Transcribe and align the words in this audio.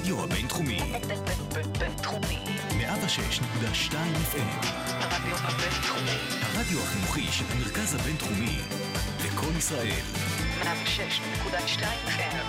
הרדיו 0.00 0.24
הבינתחומי. 0.24 0.80
בינתחומי. 1.78 2.38
106.2 2.70 3.92
FM. 3.92 4.66
הרדיו 4.90 5.36
הבינתחומי. 5.36 6.18
הרדיו 6.42 6.78
החינוכי 6.82 7.22
של 7.22 7.44
המרכז 7.50 7.94
הבינתחומי. 7.94 8.58
לקום 9.24 9.56
ישראל. 9.58 10.00
106.2 10.62 11.82
FM. 12.06 12.46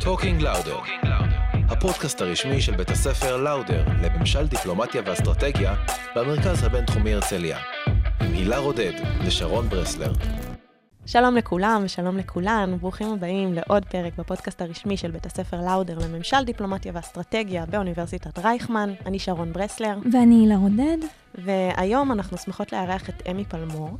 Talking 0.00 0.42
Lauder, 0.42 0.78
הפודקאסט 1.68 2.20
הרשמי 2.20 2.60
של 2.60 2.76
בית 2.76 2.90
הספר 2.90 3.36
לאודר 3.36 3.84
לממשל 4.02 4.46
דיפלומטיה 4.46 5.02
ואסטרטגיה 5.06 5.74
במרכז 6.16 6.64
הבינתחומי 6.64 7.14
הרצליה. 7.14 7.58
עם 8.20 8.32
הילה 8.32 8.58
רודד 8.58 8.92
ושרון 9.26 9.68
ברסלר. 9.68 10.12
שלום 11.10 11.36
לכולם 11.36 11.82
ושלום 11.84 12.16
לכולן, 12.16 12.76
ברוכים 12.80 13.12
הבאים 13.12 13.54
לעוד 13.54 13.84
פרק 13.84 14.12
בפודקאסט 14.18 14.62
הרשמי 14.62 14.96
של 14.96 15.10
בית 15.10 15.26
הספר 15.26 15.60
לאודר 15.60 15.98
לממשל 15.98 16.44
דיפלומטיה 16.44 16.92
ואסטרטגיה 16.94 17.66
באוניברסיטת 17.66 18.38
רייכמן. 18.38 18.94
אני 19.06 19.18
שרון 19.18 19.52
ברסלר, 19.52 19.98
ואני 20.12 20.34
הילה 20.34 20.56
רודד. 20.56 20.96
והיום 21.34 22.12
אנחנו 22.12 22.38
שמחות 22.38 22.72
לארח 22.72 23.08
את 23.08 23.22
אמי 23.30 23.44
פלמור. 23.44 23.90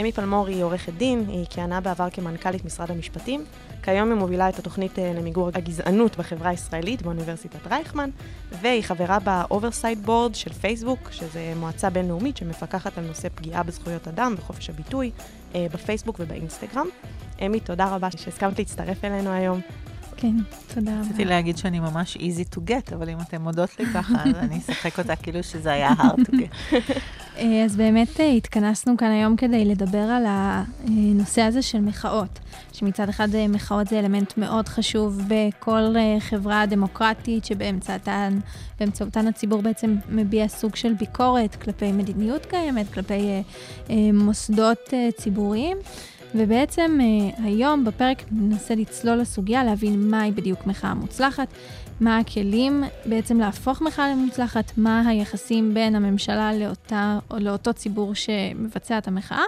אמי 0.00 0.12
פלמור 0.12 0.46
היא 0.46 0.64
עורכת 0.64 0.92
דין, 0.92 1.24
היא 1.28 1.46
כיהנה 1.50 1.80
בעבר 1.80 2.10
כמנכ"לית 2.10 2.64
משרד 2.64 2.90
המשפטים. 2.90 3.44
כיום 3.82 4.10
היא 4.10 4.18
מובילה 4.18 4.48
את 4.48 4.58
התוכנית 4.58 4.98
אה, 4.98 5.12
למיגור 5.16 5.50
הגזענות 5.54 6.16
בחברה 6.16 6.50
הישראלית 6.50 7.02
באוניברסיטת 7.02 7.66
רייכמן, 7.66 8.10
והיא 8.52 8.82
חברה 8.82 9.18
ב-Oversight 9.24 10.06
Board 10.06 10.34
של 10.34 10.52
פייסבוק, 10.52 11.10
שזו 11.10 11.40
מועצה 11.56 11.90
בינלאומית 11.90 12.36
שמפקחת 12.36 12.98
על 12.98 13.04
נושא 13.04 13.28
פגיעה 13.34 13.62
בזכויות 13.62 14.08
אדם 14.08 14.34
וחופש 14.38 14.70
הביטוי 14.70 15.10
בפייסבוק 15.54 16.16
ובאינסטגרם. 16.20 16.86
אמי, 17.46 17.60
תודה 17.60 17.94
רבה 17.94 18.08
שהסכמת 18.10 18.58
להצטרף 18.58 19.04
אלינו 19.04 19.30
היום. 19.30 19.60
כן, 20.20 20.36
תודה 20.74 20.92
רבה. 20.92 21.00
רציתי 21.00 21.24
להגיד 21.24 21.56
שאני 21.56 21.80
ממש 21.80 22.16
easy 22.16 22.54
to 22.54 22.58
get, 22.70 22.94
אבל 22.94 23.08
אם 23.08 23.16
אתן 23.20 23.42
מודות 23.42 23.78
לי 23.78 23.86
ככה, 23.86 24.14
אז 24.24 24.36
אני 24.36 24.58
אשחק 24.58 24.98
אותה 24.98 25.16
כאילו 25.16 25.42
שזה 25.42 25.72
היה 25.72 25.90
hard 25.90 26.20
to 26.20 26.32
get. 26.32 26.72
אה, 27.38 27.64
אז 27.64 27.76
באמת 27.76 28.20
אה, 28.20 28.30
התכנסנו 28.30 28.96
כאן 28.96 29.10
היום 29.10 29.36
כדי 29.36 29.64
לדבר 29.64 29.98
על 29.98 30.24
הנושא 30.26 31.42
הזה 31.42 31.62
של 31.62 31.80
מחאות, 31.80 32.38
שמצד 32.72 33.08
אחד 33.08 33.34
אה, 33.34 33.48
מחאות 33.48 33.88
זה 33.88 33.98
אלמנט 33.98 34.38
מאוד 34.38 34.68
חשוב 34.68 35.20
בכל 35.28 35.94
חברה 36.18 36.66
דמוקרטית, 36.66 37.44
שבאמצעותן 37.44 38.38
באמצעותן 38.80 39.26
הציבור 39.26 39.62
בעצם 39.62 39.96
מביע 40.08 40.48
סוג 40.48 40.76
של 40.76 40.94
ביקורת 40.94 41.54
כלפי 41.54 41.92
מדיניות 41.92 42.46
קיימת, 42.46 42.92
כלפי 42.92 43.42
מוסדות 44.12 44.94
ציבוריים. 45.16 45.76
ובעצם 46.34 46.98
אה, 47.00 47.44
היום 47.44 47.84
בפרק 47.84 48.22
ננסה 48.30 48.74
לצלול 48.74 49.16
לסוגיה, 49.16 49.64
להבין 49.64 50.10
מהי 50.10 50.32
בדיוק 50.32 50.66
מחאה 50.66 50.94
מוצלחת, 50.94 51.48
מה 52.00 52.18
הכלים 52.18 52.84
בעצם 53.06 53.40
להפוך 53.40 53.82
מחאה 53.82 54.10
למוצלחת, 54.10 54.72
מה 54.76 55.08
היחסים 55.08 55.74
בין 55.74 55.94
הממשלה 55.94 56.54
לאותה, 56.54 57.18
או 57.30 57.38
לאותו 57.38 57.72
ציבור 57.72 58.14
שמבצע 58.14 58.98
את 58.98 59.08
המחאה. 59.08 59.42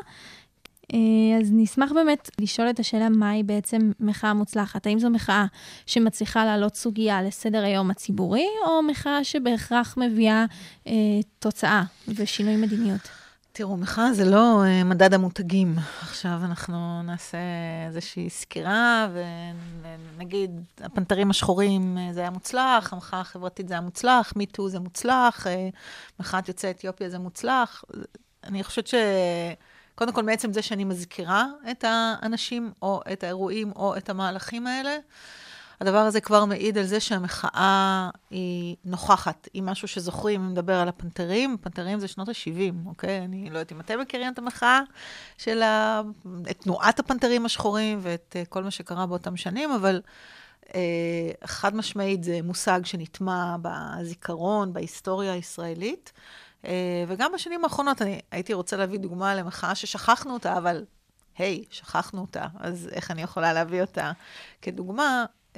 אה, 0.95 1.39
אז 1.41 1.51
נשמח 1.53 1.93
באמת 1.93 2.31
לשאול 2.41 2.71
את 2.71 2.81
השאלה 2.81 3.09
מהי 3.09 3.43
בעצם 3.43 3.93
מחאה 4.01 4.35
מוצלחת. 4.35 4.87
האם 4.87 4.99
זו 4.99 5.11
מחאה 5.11 5.47
שמצליחה 5.87 6.45
להעלות 6.45 6.77
סוגיה 6.77 7.23
לסדר 7.23 7.65
היום 7.65 7.91
הציבורי, 7.91 8.47
או 8.67 8.83
מחאה 8.83 9.25
שבהכרח 9.25 9.97
מביאה 9.97 10.45
אה, 10.87 10.93
תוצאה 11.39 11.83
ושינוי 12.09 12.57
מדיניות? 12.57 13.22
תראו, 13.55 13.77
מחאה 13.77 14.13
זה 14.13 14.25
לא 14.25 14.63
uh, 14.65 14.85
מדד 14.85 15.15
המותגים. 15.15 15.75
עכשיו 16.03 16.41
אנחנו 16.45 17.03
נעשה 17.03 17.39
איזושהי 17.87 18.31
סקירה 18.31 19.09
ונגיד, 20.17 20.51
הפנתרים 20.81 21.31
השחורים 21.31 21.99
uh, 21.99 22.15
זה 22.15 22.21
היה 22.21 22.31
מוצלח, 22.31 22.93
המחאה 22.93 23.21
החברתית 23.21 23.69
זה 23.69 23.75
היה 23.75 23.81
מוצלח, 23.81 24.33
מיטו 24.37 24.69
זה 24.69 24.81
מוצלח, 24.81 25.47
uh, 25.47 25.51
מחאת 26.21 26.49
יוצאי 26.49 26.71
אתיופיה 26.71 27.11
זה 27.11 27.19
מוצלח. 27.19 27.85
אני 28.45 28.65
חושבת 28.65 28.87
ש... 28.87 28.95
קודם 29.95 30.13
כל, 30.13 30.23
מעצם 30.23 30.53
זה 30.53 30.63
שאני 30.63 30.85
מזכירה 30.85 31.47
את 31.71 31.85
האנשים, 31.89 32.73
או 32.83 33.01
את 33.13 33.25
האירועים, 33.25 33.73
או 33.77 33.97
את 33.97 34.11
המהלכים 34.11 34.67
האלה, 34.67 34.97
הדבר 35.83 35.99
הזה 35.99 36.21
כבר 36.21 36.45
מעיד 36.45 36.79
על 36.79 36.85
זה 36.85 37.01
שהמחאה 37.01 38.11
היא 38.31 38.77
נוכחת, 38.85 39.49
היא 39.55 39.63
משהו 39.63 39.89
שזוכרים, 39.89 40.41
אם 40.41 40.51
נדבר 40.51 40.75
על 40.75 40.89
הפנתרים, 40.89 41.57
פנתרים 41.61 42.01
זה 42.01 42.09
שנות 42.09 42.29
ה-70, 42.29 42.87
אוקיי? 42.87 43.19
אני 43.19 43.51
לא 43.51 43.59
יודעת 43.59 43.73
אם 43.73 43.81
אתם 43.81 44.01
מכירים 44.01 44.33
את 44.33 44.39
המחאה 44.39 44.81
של 45.39 45.63
ה... 45.63 46.03
את 46.51 46.61
תנועת 46.61 46.99
הפנתרים 46.99 47.47
השחורים 47.47 47.99
ואת 48.03 48.37
uh, 48.43 48.49
כל 48.49 48.65
מה 48.65 48.71
שקרה 48.71 49.07
באותם 49.07 49.37
שנים, 49.37 49.71
אבל 49.73 50.01
uh, 50.65 50.73
חד 51.45 51.77
משמעית 51.77 52.25
זה 52.25 52.41
מושג 52.43 52.81
שנטמע 52.85 53.57
בזיכרון, 53.63 54.73
בהיסטוריה 54.73 55.33
הישראלית. 55.33 56.13
Uh, 56.63 56.67
וגם 57.09 57.33
בשנים 57.35 57.65
האחרונות, 57.65 58.03
אני 58.03 58.21
הייתי 58.31 58.55
רוצה 58.55 58.77
להביא 58.77 58.99
דוגמה 58.99 59.35
למחאה 59.35 59.75
ששכחנו 59.75 60.33
אותה, 60.35 60.59
אבל 60.59 60.85
היי, 61.39 61.65
hey, 61.65 61.75
שכחנו 61.75 62.21
אותה, 62.21 62.47
אז 62.61 62.89
איך 62.93 63.11
אני 63.11 63.23
יכולה 63.23 63.53
להביא 63.53 63.81
אותה 63.81 64.13
כדוגמה? 64.63 65.25
Uh, 65.55 65.57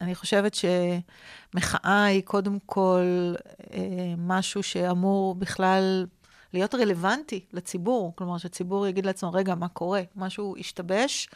אני 0.00 0.14
חושבת 0.14 0.54
שמחאה 0.54 2.04
היא 2.04 2.22
קודם 2.22 2.58
כל 2.66 3.34
uh, 3.58 3.74
משהו 4.18 4.62
שאמור 4.62 5.34
בכלל 5.34 6.06
להיות 6.52 6.74
רלוונטי 6.74 7.44
לציבור. 7.52 8.12
כלומר, 8.16 8.38
שהציבור 8.38 8.86
יגיד 8.86 9.06
לעצמו, 9.06 9.32
רגע, 9.32 9.54
מה 9.54 9.68
קורה? 9.68 10.02
משהו 10.16 10.54
השתבש, 10.58 11.28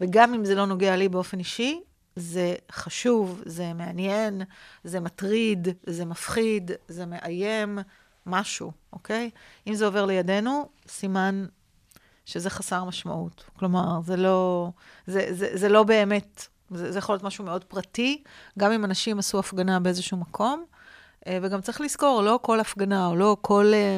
וגם 0.00 0.34
אם 0.34 0.44
זה 0.44 0.54
לא 0.54 0.66
נוגע 0.66 0.96
לי 0.96 1.08
באופן 1.08 1.38
אישי, 1.38 1.80
זה 2.16 2.54
חשוב, 2.72 3.42
זה 3.46 3.72
מעניין, 3.72 4.42
זה 4.84 5.00
מטריד, 5.00 5.68
זה 5.86 6.04
מפחיד, 6.04 6.70
זה 6.88 7.06
מאיים, 7.06 7.78
משהו, 8.26 8.72
אוקיי? 8.92 9.30
אם 9.66 9.74
זה 9.74 9.86
עובר 9.86 10.06
לידינו, 10.06 10.68
סימן 10.88 11.46
שזה 12.24 12.50
חסר 12.50 12.84
משמעות. 12.84 13.44
כלומר, 13.58 14.00
זה 14.04 14.16
לא, 14.16 14.70
זה, 15.06 15.26
זה, 15.30 15.48
זה 15.54 15.68
לא 15.68 15.82
באמת 15.82 16.46
זה, 16.70 16.92
זה 16.92 16.98
יכול 16.98 17.12
להיות 17.12 17.22
משהו 17.22 17.44
מאוד 17.44 17.64
פרטי, 17.64 18.22
גם 18.58 18.72
אם 18.72 18.84
אנשים 18.84 19.18
עשו 19.18 19.38
הפגנה 19.38 19.80
באיזשהו 19.80 20.16
מקום. 20.16 20.64
אה, 21.26 21.38
וגם 21.42 21.60
צריך 21.60 21.80
לזכור, 21.80 22.22
לא 22.22 22.38
כל 22.42 22.60
הפגנה, 22.60 23.06
או 23.06 23.16
לא 23.16 23.36
כל, 23.40 23.72
אה, 23.74 23.96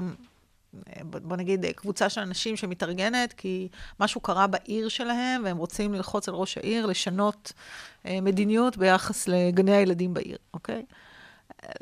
בוא 1.03 1.37
נגיד, 1.37 1.67
קבוצה 1.77 2.09
של 2.09 2.21
אנשים 2.21 2.57
שמתארגנת, 2.57 3.33
כי 3.33 3.69
משהו 4.01 4.21
קרה 4.21 4.47
בעיר 4.47 4.89
שלהם, 4.89 5.45
והם 5.45 5.57
רוצים 5.57 5.95
ללחוץ 5.95 6.29
על 6.29 6.35
ראש 6.35 6.59
העיר, 6.59 6.87
לשנות 6.87 7.53
אה, 8.07 8.21
מדיניות 8.21 8.77
ביחס 8.77 9.29
לגני 9.29 9.77
הילדים 9.77 10.15
בעיר, 10.15 10.39
אוקיי? 10.55 10.85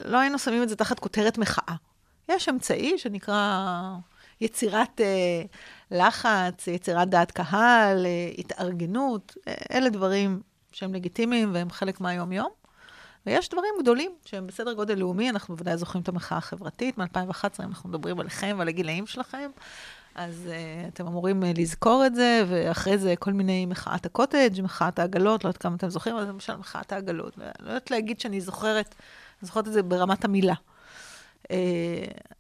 לא 0.05 0.19
היינו 0.19 0.39
שמים 0.39 0.63
את 0.63 0.69
זה 0.69 0.77
תחת 0.77 0.99
כותרת 0.99 1.39
מחאה. 1.39 1.75
יש 2.29 2.49
אמצעי 2.49 2.99
שנקרא 2.99 3.73
יצירת 4.41 5.01
אה, 5.01 5.43
לחץ, 5.91 6.67
יצירת 6.67 7.09
דעת 7.09 7.31
קהל, 7.31 8.07
אה, 8.07 8.31
התארגנות, 8.39 9.37
אלה 9.73 9.89
דברים 9.91 10.41
שהם 10.77 10.95
לגיטימיים 10.95 11.55
והם 11.55 11.71
חלק 11.71 12.01
מהיום-יום. 12.01 12.49
ויש 13.27 13.49
דברים 13.49 13.75
גדולים 13.81 14.11
שהם 14.25 14.47
בסדר 14.47 14.73
גודל 14.73 14.99
לאומי, 14.99 15.31
אנחנו 15.31 15.57
בוודאי 15.57 15.77
זוכרים 15.77 16.03
את 16.03 16.09
המחאה 16.09 16.39
החברתית, 16.39 16.99
מ-2011 16.99 17.45
אנחנו 17.61 17.89
מדברים 17.89 18.21
עליכם 18.21 18.57
ועל 18.59 18.69
הגילאים 18.69 19.07
שלכם, 19.07 19.51
אז 20.15 20.49
uh, 20.49 20.89
אתם 20.89 21.07
אמורים 21.07 21.43
uh, 21.43 21.47
לזכור 21.59 22.07
את 22.07 22.15
זה, 22.15 22.45
ואחרי 22.49 22.99
זה 22.99 23.15
כל 23.19 23.33
מיני 23.33 23.67
מחאת 23.67 24.07
הקוטג', 24.07 24.63
מחאת 24.63 24.99
העגלות, 24.99 25.45
לא 25.45 25.49
יודעת 25.49 25.63
כמה 25.63 25.77
אתם 25.77 25.89
זוכרים, 25.89 26.17
אבל 26.17 26.29
למשל 26.29 26.57
מחאת 26.57 26.93
העגלות. 26.93 27.39
לא 27.39 27.69
יודעת 27.69 27.91
להגיד 27.91 28.21
שאני 28.21 28.41
זוכרת, 28.41 28.95
זוכרת 29.43 29.69
את 29.69 29.73
זה 29.73 29.83
ברמת 29.83 30.25
המילה. 30.25 30.55
Uh, 31.47 31.49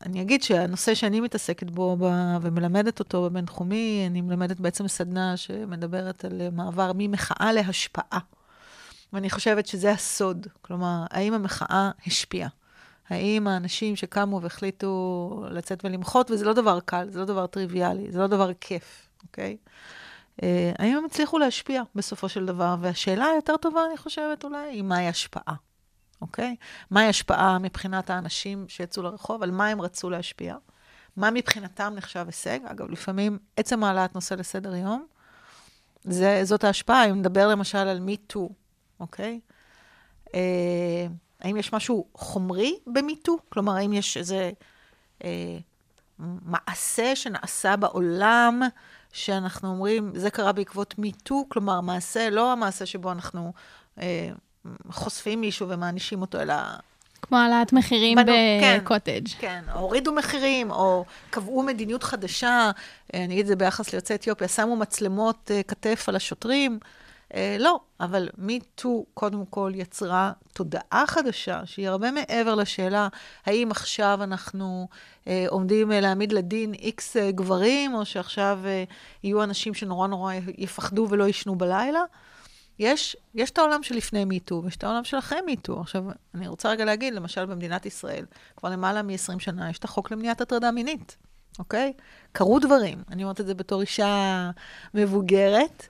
אני 0.07 0.23
אגיד 0.23 0.43
שהנושא 0.43 0.95
שאני 0.95 1.21
מתעסקת 1.21 1.71
בו 1.71 1.97
ומלמדת 2.43 2.99
אותו 2.99 3.23
בבינתחומי, 3.23 4.05
אני 4.07 4.21
מלמדת 4.21 4.61
בעצם 4.61 4.89
סדנה 4.89 5.37
שמדברת 5.37 6.25
על 6.25 6.51
מעבר 6.53 6.93
ממחאה 6.95 7.53
להשפעה. 7.53 8.19
ואני 9.13 9.31
חושבת 9.31 9.67
שזה 9.67 9.91
הסוד. 9.91 10.47
כלומר, 10.63 11.05
האם 11.11 11.35
המחאה 11.35 11.91
השפיעה? 12.07 12.49
האם 13.09 13.47
האנשים 13.47 13.97
שקמו 13.97 14.43
והחליטו 14.43 15.45
לצאת 15.51 15.85
ולמחות, 15.85 16.31
וזה 16.31 16.45
לא 16.45 16.53
דבר 16.53 16.81
קל, 16.81 17.09
זה 17.11 17.19
לא 17.19 17.25
דבר 17.25 17.47
טריוויאלי, 17.47 18.11
זה 18.11 18.19
לא 18.19 18.27
דבר 18.27 18.53
כיף, 18.61 19.09
אוקיי? 19.23 19.57
Uh, 20.37 20.45
האם 20.79 20.97
הם 20.97 21.05
הצליחו 21.05 21.39
להשפיע 21.39 21.83
בסופו 21.95 22.29
של 22.29 22.47
דבר? 22.47 22.77
והשאלה 22.81 23.27
היותר 23.27 23.57
טובה, 23.57 23.81
אני 23.89 23.97
חושבת, 23.97 24.45
אולי, 24.45 24.69
היא 24.71 24.83
מהי 24.83 25.09
השפעה. 25.09 25.55
אוקיי? 26.23 26.57
מהי 26.91 27.09
השפעה 27.09 27.59
מבחינת 27.59 28.11
האנשים 28.11 28.65
שיצאו 28.69 29.03
לרחוב, 29.03 29.43
על 29.43 29.51
מה 29.51 29.69
הם 29.69 29.81
רצו 29.81 30.11
להשפיע? 30.11 30.57
מה 31.17 31.31
מבחינתם 31.31 31.93
נחשב 31.97 32.25
הישג? 32.27 32.59
אגב, 32.65 32.91
לפעמים 32.91 33.39
עצם 33.57 33.85
העלאת 33.85 34.15
נושא 34.15 34.35
לסדר 34.35 34.75
יום, 34.75 35.07
זה, 36.05 36.41
זאת 36.45 36.65
ההשפעה. 36.65 37.11
אם 37.11 37.19
נדבר 37.19 37.49
למשל 37.49 37.79
על 37.79 38.01
MeToo, 38.09 38.53
אוקיי? 39.01 39.41
אה, 40.35 41.07
האם 41.41 41.57
יש 41.57 41.73
משהו 41.73 42.07
חומרי 42.15 42.79
ב-MeToo? 42.87 43.33
כלומר, 43.49 43.73
האם 43.73 43.93
יש 43.93 44.17
איזה 44.17 44.51
אה, 45.25 45.59
מעשה 46.19 47.17
שנעשה 47.17 47.77
בעולם 47.77 48.61
שאנחנו 49.13 49.69
אומרים, 49.69 50.13
זה 50.15 50.31
קרה 50.31 50.53
בעקבות 50.53 50.99
מיטו, 50.99 51.45
כלומר, 51.49 51.81
מעשה, 51.81 52.31
לא 52.31 52.53
המעשה 52.53 52.87
שבו 52.87 53.13
אנחנו 53.13 53.53
אה, 53.99 54.31
חושפים 54.91 55.41
מישהו 55.41 55.69
ומענישים 55.69 56.21
אותו, 56.21 56.41
אלא 56.41 56.55
כמו 57.23 57.39
העלאת 57.39 57.73
מחירים 57.73 58.19
כן. 58.61 58.79
בקוטג'. 58.81 59.29
כן, 59.39 59.65
או 59.75 59.81
הורידו 59.81 60.13
מחירים, 60.13 60.71
או 60.71 61.05
קבעו 61.31 61.63
מדיניות 61.63 62.03
חדשה, 62.03 62.71
אה, 63.15 63.25
אני 63.25 63.35
אגיד 63.35 63.41
את 63.41 63.47
זה 63.47 63.57
ביחס 63.57 63.93
ליוצאי 63.93 64.17
אתיופיה, 64.17 64.49
שמו 64.49 64.77
מצלמות 64.77 65.51
אה, 65.51 65.63
כתף 65.63 66.05
על 66.09 66.17
השוטרים. 66.17 66.79
אה, 67.35 67.57
לא, 67.61 67.81
אבל 68.01 68.29
MeToo 68.39 68.89
קודם 69.15 69.47
כל 69.51 69.73
יצרה 69.75 70.33
תודעה 70.53 71.05
חדשה, 71.07 71.61
שהיא 71.65 71.89
הרבה 71.89 72.11
מעבר 72.11 72.55
לשאלה 72.55 73.09
האם 73.47 73.71
עכשיו 73.71 74.19
אנחנו 74.23 74.89
אה, 75.29 75.45
עומדים 75.49 75.93
אה, 75.93 76.01
להעמיד 76.01 76.33
לדין 76.33 76.75
איקס 76.75 77.17
אה, 77.17 77.31
גברים, 77.31 77.95
או 77.95 78.05
שעכשיו 78.05 78.59
אה, 78.65 78.85
יהיו 79.23 79.43
אנשים 79.43 79.75
שנורא 79.75 80.09
נורא 80.09 80.35
יפחדו 80.59 81.07
ולא 81.11 81.25
יישנו 81.25 81.57
בלילה. 81.57 82.01
יש, 82.79 83.17
יש 83.35 83.51
את 83.51 83.59
העולם 83.59 83.83
שלפני 83.83 84.25
מיטו, 84.25 84.63
ויש 84.65 84.77
את 84.77 84.85
העולם 84.85 85.05
של 85.05 85.19
אחרי 85.19 85.41
מיטו. 85.41 85.81
עכשיו, 85.81 86.05
אני 86.35 86.49
רוצה 86.49 86.71
רגע 86.71 86.85
להגיד, 86.85 87.15
למשל 87.15 87.47
במדינת 87.47 87.87
ישראל, 87.87 88.25
כבר 88.57 88.71
למעלה 88.71 89.03
מ-20 89.03 89.39
שנה, 89.39 89.71
יש 89.71 89.79
את 89.79 89.85
החוק 89.85 90.11
למניעת 90.11 90.41
הטרדה 90.41 90.71
מינית, 90.71 91.17
אוקיי? 91.59 91.93
קרו 92.33 92.59
דברים. 92.59 93.03
אני 93.11 93.23
אומרת 93.23 93.41
את 93.41 93.47
זה 93.47 93.55
בתור 93.55 93.81
אישה 93.81 94.51
מבוגרת. 94.95 95.89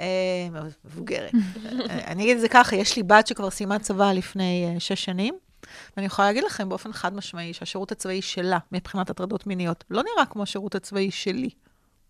אה, 0.00 0.48
מבוגרת. 0.84 1.32
אה, 1.34 2.06
אני 2.06 2.22
אגיד 2.22 2.36
את 2.36 2.40
זה 2.40 2.48
ככה, 2.48 2.76
יש 2.76 2.96
לי 2.96 3.02
בת 3.02 3.26
שכבר 3.26 3.50
סיימה 3.50 3.78
צבא 3.78 4.12
לפני 4.12 4.66
אה, 4.74 4.80
שש 4.80 5.04
שנים, 5.04 5.34
ואני 5.96 6.06
יכולה 6.06 6.28
להגיד 6.28 6.44
לכם 6.44 6.68
באופן 6.68 6.92
חד 6.92 7.14
משמעי 7.14 7.52
שהשירות 7.52 7.92
הצבאי 7.92 8.22
שלה, 8.22 8.58
מבחינת 8.72 9.10
הטרדות 9.10 9.46
מיניות, 9.46 9.84
לא 9.90 10.02
נראה 10.02 10.26
כמו 10.26 10.42
השירות 10.42 10.74
הצבאי 10.74 11.10
שלי, 11.10 11.50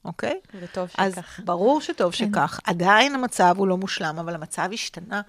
אוקיי? 0.07 0.41
וטוב 0.61 0.89
אז 0.99 1.13
שכך. 1.15 1.41
ברור 1.45 1.81
שטוב 1.81 2.13
שכך. 2.13 2.61
עדיין 2.65 3.15
המצב 3.15 3.55
הוא 3.59 3.67
לא 3.67 3.77
מושלם, 3.77 4.19
אבל 4.19 4.35
המצב 4.35 4.69
השתנה 4.73 5.23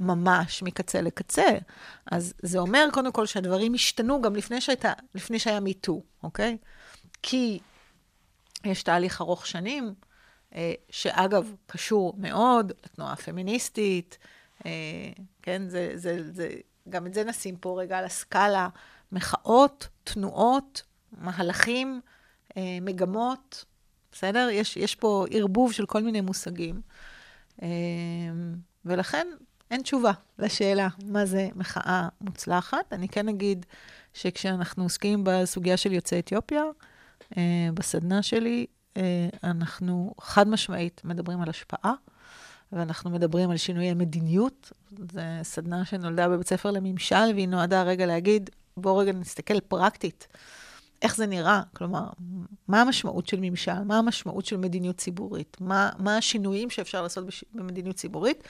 ממש 0.00 0.62
מקצה 0.62 1.00
לקצה. 1.00 1.48
אז 2.10 2.34
זה 2.42 2.58
אומר, 2.58 2.88
קודם 2.92 3.12
כל, 3.12 3.26
שהדברים 3.26 3.74
השתנו 3.74 4.22
גם 4.22 4.36
לפני, 4.36 4.60
שהייתה, 4.60 4.92
לפני 5.14 5.38
שהיה 5.38 5.60
מיטו, 5.60 6.02
אוקיי? 6.22 6.56
כי 7.22 7.60
יש 8.64 8.82
תהליך 8.82 9.20
ארוך 9.20 9.46
שנים, 9.46 9.94
אה, 10.54 10.72
שאגב, 10.90 11.54
קשור 11.66 12.14
מאוד 12.18 12.72
לתנועה 12.84 13.12
הפמיניסטית, 13.12 14.18
אה, 14.66 14.70
כן? 15.42 15.68
זה, 15.68 15.92
זה, 15.94 16.32
זה, 16.32 16.48
גם 16.88 17.06
את 17.06 17.14
זה 17.14 17.24
נשים 17.24 17.56
פה 17.56 17.80
רגע 17.80 17.98
על 17.98 18.04
הסקאלה. 18.04 18.68
מחאות, 19.12 19.88
תנועות, 20.04 20.82
מהלכים, 21.12 22.00
אה, 22.56 22.78
מגמות, 22.82 23.64
בסדר? 24.12 24.48
יש, 24.52 24.76
יש 24.76 24.94
פה 24.94 25.26
ערבוב 25.30 25.72
של 25.72 25.86
כל 25.86 26.02
מיני 26.02 26.20
מושגים. 26.20 26.80
אה, 27.62 27.68
ולכן 28.84 29.26
אין 29.70 29.82
תשובה 29.82 30.12
לשאלה 30.38 30.88
מה 31.04 31.26
זה 31.26 31.48
מחאה 31.54 32.08
מוצלחת. 32.20 32.92
אני 32.92 33.08
כן 33.08 33.28
אגיד 33.28 33.66
שכשאנחנו 34.14 34.82
עוסקים 34.82 35.24
בסוגיה 35.24 35.76
של 35.76 35.92
יוצאי 35.92 36.18
אתיופיה, 36.18 36.62
אה, 37.36 37.68
בסדנה 37.74 38.22
שלי, 38.22 38.66
אה, 38.96 39.28
אנחנו 39.44 40.14
חד 40.20 40.48
משמעית 40.48 41.00
מדברים 41.04 41.40
על 41.42 41.48
השפעה, 41.48 41.94
ואנחנו 42.72 43.10
מדברים 43.10 43.50
על 43.50 43.56
שינויי 43.56 43.94
מדיניות. 43.94 44.72
זו 45.12 45.20
סדנה 45.42 45.84
שנולדה 45.84 46.28
בבית 46.28 46.48
ספר 46.48 46.70
לממשל, 46.70 47.30
והיא 47.34 47.48
נועדה 47.48 47.82
רגע 47.82 48.06
להגיד, 48.06 48.50
בואו 48.76 48.96
רגע 48.96 49.12
נסתכל 49.12 49.60
פרקטית. 49.60 50.28
איך 51.02 51.16
זה 51.16 51.26
נראה? 51.26 51.62
כלומר, 51.76 52.04
מה 52.68 52.80
המשמעות 52.80 53.26
של 53.26 53.36
ממשל? 53.40 53.82
מה 53.84 53.98
המשמעות 53.98 54.46
של 54.46 54.56
מדיניות 54.56 54.96
ציבורית? 54.96 55.56
מה, 55.60 55.90
מה 55.98 56.16
השינויים 56.16 56.70
שאפשר 56.70 57.02
לעשות 57.02 57.26
בש... 57.26 57.44
במדיניות 57.54 57.96
ציבורית? 57.96 58.44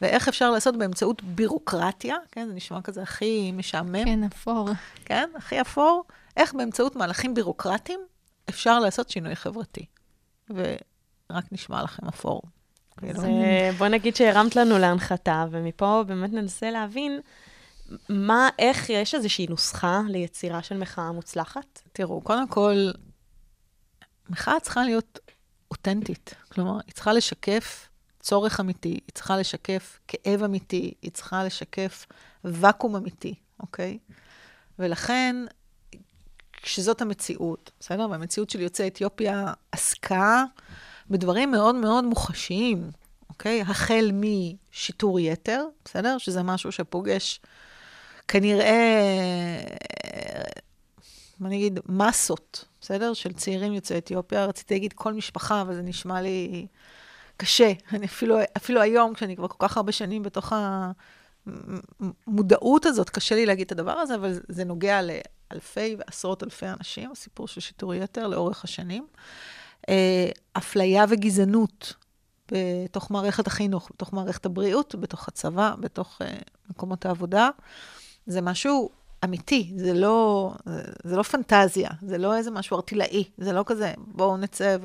ואיך 0.00 0.28
אפשר 0.28 0.50
לעשות 0.50 0.76
באמצעות 0.76 1.22
בירוקרטיה, 1.22 2.16
כן? 2.32 2.46
זה 2.46 2.54
נשמע 2.54 2.80
כזה 2.82 3.02
הכי 3.02 3.52
משעמם, 3.52 4.04
כן, 4.04 4.24
אפור. 4.24 4.68
כן? 5.04 5.30
הכי 5.36 5.60
אפור. 5.60 6.04
איך 6.36 6.54
באמצעות 6.54 6.96
מהלכים 6.96 7.34
בירוקרטיים 7.34 8.00
אפשר 8.48 8.80
לעשות 8.80 9.10
שינוי 9.10 9.36
חברתי. 9.36 9.86
ורק 10.50 11.44
נשמע 11.52 11.82
לכם 11.82 12.06
אפור. 12.08 12.42
כאילו. 12.96 13.18
אז 13.18 13.24
אה, 13.24 13.70
בוא 13.78 13.88
נגיד 13.88 14.16
שהרמת 14.16 14.56
לנו 14.56 14.78
להנחתה, 14.78 15.44
ומפה 15.50 16.02
באמת 16.06 16.32
ננסה 16.32 16.70
להבין 16.70 17.20
מה, 18.08 18.48
איך 18.58 18.90
יש 18.90 19.14
איזושהי 19.14 19.46
נוסחה 19.46 20.00
ליצירה 20.08 20.62
של 20.62 20.76
מחאה 20.76 21.12
מוצלחת? 21.12 21.80
תראו, 21.92 22.20
קודם 22.20 22.48
כל, 22.48 22.90
מחאה 24.30 24.60
צריכה 24.60 24.84
להיות 24.84 25.18
אותנטית. 25.70 26.34
כלומר, 26.48 26.78
היא 26.86 26.94
צריכה 26.94 27.12
לשקף 27.12 27.88
צורך 28.20 28.60
אמיתי, 28.60 28.88
היא 28.88 29.14
צריכה 29.14 29.36
לשקף 29.36 29.98
כאב 30.08 30.42
אמיתי, 30.42 30.94
היא 31.02 31.10
צריכה 31.10 31.44
לשקף 31.44 32.06
ואקום 32.44 32.96
אמיתי, 32.96 33.34
אוקיי? 33.60 33.98
ולכן, 34.78 35.36
כשזאת 36.52 37.02
המציאות, 37.02 37.70
בסדר? 37.80 38.06
והמציאות 38.10 38.50
של 38.50 38.60
יוצאי 38.60 38.88
אתיופיה 38.88 39.52
עסקה 39.72 40.44
בדברים 41.10 41.50
מאוד 41.50 41.74
מאוד 41.74 42.04
מוחשיים, 42.04 42.90
אוקיי? 43.28 43.62
החל 43.62 44.10
משיטור 44.12 45.20
יתר, 45.20 45.64
בסדר? 45.84 46.18
שזה 46.18 46.42
משהו 46.42 46.72
שפוגש 46.72 47.40
כנראה, 48.28 49.60
מה 51.40 51.48
אני 51.48 51.56
אגיד, 51.56 51.80
מסות, 51.88 52.64
בסדר? 52.80 53.14
של 53.14 53.32
צעירים 53.32 53.72
יוצאי 53.72 53.98
אתיופיה. 53.98 54.44
רציתי 54.44 54.74
להגיד 54.74 54.92
כל 54.92 55.12
משפחה, 55.12 55.60
אבל 55.60 55.74
זה 55.74 55.82
נשמע 55.82 56.20
לי 56.20 56.66
קשה. 57.36 57.72
אני 57.92 58.06
אפילו, 58.06 58.38
אפילו 58.56 58.80
היום, 58.80 59.14
כשאני 59.14 59.36
כבר 59.36 59.48
כל 59.48 59.68
כך 59.68 59.76
הרבה 59.76 59.92
שנים 59.92 60.22
בתוך 60.22 60.52
המודעות 62.26 62.86
הזאת, 62.86 63.10
קשה 63.10 63.34
לי 63.34 63.46
להגיד 63.46 63.66
את 63.66 63.72
הדבר 63.72 63.92
הזה, 63.92 64.14
אבל 64.14 64.40
זה 64.48 64.64
נוגע 64.64 65.00
לאלפי 65.02 65.96
ועשרות 65.98 66.42
אלפי 66.42 66.66
אנשים, 66.66 67.10
הסיפור 67.12 67.48
של 67.48 67.60
שיטור 67.60 67.94
יתר 67.94 68.26
לאורך 68.26 68.64
השנים. 68.64 69.06
אה, 69.88 70.28
אפליה 70.52 71.04
וגזענות 71.08 71.94
בתוך 72.52 73.10
מערכת 73.10 73.46
החינוך, 73.46 73.90
בתוך 73.94 74.12
מערכת 74.12 74.46
הבריאות, 74.46 74.94
בתוך 74.94 75.28
הצבא, 75.28 75.74
בתוך 75.80 76.20
uh, 76.22 76.24
מקומות 76.70 77.06
העבודה. 77.06 77.50
זה 78.26 78.40
משהו 78.40 78.90
אמיתי, 79.24 79.72
זה 79.76 79.94
לא, 79.94 80.52
זה 81.04 81.16
לא 81.16 81.22
פנטזיה, 81.22 81.90
זה 82.02 82.18
לא 82.18 82.36
איזה 82.36 82.50
משהו 82.50 82.76
ארטילאי, 82.76 83.24
זה 83.38 83.52
לא 83.52 83.62
כזה, 83.66 83.94
בואו 83.98 84.36
נצא 84.36 84.76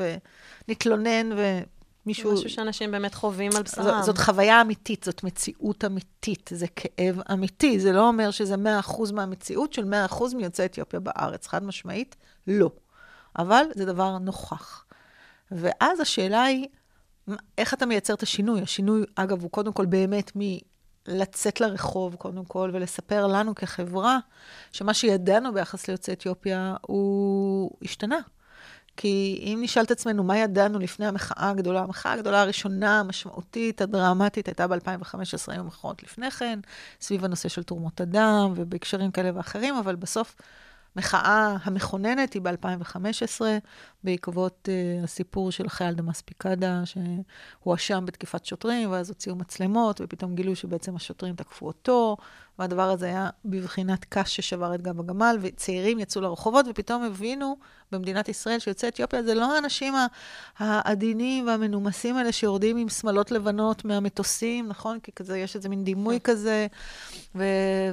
ונתלונן 0.67 1.29
ומישהו... 1.31 2.29
זה 2.29 2.35
משהו 2.35 2.49
שאנשים 2.49 2.91
באמת 2.91 3.15
חווים 3.15 3.51
על 3.55 3.63
בשרם. 3.63 3.83
זאת, 3.83 4.03
זאת 4.03 4.17
חוויה 4.17 4.61
אמיתית, 4.61 5.03
זאת 5.03 5.23
מציאות 5.23 5.85
אמיתית, 5.85 6.49
זה 6.53 6.65
כאב 6.75 7.21
אמיתי. 7.31 7.79
זה 7.79 7.91
לא 7.91 8.07
אומר 8.07 8.31
שזה 8.31 8.55
100% 8.55 9.13
מהמציאות 9.13 9.73
של 9.73 9.93
100% 10.11 10.35
מיוצאי 10.35 10.65
אתיופיה 10.65 10.99
בארץ, 10.99 11.47
חד 11.47 11.63
משמעית, 11.63 12.15
לא. 12.47 12.71
אבל 13.39 13.63
זה 13.75 13.85
דבר 13.85 14.17
נוכח. 14.17 14.85
ואז 15.51 15.99
השאלה 15.99 16.43
היא, 16.43 16.67
איך 17.57 17.73
אתה 17.73 17.85
מייצר 17.85 18.13
את 18.13 18.23
השינוי? 18.23 18.61
השינוי, 18.61 19.05
אגב, 19.15 19.41
הוא 19.41 19.51
קודם 19.51 19.73
כל 19.73 19.85
באמת 19.85 20.31
מלצאת 21.07 21.61
לרחוב, 21.61 22.15
קודם 22.15 22.45
כל, 22.45 22.71
ולספר 22.73 23.27
לנו 23.27 23.55
כחברה, 23.55 24.17
שמה 24.71 24.93
שידענו 24.93 25.53
ביחס 25.53 25.87
ליוצאי 25.87 26.13
אתיופיה, 26.13 26.75
הוא 26.81 27.71
השתנה. 27.83 28.19
כי 28.97 29.39
אם 29.43 29.59
נשאל 29.61 29.83
את 29.83 29.91
עצמנו 29.91 30.23
מה 30.23 30.37
ידענו 30.37 30.79
לפני 30.79 31.07
המחאה 31.07 31.49
הגדולה, 31.49 31.79
המחאה 31.79 32.13
הגדולה 32.13 32.41
הראשונה, 32.41 32.99
המשמעותית, 32.99 33.81
הדרמטית, 33.81 34.47
הייתה 34.47 34.67
ב-2015, 34.67 35.15
היו 35.47 35.63
מחאות 35.63 36.03
לפני 36.03 36.31
כן, 36.31 36.59
סביב 37.01 37.25
הנושא 37.25 37.49
של 37.49 37.63
תרומות 37.63 38.01
אדם 38.01 38.53
ובהקשרים 38.55 39.11
כאלה 39.11 39.29
ואחרים, 39.35 39.75
אבל 39.75 39.95
בסוף 39.95 40.35
המחאה 40.95 41.55
המכוננת 41.63 42.33
היא 42.33 42.41
ב-2015, 42.41 43.41
בעקבות 44.03 44.69
uh, 44.71 45.03
הסיפור 45.03 45.51
של 45.51 45.69
חייל 45.69 45.93
דמאס 45.93 46.21
פיקדה, 46.21 46.81
שהואשם 46.85 48.05
בתקיפת 48.05 48.45
שוטרים, 48.45 48.91
ואז 48.91 49.09
הוציאו 49.09 49.35
מצלמות, 49.35 50.01
ופתאום 50.03 50.35
גילו 50.35 50.55
שבעצם 50.55 50.95
השוטרים 50.95 51.35
תקפו 51.35 51.67
אותו, 51.67 52.17
והדבר 52.59 52.89
הזה 52.89 53.05
היה 53.05 53.29
בבחינת 53.45 54.05
קש 54.09 54.35
ששבר 54.35 54.75
את 54.75 54.81
גב 54.81 54.99
הגמל, 54.99 55.37
וצעירים 55.41 55.99
יצאו 55.99 56.21
לרחובות, 56.21 56.65
ופתאום 56.69 57.03
הבינו 57.03 57.57
במדינת 57.91 58.29
ישראל 58.29 58.59
שיוצאי 58.59 58.89
אתיופיה 58.89 59.23
זה 59.23 59.33
לא 59.33 59.55
האנשים 59.55 59.93
העדינים 60.57 61.47
והמנומסים 61.47 62.15
האלה 62.15 62.31
שיורדים 62.31 62.77
עם 62.77 62.89
שמלות 62.89 63.31
לבנות 63.31 63.85
מהמטוסים, 63.85 64.67
נכון? 64.67 64.99
כי 64.99 65.11
כזה, 65.11 65.37
יש 65.37 65.55
איזה 65.55 65.69
מין 65.69 65.83
דימוי 65.83 66.19
כזה, 66.23 66.67
ו- 67.35 67.43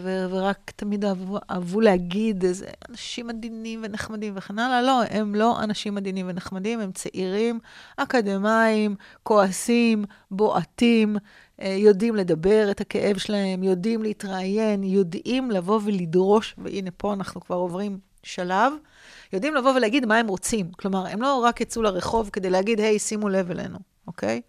ו- 0.00 0.26
ורק 0.30 0.70
תמיד 0.76 1.04
אהבו, 1.04 1.38
אהבו 1.50 1.80
להגיד 1.80 2.44
איזה 2.44 2.66
אנשים 2.90 3.30
עדינים 3.30 3.80
ונחמדים 3.84 4.32
וכן 4.36 4.58
הלאה. 4.58 4.82
לא, 4.82 5.02
הם 5.10 5.34
לא 5.34 5.62
אנשים 5.62 5.96
עדינים 5.96 6.26
ונחמדים, 6.28 6.80
הם 6.80 6.92
צעירים, 6.92 7.60
אקדמאים, 7.96 8.96
כועסים, 9.22 10.04
בועטים. 10.30 11.16
יודעים 11.58 12.16
לדבר 12.16 12.70
את 12.70 12.80
הכאב 12.80 13.16
שלהם, 13.16 13.62
יודעים 13.62 14.02
להתראיין, 14.02 14.84
יודעים 14.84 15.50
לבוא 15.50 15.80
ולדרוש, 15.84 16.54
והנה 16.58 16.90
פה 16.90 17.12
אנחנו 17.12 17.40
כבר 17.40 17.56
עוברים 17.56 17.98
שלב, 18.22 18.72
יודעים 19.32 19.54
לבוא 19.54 19.72
ולהגיד 19.72 20.06
מה 20.06 20.16
הם 20.16 20.28
רוצים. 20.28 20.72
כלומר, 20.72 21.06
הם 21.06 21.22
לא 21.22 21.38
רק 21.44 21.60
יצאו 21.60 21.82
לרחוב 21.82 22.30
כדי 22.32 22.50
להגיד, 22.50 22.80
היי, 22.80 22.98
שימו 22.98 23.28
לב 23.28 23.50
אלינו, 23.50 23.78
אוקיי? 24.06 24.40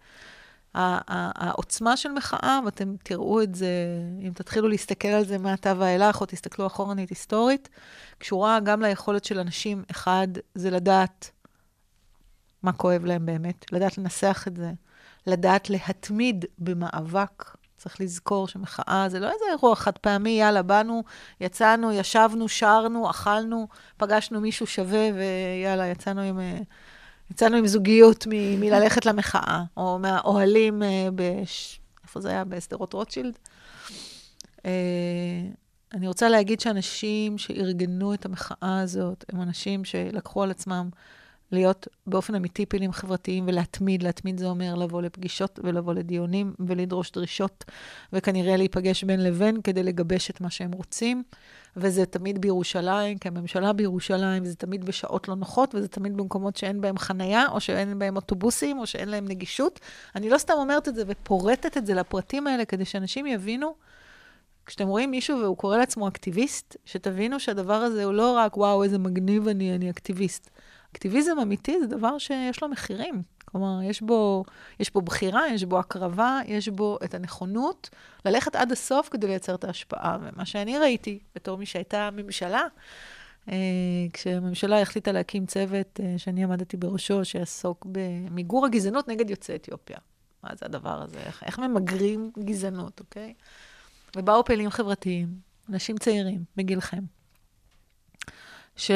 העוצמה 0.74 1.96
של 1.96 2.12
מחאה, 2.12 2.60
ואתם 2.64 2.94
תראו 3.02 3.42
את 3.42 3.54
זה, 3.54 3.68
אם 4.20 4.32
תתחילו 4.34 4.68
להסתכל 4.68 5.08
על 5.08 5.24
זה 5.24 5.38
מעתה 5.38 5.74
ואילך, 5.78 6.20
או 6.20 6.26
תסתכלו 6.26 6.66
אחורנית 6.66 7.10
היסטורית, 7.10 7.68
קשורה 8.18 8.60
גם 8.60 8.82
ליכולת 8.82 9.24
של 9.24 9.38
אנשים, 9.38 9.82
אחד, 9.90 10.28
זה 10.54 10.70
לדעת 10.70 11.30
מה 12.62 12.72
כואב 12.72 13.04
להם 13.04 13.26
באמת, 13.26 13.64
לדעת 13.72 13.98
לנסח 13.98 14.44
את 14.48 14.56
זה, 14.56 14.72
לדעת 15.28 15.70
להתמיד 15.70 16.44
במאבק. 16.58 17.44
צריך 17.76 18.00
לזכור 18.00 18.48
שמחאה 18.48 19.08
זה 19.08 19.20
לא 19.20 19.26
איזה 19.26 19.44
אירוע 19.50 19.74
חד 19.74 19.98
פעמי, 19.98 20.30
יאללה, 20.30 20.62
באנו, 20.62 21.02
יצאנו, 21.40 21.92
ישבנו, 21.92 22.48
שרנו, 22.48 23.10
אכלנו, 23.10 23.68
פגשנו 23.96 24.40
מישהו 24.40 24.66
שווה, 24.66 25.08
ויאללה, 25.14 25.86
יצאנו 25.86 26.20
עם... 26.20 26.40
יצאנו 27.30 27.56
עם 27.56 27.66
זוגיות 27.66 28.26
מ- 28.30 28.60
מללכת 28.60 29.06
למחאה, 29.06 29.62
או 29.76 29.98
מהאוהלים, 29.98 30.82
אה, 30.82 31.08
בש... 31.14 31.80
איפה 32.02 32.20
זה 32.20 32.30
היה? 32.30 32.44
בשדרות 32.44 32.92
רוטשילד. 32.92 33.38
אה, 34.66 34.70
אני 35.94 36.08
רוצה 36.08 36.28
להגיד 36.28 36.60
שאנשים 36.60 37.38
שארגנו 37.38 38.14
את 38.14 38.24
המחאה 38.24 38.80
הזאת, 38.80 39.24
הם 39.32 39.42
אנשים 39.42 39.84
שלקחו 39.84 40.42
על 40.42 40.50
עצמם 40.50 40.88
להיות 41.52 41.88
באופן 42.06 42.34
אמיתי 42.34 42.66
פעילים 42.66 42.92
חברתיים 42.92 43.44
ולהתמיד. 43.48 44.02
להתמיד 44.02 44.38
זה 44.38 44.46
אומר 44.46 44.74
לבוא 44.74 45.02
לפגישות 45.02 45.60
ולבוא 45.62 45.94
לדיונים 45.94 46.54
ולדרוש 46.66 47.10
דרישות, 47.10 47.64
וכנראה 48.12 48.56
להיפגש 48.56 49.04
בין 49.04 49.24
לבין 49.24 49.62
כדי 49.62 49.82
לגבש 49.82 50.30
את 50.30 50.40
מה 50.40 50.50
שהם 50.50 50.72
רוצים. 50.72 51.22
וזה 51.76 52.06
תמיד 52.06 52.40
בירושלים, 52.40 53.18
כי 53.18 53.28
הממשלה 53.28 53.72
בירושלים, 53.72 54.42
וזה 54.42 54.54
תמיד 54.54 54.84
בשעות 54.84 55.28
לא 55.28 55.34
נוחות, 55.34 55.74
וזה 55.74 55.88
תמיד 55.88 56.16
במקומות 56.16 56.56
שאין 56.56 56.80
בהם 56.80 56.98
חנייה, 56.98 57.48
או 57.48 57.60
שאין 57.60 57.98
בהם 57.98 58.16
אוטובוסים, 58.16 58.78
או 58.78 58.86
שאין 58.86 59.08
להם 59.08 59.24
נגישות. 59.28 59.80
אני 60.14 60.30
לא 60.30 60.38
סתם 60.38 60.54
אומרת 60.56 60.88
את 60.88 60.94
זה 60.94 61.02
ופורטת 61.06 61.76
את 61.76 61.86
זה 61.86 61.94
לפרטים 61.94 62.46
האלה, 62.46 62.64
כדי 62.64 62.84
שאנשים 62.84 63.26
יבינו, 63.26 63.74
כשאתם 64.66 64.88
רואים 64.88 65.10
מישהו 65.10 65.40
והוא 65.40 65.56
קורא 65.56 65.76
לעצמו 65.76 66.08
אקטיביסט, 66.08 66.76
שתבינו 66.84 67.40
שהדבר 67.40 67.74
הזה 67.74 68.04
הוא 68.04 68.14
לא 68.14 68.32
רק, 68.36 68.56
וואו, 68.56 68.84
איזה 68.84 68.98
מגניב 68.98 69.48
אני, 69.48 69.74
אני 69.74 69.90
אקטיביסט. 69.90 70.50
אקטיביזם 70.92 71.38
אמיתי 71.42 71.80
זה 71.80 71.86
דבר 71.86 72.18
שיש 72.18 72.62
לו 72.62 72.68
מחירים. 72.68 73.22
כלומר, 73.44 73.82
יש 73.82 74.02
בו, 74.02 74.44
יש 74.80 74.92
בו 74.92 75.02
בחירה, 75.02 75.48
יש 75.48 75.64
בו 75.64 75.78
הקרבה, 75.78 76.40
יש 76.46 76.68
בו 76.68 76.98
את 77.04 77.14
הנכונות 77.14 77.90
ללכת 78.24 78.56
עד 78.56 78.72
הסוף 78.72 79.08
כדי 79.08 79.26
לייצר 79.26 79.54
את 79.54 79.64
ההשפעה. 79.64 80.18
ומה 80.20 80.46
שאני 80.46 80.78
ראיתי, 80.78 81.18
בתור 81.34 81.58
מי 81.58 81.66
שהייתה 81.66 82.10
ממשלה, 82.12 82.62
אה, 83.48 83.54
כשהממשלה 84.12 84.80
החליטה 84.82 85.12
להקים 85.12 85.46
צוות 85.46 86.00
אה, 86.02 86.14
שאני 86.18 86.44
עמדתי 86.44 86.76
בראשו, 86.76 87.24
שיעסוק 87.24 87.86
במיגור 87.92 88.66
הגזענות 88.66 89.08
נגד 89.08 89.30
יוצאי 89.30 89.54
אתיופיה. 89.54 89.98
מה 90.42 90.50
זה 90.54 90.66
הדבר 90.66 91.02
הזה? 91.02 91.18
איך, 91.18 91.42
איך 91.46 91.58
ממגרים 91.58 92.30
גזענות, 92.38 93.00
אוקיי? 93.00 93.34
ובאו 94.16 94.44
פעילים 94.44 94.70
חברתיים, 94.70 95.28
אנשים 95.68 95.98
צעירים, 95.98 96.44
בגילכם, 96.56 97.02
ש... 98.78 98.90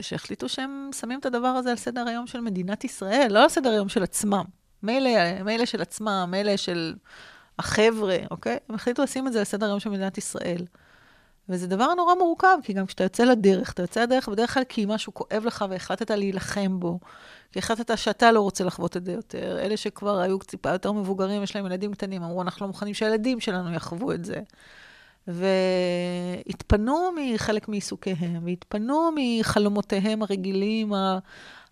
שהחליטו 0.00 0.48
שהם 0.48 0.90
שמים 1.00 1.18
את 1.18 1.26
הדבר 1.26 1.48
הזה 1.48 1.70
על 1.70 1.76
סדר 1.76 2.08
היום 2.08 2.26
של 2.26 2.40
מדינת 2.40 2.84
ישראל, 2.84 3.28
לא 3.30 3.42
על 3.42 3.48
סדר 3.48 3.70
היום 3.70 3.88
של 3.88 4.02
עצמם. 4.02 4.44
מילא, 4.82 5.42
מילא 5.44 5.66
של 5.66 5.82
עצמם, 5.82 6.28
מילא 6.30 6.56
של 6.56 6.94
החבר'ה, 7.58 8.16
אוקיי? 8.30 8.58
הם 8.68 8.74
החליטו 8.74 9.02
לשים 9.02 9.26
את 9.26 9.32
זה 9.32 9.38
על 9.38 9.44
סדר 9.44 9.66
היום 9.66 9.80
של 9.80 9.90
מדינת 9.90 10.18
ישראל. 10.18 10.64
וזה 11.48 11.66
דבר 11.66 11.94
נורא 11.94 12.14
מורכב, 12.14 12.56
כי 12.62 12.72
גם 12.72 12.86
כשאתה 12.86 13.04
יוצא 13.04 13.24
לדרך, 13.24 13.72
אתה 13.72 13.82
יוצא 13.82 14.02
לדרך 14.02 14.28
בדרך 14.28 14.54
כלל 14.54 14.64
כי 14.64 14.86
משהו 14.88 15.14
כואב 15.14 15.42
לך 15.46 15.64
והחלטת 15.70 16.10
להילחם 16.10 16.80
בו, 16.80 16.98
כי 17.52 17.58
החלטת 17.58 17.98
שאתה 17.98 18.32
לא 18.32 18.40
רוצה 18.40 18.64
לחוות 18.64 18.96
את 18.96 19.04
זה 19.04 19.12
יותר. 19.12 19.58
אלה 19.58 19.76
שכבר 19.76 20.18
היו 20.18 20.38
טיפה 20.38 20.70
יותר 20.70 20.92
מבוגרים, 20.92 21.42
יש 21.42 21.56
להם 21.56 21.66
ילדים 21.66 21.92
קטנים, 21.92 22.22
אמרו, 22.22 22.42
אנחנו 22.42 22.66
לא 22.66 22.68
מוכנים 22.68 22.94
שהילדים 22.94 23.40
שלנו 23.40 23.74
יחוו 23.74 24.12
את 24.12 24.24
זה. 24.24 24.40
והתפנו 25.26 27.10
מחלק 27.16 27.68
מעיסוקיהם, 27.68 28.44
והתפנו 28.44 29.10
מחלומותיהם 29.16 30.22
הרגילים, 30.22 30.92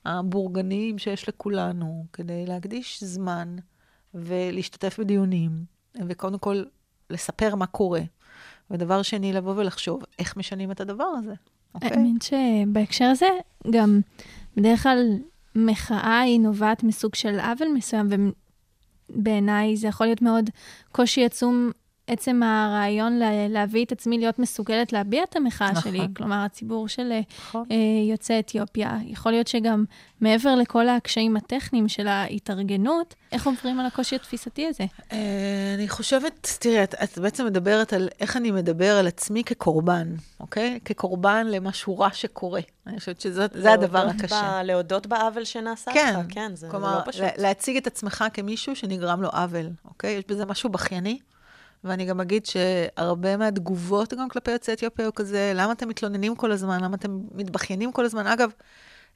הבורגניים 0.05 0.99
שיש 0.99 1.29
לכולנו, 1.29 2.05
כדי 2.13 2.47
להקדיש 2.47 3.05
זמן 3.05 3.57
ולהשתתף 4.15 4.99
בדיונים, 4.99 5.51
וקודם 6.09 6.39
כל 6.39 6.63
לספר 7.11 7.55
מה 7.55 7.67
קורה. 7.67 8.01
ודבר 8.71 9.03
שני, 9.03 9.33
לבוא 9.33 9.55
ולחשוב 9.57 10.03
איך 10.19 10.37
משנים 10.37 10.71
את 10.71 10.81
הדבר 10.81 11.05
הזה. 11.05 11.35
אוקיי? 11.75 11.91
האמת 11.91 12.23
שבהקשר 12.23 13.05
הזה, 13.05 13.29
גם 13.71 14.01
בדרך 14.57 14.83
כלל 14.83 15.19
מחאה 15.55 16.21
היא 16.21 16.41
נובעת 16.41 16.83
מסוג 16.83 17.15
של 17.15 17.41
עוול 17.41 17.69
מסוים, 17.75 18.09
ובעיניי 19.11 19.77
זה 19.77 19.89
יכול 19.89 20.07
להיות 20.07 20.23
מאוד 20.23 20.51
קושי 20.93 21.25
עצום 21.25 21.71
עצם 22.13 22.43
הרעיון 22.43 23.19
לה, 23.19 23.49
להביא 23.49 23.85
את 23.85 23.93
עצמי 23.93 24.19
להיות 24.19 24.39
מסוגלת 24.39 24.93
להביע 24.93 25.23
את 25.23 25.37
המחאה 25.37 25.71
נכון. 25.71 25.93
שלי, 25.93 26.01
כלומר, 26.17 26.45
הציבור 26.45 26.89
של 26.89 27.13
נכון. 27.39 27.65
אה, 27.71 27.77
יוצאי 28.11 28.39
אתיופיה, 28.39 28.99
יכול 29.05 29.33
להיות 29.33 29.47
שגם 29.47 29.85
מעבר 30.21 30.55
לכל 30.55 30.89
הקשיים 30.89 31.37
הטכניים 31.37 31.89
של 31.89 32.09
ההתארגנות, 32.09 33.15
איך 33.33 33.47
עוברים 33.47 33.81
על 33.81 33.87
הקושי 33.87 34.17
התפיסתי 34.17 34.67
הזה? 34.67 34.85
אה, 35.13 35.75
אני 35.75 35.89
חושבת, 35.89 36.57
תראי, 36.61 36.85
את, 36.85 36.95
את 36.95 37.19
בעצם 37.19 37.47
מדברת 37.47 37.93
על 37.93 38.09
איך 38.21 38.37
אני 38.37 38.51
מדבר 38.51 38.97
על 38.97 39.07
עצמי 39.07 39.45
כקורבן, 39.45 40.15
אוקיי? 40.41 40.79
כקורבן 40.85 41.47
למשהו 41.47 41.99
רע 41.99 42.09
שקורה. 42.13 42.61
אני 42.87 42.99
חושבת 42.99 43.21
שזה 43.21 43.73
הדבר 43.73 44.07
הקשה. 44.07 44.61
ב, 44.63 44.67
להודות 44.67 45.07
בעוול 45.07 45.45
שנעשה 45.45 45.91
כן, 45.95 46.15
לך, 46.21 46.27
כן, 46.35 46.51
זה, 46.55 46.69
כלומר, 46.71 46.91
זה 46.91 46.97
לא 46.97 47.03
פשוט. 47.07 47.25
להציג 47.39 47.77
את 47.77 47.87
עצמך 47.87 48.25
כמישהו 48.33 48.77
שנגרם 48.77 49.23
לו 49.23 49.29
עוול, 49.29 49.67
אוקיי? 49.85 50.11
יש 50.13 50.25
בזה 50.29 50.47
משהו 50.47 50.71
בכייני. 50.71 51.19
ואני 51.85 52.05
גם 52.05 52.21
אגיד 52.21 52.47
שהרבה 52.47 53.37
מהתגובות 53.37 54.15
גם 54.15 54.29
כלפי 54.29 54.51
יוצאי 54.51 54.75
אתיופיה 54.75 55.05
היו 55.05 55.15
כזה, 55.15 55.53
למה 55.55 55.73
אתם 55.73 55.89
מתלוננים 55.89 56.37
כל 56.37 56.53
הזמן? 56.53 56.85
למה 56.85 56.97
אתם 56.97 57.21
מתבכיינים 57.35 57.93
כל 57.93 58.05
הזמן? 58.05 58.27
אגב, 58.27 58.51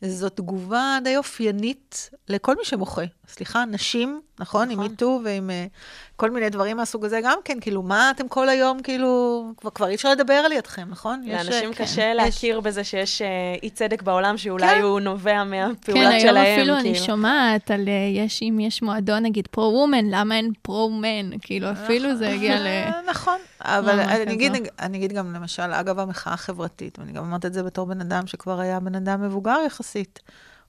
זו 0.03 0.29
תגובה 0.29 0.99
די 1.05 1.17
אופיינית 1.17 2.11
לכל 2.29 2.57
מי 2.57 2.65
שמוחה. 2.65 3.03
סליחה, 3.29 3.65
נשים, 3.65 4.21
נכון? 4.39 4.69
נכון. 4.69 4.85
עם 4.85 4.91
מיטו 4.91 5.21
ועם 5.25 5.51
uh, 5.51 6.14
כל 6.17 6.31
מיני 6.31 6.51
דברים 6.51 6.77
מהסוג 6.77 7.05
הזה 7.05 7.21
גם 7.25 7.39
כן, 7.45 7.61
כאילו, 7.61 7.83
מה 7.83 8.11
אתם 8.11 8.29
כל 8.29 8.49
היום, 8.49 8.83
כאילו, 8.83 9.43
כבר, 9.57 9.71
כבר 9.71 9.89
אי 9.89 9.95
אפשר 9.95 10.11
לדבר 10.11 10.35
על 10.35 10.53
ידכם, 10.53 10.87
נכון? 10.91 11.23
לאנשים 11.27 11.71
יש, 11.71 11.77
קשה 11.77 11.97
כן, 11.97 12.17
להכיר 12.17 12.59
יש... 12.59 12.65
בזה 12.65 12.85
שיש 12.85 13.23
uh, 13.23 13.25
אי 13.63 13.71
צדק 13.71 14.03
בעולם 14.03 14.37
שאולי 14.37 14.67
כן. 14.67 14.83
הוא 14.83 15.01
נובע 15.01 15.45
מהפעולות 15.45 15.79
כן, 15.85 16.21
שלהם. 16.21 16.21
כן, 16.21 16.27
היום 16.27 16.55
כאילו. 16.55 16.75
אפילו 16.75 16.79
אני 16.79 16.95
שומעת 16.95 17.71
על, 17.71 17.85
uh, 17.85 18.19
יש, 18.19 18.43
אם 18.43 18.61
יש 18.61 18.83
מועדון, 18.83 19.23
נגיד, 19.23 19.49
פרו-וומן, 19.51 20.05
למה 20.11 20.37
אין 20.37 20.53
פרו-מן? 20.63 21.39
כאילו, 21.41 21.73
אפילו 21.73 22.17
זה 22.17 22.29
הגיע 22.29 22.61
ל... 22.61 22.67
נכון, 23.11 23.39
אבל 23.61 24.01
אני 24.01 24.33
אגיד, 24.33 24.53
אני 24.81 24.99
אגיד 24.99 25.13
גם, 25.13 25.35
למשל, 25.35 25.73
אגב 25.73 25.99
המחאה 25.99 26.33
החברתית, 26.33 26.99
ואני 26.99 27.13
גם 27.13 27.25
אמרת 27.25 27.45
את 27.45 27.53
זה 27.53 27.63
בתור 27.63 27.87
בן 27.87 28.01
אדם 28.01 28.27
שכבר 28.27 28.61
היה 28.61 28.81
בן 28.81 28.95
אדם 28.95 29.23
מבוגר 29.23 29.57
יחסית. 29.67 30.21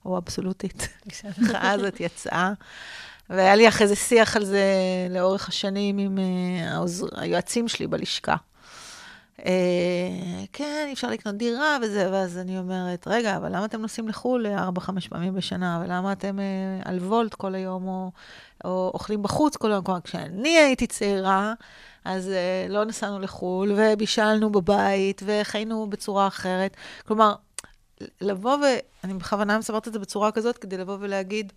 או 0.06 0.18
אבסולוטית, 0.18 0.90
כשהמחאה 1.10 1.72
הזאת 1.72 2.00
יצאה. 2.00 2.54
והיה 3.30 3.56
לי 3.56 3.68
אחרי 3.68 3.88
זה 3.88 3.96
שיח 3.96 4.36
על 4.36 4.46
זה 4.46 4.64
לאורך 5.10 5.48
השנים 5.48 5.98
עם 5.98 6.18
uh, 6.18 6.70
העוזר, 6.70 7.08
היועצים 7.16 7.68
שלי 7.68 7.88
בלשכה. 7.88 8.36
Uh, 9.38 9.44
כן, 10.54 10.90
אפשר 10.92 11.10
לקנות 11.10 11.36
דירה 11.36 11.78
וזה, 11.82 12.10
ואז 12.12 12.38
אני 12.38 12.60
אומרת, 12.60 13.08
רגע, 13.08 13.38
אבל 13.38 13.56
למה 13.56 13.66
אתם 13.66 13.82
נוסעים 13.82 14.08
לחו"ל 14.08 14.48
ארבע, 14.48 14.82
חמש 14.82 15.08
פעמים 15.08 15.34
בשנה? 15.34 15.82
ולמה 15.86 16.12
אתם 16.12 16.40
uh, 16.40 16.90
על 16.90 16.98
וולט 16.98 17.34
כל 17.34 17.56
היום, 17.56 17.88
או, 17.88 18.12
או 18.66 18.92
אוכלים 18.94 19.24
בחוץ 19.24 19.56
כל 19.56 19.72
היום? 19.72 19.84
כלומר, 19.84 20.02
כשאני 20.02 20.58
הייתי 20.58 20.88
צעירה, 20.88 21.54
אז 22.06 22.32
לא 22.70 22.86
נסענו 22.86 23.20
לחו"ל, 23.20 23.72
ובישלנו 23.76 24.52
בבית, 24.52 25.22
וחיינו 25.26 25.90
בצורה 25.90 26.28
אחרת. 26.28 26.78
כלומר, 27.08 27.36
לבוא 28.22 28.56
ו... 28.58 28.62
אני 29.04 29.14
בכוונה 29.14 29.58
מספרת 29.58 29.88
את 29.88 29.94
זה 29.94 30.00
בצורה 30.00 30.32
כזאת, 30.32 30.58
כדי 30.58 30.78
לבוא 30.78 30.98
ולהגיד, 31.00 31.54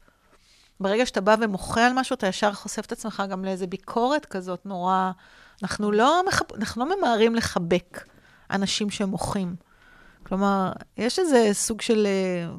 ברגע 0.81 1.07
שאתה 1.07 1.21
בא 1.21 1.37
ומוחה 1.41 1.87
על 1.87 1.93
משהו, 1.93 2.15
אתה 2.15 2.27
ישר 2.27 2.53
חושף 2.53 2.87
את 2.87 2.93
עצמך 2.93 3.23
גם 3.31 3.45
לאיזה 3.45 3.67
ביקורת 3.67 4.27
כזאת 4.27 4.67
נורא... 4.67 5.11
אנחנו 5.63 5.93
לא, 5.93 6.23
מחב... 6.29 6.45
אנחנו 6.55 6.85
לא 6.85 6.97
ממהרים 6.97 7.35
לחבק 7.35 8.05
אנשים 8.51 8.91
שמוחים. 8.91 9.57
כלומר, 10.27 10.73
יש 10.97 11.19
איזה 11.19 11.49
סוג 11.53 11.81
של 11.81 12.07
אה, 12.07 12.51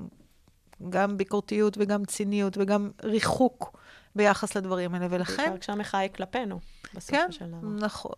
גם 0.89 1.17
ביקורתיות 1.17 1.77
וגם 1.79 2.05
ציניות 2.05 2.57
וגם 2.57 2.89
ריחוק 3.03 3.78
ביחס 4.15 4.57
לדברים 4.57 4.95
האלה, 4.95 5.07
ולכן... 5.09 5.43
בעיקר 5.43 5.57
כשהמחאה 5.57 5.99
היא 5.99 6.09
כלפינו, 6.15 6.59
בסופו 6.93 7.17
כן, 7.17 7.31
של 7.31 7.45
דבר. 7.45 7.85
נכון, 7.87 8.11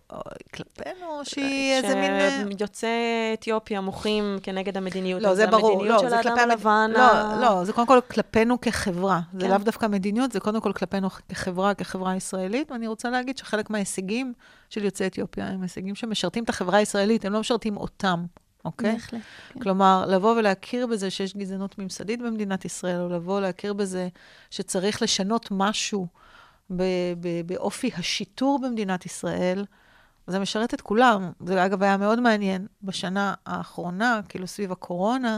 כלפינו, 0.54 1.22
שהיא 1.24 1.74
איזה 1.74 1.96
מין... 1.96 2.56
כשיוצאי 2.56 2.90
אתיופיה 3.34 3.82
מוחים 3.82 4.38
כנגד 4.44 4.78
המדיניות, 4.78 5.22
לא, 5.22 5.36
זה 5.36 5.48
ברור, 5.48 5.72
המדיניות 5.72 6.04
לא, 6.04 6.10
של 6.10 6.10
זה 6.10 6.18
האדם 6.18 6.38
הלבן. 6.38 6.92
לא, 6.94 7.00
ה... 7.00 7.38
לא, 7.42 7.64
זה 7.64 7.74
קודם 7.74 7.88
כל 7.88 8.00
כלפינו 8.12 8.62
כחברה. 8.62 9.22
כן. 9.32 9.40
זה 9.40 9.48
לאו 9.48 9.58
דווקא 9.58 9.86
מדיניות, 9.86 10.32
זה 10.32 10.40
קודם 10.40 10.62
כל 10.62 10.74
כלפינו 10.74 11.10
כחברה, 11.10 11.74
כחברה 11.74 12.16
ישראלית, 12.16 12.72
ואני 12.72 12.88
רוצה 12.88 13.10
להגיד 13.10 13.38
שחלק 13.38 13.70
מההישגים 13.70 14.34
של 14.70 14.86
יוצאי 14.86 15.08
אתיופיה 15.08 15.48
הם 15.48 15.62
הישגים 15.62 15.96
שמשרתים 15.96 16.44
את 16.44 16.50
החברה 16.50 16.78
הישראלית, 16.78 17.26
הם 17.26 17.34
לא 17.34 17.40
משרתים 17.40 17.78
אותם, 17.78 18.26
אוקיי? 18.66 18.94
בהחלט. 18.94 19.22
כן. 19.54 19.60
כלומר, 19.60 20.06
לבוא 20.08 20.36
ולהכיר 20.36 20.88
בזה 20.88 21.10
שיש 21.10 21.38
גזענות 21.38 21.80
ממסדית 21.80 22.22
במדינת 22.22 22.66
ישראל, 22.66 23.02
או 23.02 23.10
לבוא 23.10 23.42
להכיר 23.42 23.74
בזה 23.74 24.08
שצריך 24.50 25.02
לשנות 25.02 25.48
משהו 25.52 26.08
ב- 26.70 27.14
ב- 27.20 27.42
באופי 27.46 27.92
השיטור 27.98 28.60
במדינת 28.60 29.06
ישראל, 29.06 29.66
זה 30.28 30.40
משרת 30.40 30.74
את 30.74 30.82
כולם. 30.82 31.32
זה 31.46 31.66
אגב 31.66 31.84
היה 31.84 31.98
מאוד 31.98 32.20
מעניין. 32.20 32.68
בשנה 32.84 33.34
האחרונה, 33.46 34.20
כאילו 34.30 34.48
סביב 34.48 34.72
הקורונה, 34.72 35.38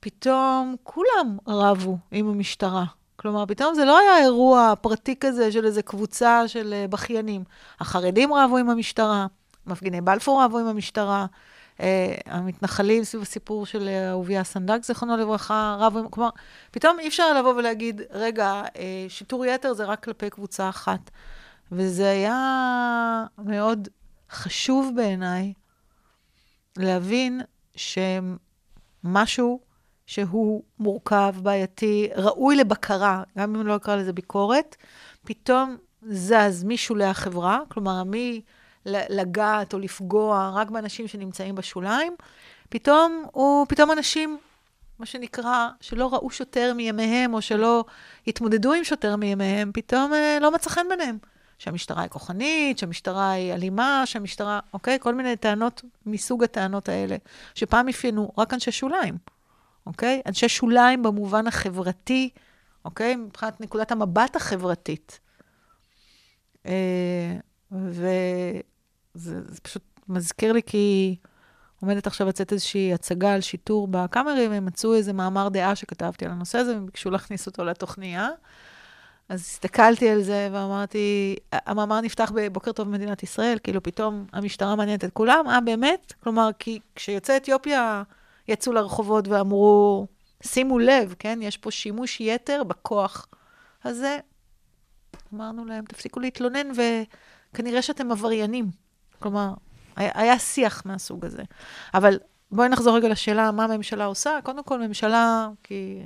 פתאום 0.00 0.76
כולם 0.82 1.38
רבו 1.46 1.98
עם 2.10 2.28
המשטרה. 2.28 2.84
כלומר, 3.16 3.46
פתאום 3.46 3.74
זה 3.74 3.84
לא 3.84 3.98
היה 3.98 4.18
אירוע 4.18 4.74
פרטי 4.80 5.14
כזה 5.20 5.52
של 5.52 5.64
איזו 5.64 5.80
קבוצה 5.84 6.48
של 6.48 6.72
אה, 6.72 6.88
בכיינים. 6.88 7.44
החרדים 7.80 8.34
רבו 8.34 8.56
עם 8.56 8.70
המשטרה, 8.70 9.26
מפגיני 9.66 10.00
בלפור 10.00 10.44
רבו 10.44 10.58
עם 10.58 10.66
המשטרה, 10.66 11.26
המתנחלים 12.26 13.04
סביב 13.04 13.22
הסיפור 13.22 13.66
של 13.66 13.88
אה, 13.88 14.10
אהוביה 14.10 14.44
סנדק, 14.44 14.84
זיכרונו 14.84 15.16
לברכה, 15.16 15.88
עם... 15.96 16.08
כלומר, 16.08 16.30
פתאום 16.70 16.98
אי 16.98 17.08
אפשר 17.08 17.38
לבוא 17.38 17.54
ולהגיד, 17.54 18.00
רגע, 18.10 18.62
אה, 18.76 19.06
שיטור 19.08 19.46
יתר 19.46 19.72
זה 19.72 19.84
רק 19.84 20.04
כלפי 20.04 20.30
קבוצה 20.30 20.68
אחת. 20.68 21.10
וזה 21.72 22.10
היה 22.10 23.24
מאוד 23.38 23.88
חשוב 24.30 24.92
בעיניי 24.96 25.52
להבין 26.76 27.40
שמשהו 27.76 29.60
שהוא 30.06 30.62
מורכב, 30.78 31.34
בעייתי, 31.42 32.08
ראוי 32.16 32.56
לבקרה, 32.56 33.22
גם 33.38 33.56
אם 33.56 33.66
לא 33.66 33.76
אקרא 33.76 33.96
לזה 33.96 34.12
ביקורת, 34.12 34.76
פתאום 35.24 35.76
זז 36.02 36.64
משולי 36.64 37.04
החברה, 37.04 37.60
כלומר, 37.68 38.02
מלגעת 38.86 39.74
או 39.74 39.78
לפגוע 39.78 40.52
רק 40.54 40.70
באנשים 40.70 41.08
שנמצאים 41.08 41.54
בשוליים, 41.54 42.16
פתאום 42.68 43.24
הוא, 43.32 43.66
פתאום 43.68 43.90
אנשים, 43.90 44.38
מה 44.98 45.06
שנקרא, 45.06 45.68
שלא 45.80 46.14
ראו 46.14 46.30
שוטר 46.30 46.72
מימיהם, 46.76 47.34
או 47.34 47.42
שלא 47.42 47.84
התמודדו 48.26 48.72
עם 48.72 48.84
שוטר 48.84 49.16
מימיהם, 49.16 49.70
פתאום 49.74 50.14
אה, 50.14 50.38
לא 50.40 50.50
מצא 50.50 50.70
חן 50.70 50.86
ביניהם. 50.88 51.18
שהמשטרה 51.62 52.02
היא 52.02 52.10
כוחנית, 52.10 52.78
שהמשטרה 52.78 53.30
היא 53.30 53.52
אלימה, 53.52 54.02
שהמשטרה, 54.04 54.60
אוקיי? 54.72 54.98
כל 55.00 55.14
מיני 55.14 55.36
טענות 55.36 55.82
מסוג 56.06 56.44
הטענות 56.44 56.88
האלה, 56.88 57.16
שפעם 57.54 57.88
אפיינו 57.88 58.32
רק 58.38 58.54
אנשי 58.54 58.72
שוליים, 58.72 59.18
אוקיי? 59.86 60.22
אנשי 60.26 60.48
שוליים 60.48 61.02
במובן 61.02 61.46
החברתי, 61.46 62.30
אוקיי? 62.84 63.16
מבחינת 63.16 63.60
נקודת 63.60 63.92
המבט 63.92 64.36
החברתית. 64.36 65.20
אה, 66.66 67.36
וזה 67.72 68.12
זה 69.14 69.40
פשוט 69.62 69.82
מזכיר 70.08 70.52
לי 70.52 70.62
כי 70.62 71.16
עומדת 71.80 72.06
עכשיו 72.06 72.26
לצאת 72.26 72.52
איזושהי 72.52 72.94
הצגה 72.94 73.34
על 73.34 73.40
שיטור 73.40 73.88
בקאמרי, 73.90 74.48
והם 74.48 74.66
מצאו 74.66 74.94
איזה 74.94 75.12
מאמר 75.12 75.48
דעה 75.48 75.76
שכתבתי 75.76 76.24
על 76.24 76.30
הנושא 76.30 76.58
הזה, 76.58 76.74
והם 76.74 76.86
ביקשו 76.86 77.10
להכניס 77.10 77.46
אותו 77.46 77.64
לתוכניה. 77.64 78.28
אז 79.28 79.40
הסתכלתי 79.40 80.08
על 80.08 80.22
זה 80.22 80.48
ואמרתי, 80.52 81.36
המאמר 81.52 82.00
נפתח 82.00 82.32
בבוקר 82.34 82.72
טוב 82.72 82.88
במדינת 82.88 83.22
ישראל, 83.22 83.58
כאילו 83.62 83.82
פתאום 83.82 84.26
המשטרה 84.32 84.76
מעניינת 84.76 85.04
את 85.04 85.10
כולם, 85.12 85.48
אה, 85.48 85.60
באמת? 85.60 86.12
כלומר, 86.22 86.50
כי 86.58 86.80
כשיוצאי 86.94 87.36
אתיופיה 87.36 88.02
יצאו 88.48 88.72
לרחובות 88.72 89.28
ואמרו, 89.28 90.06
שימו 90.42 90.78
לב, 90.78 91.14
כן, 91.18 91.38
יש 91.42 91.56
פה 91.56 91.70
שימוש 91.70 92.20
יתר 92.20 92.62
בכוח 92.64 93.26
הזה, 93.84 94.18
אמרנו 95.34 95.64
להם, 95.64 95.84
תפסיקו 95.84 96.20
להתלונן 96.20 96.68
וכנראה 96.70 97.82
שאתם 97.82 98.12
עבריינים. 98.12 98.81
כלומר, 99.22 99.54
היה, 99.96 100.10
היה 100.14 100.38
שיח 100.38 100.82
מהסוג 100.84 101.24
הזה. 101.24 101.42
אבל 101.94 102.18
בואי 102.50 102.68
נחזור 102.68 102.96
רגע 102.96 103.08
לשאלה 103.08 103.50
מה 103.50 103.64
הממשלה 103.64 104.04
עושה. 104.04 104.38
קודם 104.42 104.64
כל, 104.64 104.86
ממשלה, 104.86 105.48
כי 105.62 106.02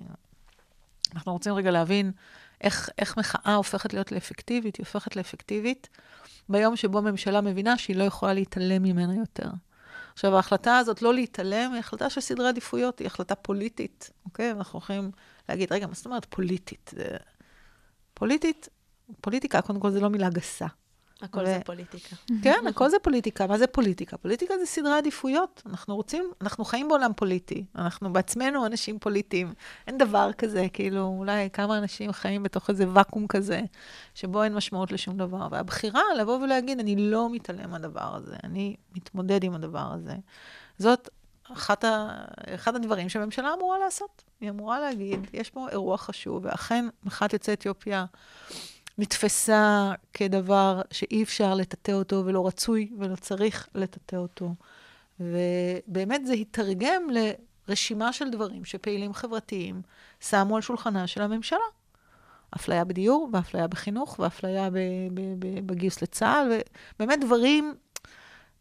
אנחנו 1.14 1.32
רוצים 1.32 1.54
רגע 1.54 1.70
להבין 1.70 2.12
איך, 2.60 2.90
איך 2.98 3.18
מחאה 3.18 3.54
הופכת 3.54 3.92
להיות 3.92 4.12
לאפקטיבית, 4.12 4.76
היא 4.76 4.86
הופכת 4.86 5.16
לאפקטיבית 5.16 5.88
ביום 6.48 6.76
שבו 6.76 7.02
ממשלה 7.02 7.40
מבינה 7.40 7.78
שהיא 7.78 7.96
לא 7.96 8.04
יכולה 8.04 8.32
להתעלם 8.32 8.82
ממנה 8.82 9.14
יותר. 9.14 9.48
עכשיו, 10.12 10.36
ההחלטה 10.36 10.78
הזאת 10.78 11.02
לא 11.02 11.14
להתעלם 11.14 11.72
היא 11.72 11.80
החלטה 11.80 12.10
של 12.10 12.20
סדרי 12.20 12.48
עדיפויות, 12.48 12.98
היא 12.98 13.06
החלטה 13.06 13.34
פוליטית, 13.34 14.10
אוקיי? 14.24 14.50
אנחנו 14.50 14.78
יכולים 14.78 15.10
להגיד, 15.48 15.72
רגע, 15.72 15.86
מה 15.86 15.94
זאת 15.94 16.06
אומרת 16.06 16.24
פוליטית? 16.24 16.94
פוליטית, 18.14 18.68
פוליטיקה, 19.20 19.62
קודם 19.62 19.80
כל, 19.80 19.90
זה 19.90 20.00
לא 20.00 20.08
מילה 20.08 20.30
גסה. 20.30 20.66
הכל 21.22 21.40
ו- 21.40 21.46
זה 21.46 21.60
פוליטיקה. 21.64 22.16
כן, 22.42 22.64
הכל 22.68 22.88
זה 22.88 22.96
פוליטיקה. 22.98 23.46
מה 23.46 23.58
זה 23.58 23.66
פוליטיקה? 23.66 24.16
פוליטיקה 24.16 24.54
זה 24.58 24.66
סדרי 24.66 24.98
עדיפויות. 24.98 25.62
אנחנו 25.66 25.96
רוצים, 25.96 26.30
אנחנו 26.40 26.64
חיים 26.64 26.88
בעולם 26.88 27.12
פוליטי. 27.16 27.64
אנחנו 27.76 28.12
בעצמנו 28.12 28.66
אנשים 28.66 28.98
פוליטיים. 28.98 29.54
אין 29.86 29.98
דבר 29.98 30.30
כזה, 30.38 30.66
כאילו, 30.72 31.14
אולי 31.18 31.50
כמה 31.52 31.78
אנשים 31.78 32.12
חיים 32.12 32.42
בתוך 32.42 32.70
איזה 32.70 32.84
ואקום 32.92 33.26
כזה, 33.26 33.60
שבו 34.14 34.42
אין 34.42 34.54
משמעות 34.54 34.92
לשום 34.92 35.16
דבר. 35.16 35.48
והבחירה 35.50 36.02
לבוא 36.18 36.38
ולהגיד, 36.38 36.80
אני 36.80 36.96
לא 36.96 37.30
מתעלם 37.30 37.70
מהדבר 37.70 38.14
הזה, 38.16 38.36
אני 38.44 38.76
מתמודד 38.94 39.44
עם 39.44 39.54
הדבר 39.54 39.92
הזה. 39.92 40.14
זאת 40.78 41.08
אחת 41.52 41.84
ה... 41.84 42.08
אחד 42.54 42.76
הדברים 42.76 43.08
שהממשלה 43.08 43.54
אמורה 43.54 43.78
לעשות. 43.78 44.22
היא 44.40 44.50
אמורה 44.50 44.80
להגיד, 44.80 45.26
יש 45.32 45.50
פה 45.50 45.68
אירוע 45.68 45.96
חשוב, 45.96 46.44
ואכן, 46.44 46.88
מחאת 47.04 47.32
יוצאי 47.32 47.54
אתיופיה 47.54 48.04
נתפסה 48.98 49.92
כדבר 50.12 50.82
שאי 50.90 51.22
אפשר 51.22 51.54
לטאטא 51.54 51.92
אותו, 51.92 52.22
ולא 52.26 52.46
רצוי 52.46 52.90
ולא 52.98 53.16
צריך 53.16 53.68
לטאטא 53.74 54.16
אותו. 54.16 54.54
ובאמת 55.20 56.26
זה 56.26 56.32
התרגם 56.32 57.02
לרשימה 57.68 58.12
של 58.12 58.30
דברים 58.30 58.64
שפעילים 58.64 59.14
חברתיים 59.14 59.82
שמו 60.20 60.56
על 60.56 60.62
שולחנה 60.62 61.06
של 61.06 61.22
הממשלה. 61.22 61.58
אפליה 62.56 62.84
בדיור, 62.84 63.28
ואפליה 63.32 63.66
בחינוך, 63.66 64.18
ואפליה 64.18 64.68
בגיוס 65.66 66.02
לצה"ל, 66.02 66.52
ובאמת 67.00 67.20
דברים, 67.20 67.74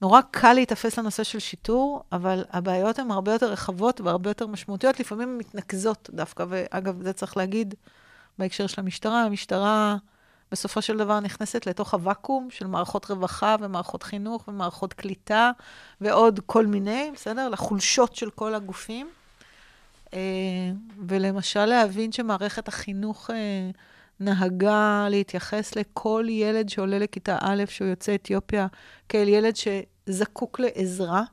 נורא 0.01 0.21
קל 0.31 0.53
להיתפס 0.53 0.99
לנושא 0.99 1.23
של 1.23 1.39
שיטור, 1.39 2.03
אבל 2.11 2.45
הבעיות 2.49 2.99
הן 2.99 3.11
הרבה 3.11 3.33
יותר 3.33 3.51
רחבות 3.51 4.01
והרבה 4.01 4.29
יותר 4.29 4.47
משמעותיות, 4.47 4.99
לפעמים 4.99 5.29
הן 5.29 5.37
מתנקזות 5.37 6.09
דווקא, 6.13 6.45
ואגב, 6.49 7.03
זה 7.03 7.13
צריך 7.13 7.37
להגיד 7.37 7.75
בהקשר 8.39 8.67
של 8.67 8.81
המשטרה, 8.81 9.23
המשטרה 9.23 9.97
בסופו 10.51 10.81
של 10.81 10.97
דבר 10.97 11.19
נכנסת 11.19 11.67
לתוך 11.67 11.93
הוואקום 11.93 12.47
של 12.51 12.67
מערכות 12.67 13.11
רווחה 13.11 13.55
ומערכות 13.59 14.03
חינוך 14.03 14.47
ומערכות 14.47 14.93
קליטה 14.93 15.51
ועוד 16.01 16.39
כל 16.45 16.65
מיני, 16.65 17.11
בסדר? 17.13 17.49
לחולשות 17.49 18.15
של 18.15 18.29
כל 18.29 18.55
הגופים. 18.55 19.09
אה, 20.13 20.19
ולמשל 21.07 21.65
להבין 21.65 22.11
שמערכת 22.11 22.67
החינוך 22.67 23.29
אה, 23.29 23.69
נהגה 24.19 25.07
להתייחס 25.09 25.75
לכל 25.75 26.25
ילד 26.29 26.69
שעולה 26.69 26.99
לכיתה 26.99 27.37
א', 27.41 27.63
שהוא 27.67 27.87
יוצא 27.87 28.15
אתיופיה, 28.15 28.67
כאל 29.09 29.27
ילד 29.27 29.53
שזקוק 29.55 30.59
לעזרה, 30.59 31.23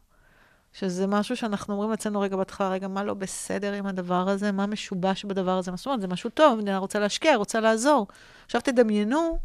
שזה 0.72 1.06
משהו 1.06 1.36
שאנחנו 1.36 1.74
אומרים 1.74 1.92
אצלנו 1.92 2.20
רגע 2.20 2.36
בהתחלה, 2.36 2.68
רגע, 2.70 2.88
מה 2.88 3.04
לא 3.04 3.14
בסדר 3.14 3.72
עם 3.72 3.86
הדבר 3.86 4.28
הזה? 4.28 4.52
מה 4.52 4.66
משובש 4.66 5.24
בדבר 5.24 5.58
הזה? 5.58 5.70
מה 5.70 5.76
זאת 5.76 5.86
אומרת? 5.86 6.00
זה 6.00 6.08
משהו 6.08 6.30
טוב, 6.30 6.52
המדינה 6.52 6.78
רוצה 6.78 6.98
להשקיע, 6.98 7.36
רוצה 7.36 7.60
לעזור. 7.60 8.06
עכשיו 8.46 8.60
תדמיינו 8.60 9.38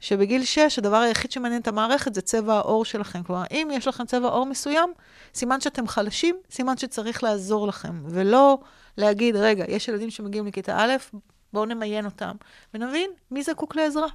שבגיל 0.00 0.44
6, 0.44 0.78
הדבר 0.78 0.96
היחיד 0.96 1.32
שמעניין 1.32 1.60
את 1.60 1.68
המערכת 1.68 2.14
זה 2.14 2.20
צבע 2.20 2.54
העור 2.54 2.84
שלכם. 2.84 3.22
כלומר, 3.22 3.44
אם 3.50 3.68
יש 3.72 3.86
לכם 3.88 4.04
צבע 4.04 4.28
עור 4.28 4.46
מסוים, 4.46 4.92
סימן 5.34 5.60
שאתם 5.60 5.88
חלשים, 5.88 6.36
סימן 6.50 6.76
שצריך 6.76 7.24
לעזור 7.24 7.68
לכם, 7.68 8.02
ולא 8.06 8.58
להגיד, 8.96 9.36
רגע, 9.36 9.64
יש 9.68 9.88
ילדים 9.88 10.10
שמגיעים 10.10 10.46
לכיתה 10.46 10.76
א', 10.78 10.92
בואו 11.52 11.64
נמיין 11.64 12.04
אותם, 12.04 12.36
ונבין 12.74 13.10
מי 13.30 13.42
זקוק 13.42 13.76
לעזרה. 13.76 14.06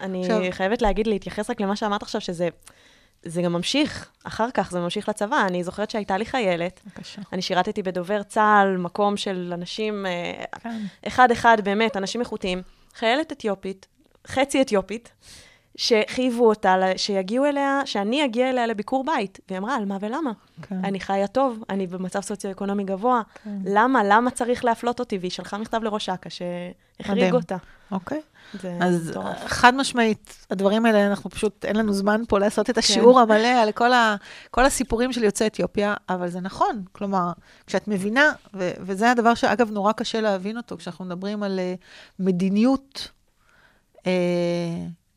אני 0.00 0.20
עכשיו- 0.22 0.40
חייבת 0.50 0.82
להגיד, 0.82 1.06
להתייחס 1.06 1.50
רק 1.50 1.60
למה 1.60 1.76
שאמרת 1.76 2.02
עכשיו, 2.02 2.20
שזה 2.20 2.48
זה 3.22 3.42
גם 3.42 3.52
ממשיך, 3.52 4.10
אחר 4.24 4.48
כך 4.54 4.70
זה 4.70 4.80
ממשיך 4.80 5.08
לצבא. 5.08 5.46
אני 5.46 5.64
זוכרת 5.64 5.90
שהייתה 5.90 6.18
לי 6.18 6.26
חיילת, 6.26 6.80
בבקשה. 6.86 7.22
אני 7.32 7.42
שירתתי 7.42 7.82
בדובר 7.82 8.22
צה"ל, 8.22 8.76
מקום 8.76 9.16
של 9.16 9.50
אנשים, 9.54 10.06
אה, 10.06 10.44
כן. 10.60 10.80
אחד-אחד, 11.06 11.60
באמת, 11.64 11.96
אנשים 11.96 12.20
איכותיים. 12.20 12.62
חיילת 12.94 13.32
אתיופית, 13.32 13.86
חצי 14.26 14.62
אתיופית, 14.62 15.12
שחייבו 15.76 16.48
אותה 16.48 16.76
שיגיעו 16.96 17.44
אליה, 17.44 17.80
שאני 17.84 18.24
אגיע 18.24 18.50
אליה 18.50 18.66
לביקור 18.66 19.04
בית. 19.04 19.40
והיא 19.48 19.58
אמרה, 19.58 19.76
על 19.76 19.84
מה 19.84 19.96
ולמה? 20.00 20.32
כן. 20.62 20.84
אני 20.84 21.00
חיה 21.00 21.26
טוב, 21.26 21.64
אני 21.70 21.86
במצב 21.86 22.20
סוציו-אקונומי 22.20 22.84
גבוה, 22.84 23.22
כן. 23.44 23.50
למה? 23.64 24.02
למה 24.04 24.30
צריך 24.30 24.64
להפלות 24.64 25.00
אותי? 25.00 25.18
והיא 25.18 25.30
שלחה 25.30 25.58
מכתב 25.58 25.82
לראש 25.82 26.08
אכ"א 26.08 26.28
שהחריג. 26.28 27.34
אותה. 27.34 27.56
אוקיי. 27.90 28.20
זה 28.54 28.78
אז 28.80 29.10
מטורף. 29.10 29.44
חד 29.46 29.74
משמעית, 29.74 30.46
הדברים 30.50 30.86
האלה, 30.86 31.06
אנחנו 31.06 31.30
פשוט, 31.30 31.64
אין 31.64 31.76
לנו 31.76 31.92
זמן 31.92 32.22
פה 32.28 32.38
לעשות 32.38 32.70
את 32.70 32.78
השיעור 32.78 33.20
המלא 33.20 33.62
על 33.62 33.72
כל, 33.72 33.92
ה, 33.92 34.16
כל 34.50 34.64
הסיפורים 34.64 35.12
של 35.12 35.24
יוצאי 35.24 35.46
אתיופיה, 35.46 35.94
אבל 36.08 36.28
זה 36.28 36.40
נכון. 36.40 36.82
כלומר, 36.92 37.32
כשאת 37.66 37.88
מבינה, 37.88 38.32
ו, 38.54 38.70
וזה 38.80 39.10
הדבר 39.10 39.34
שאגב 39.34 39.70
נורא 39.70 39.92
קשה 39.92 40.20
להבין 40.20 40.56
אותו, 40.56 40.76
כשאנחנו 40.76 41.04
מדברים 41.04 41.42
על 41.42 41.58
uh, 41.58 41.84
מדיניות 42.18 43.08
uh, 43.96 44.02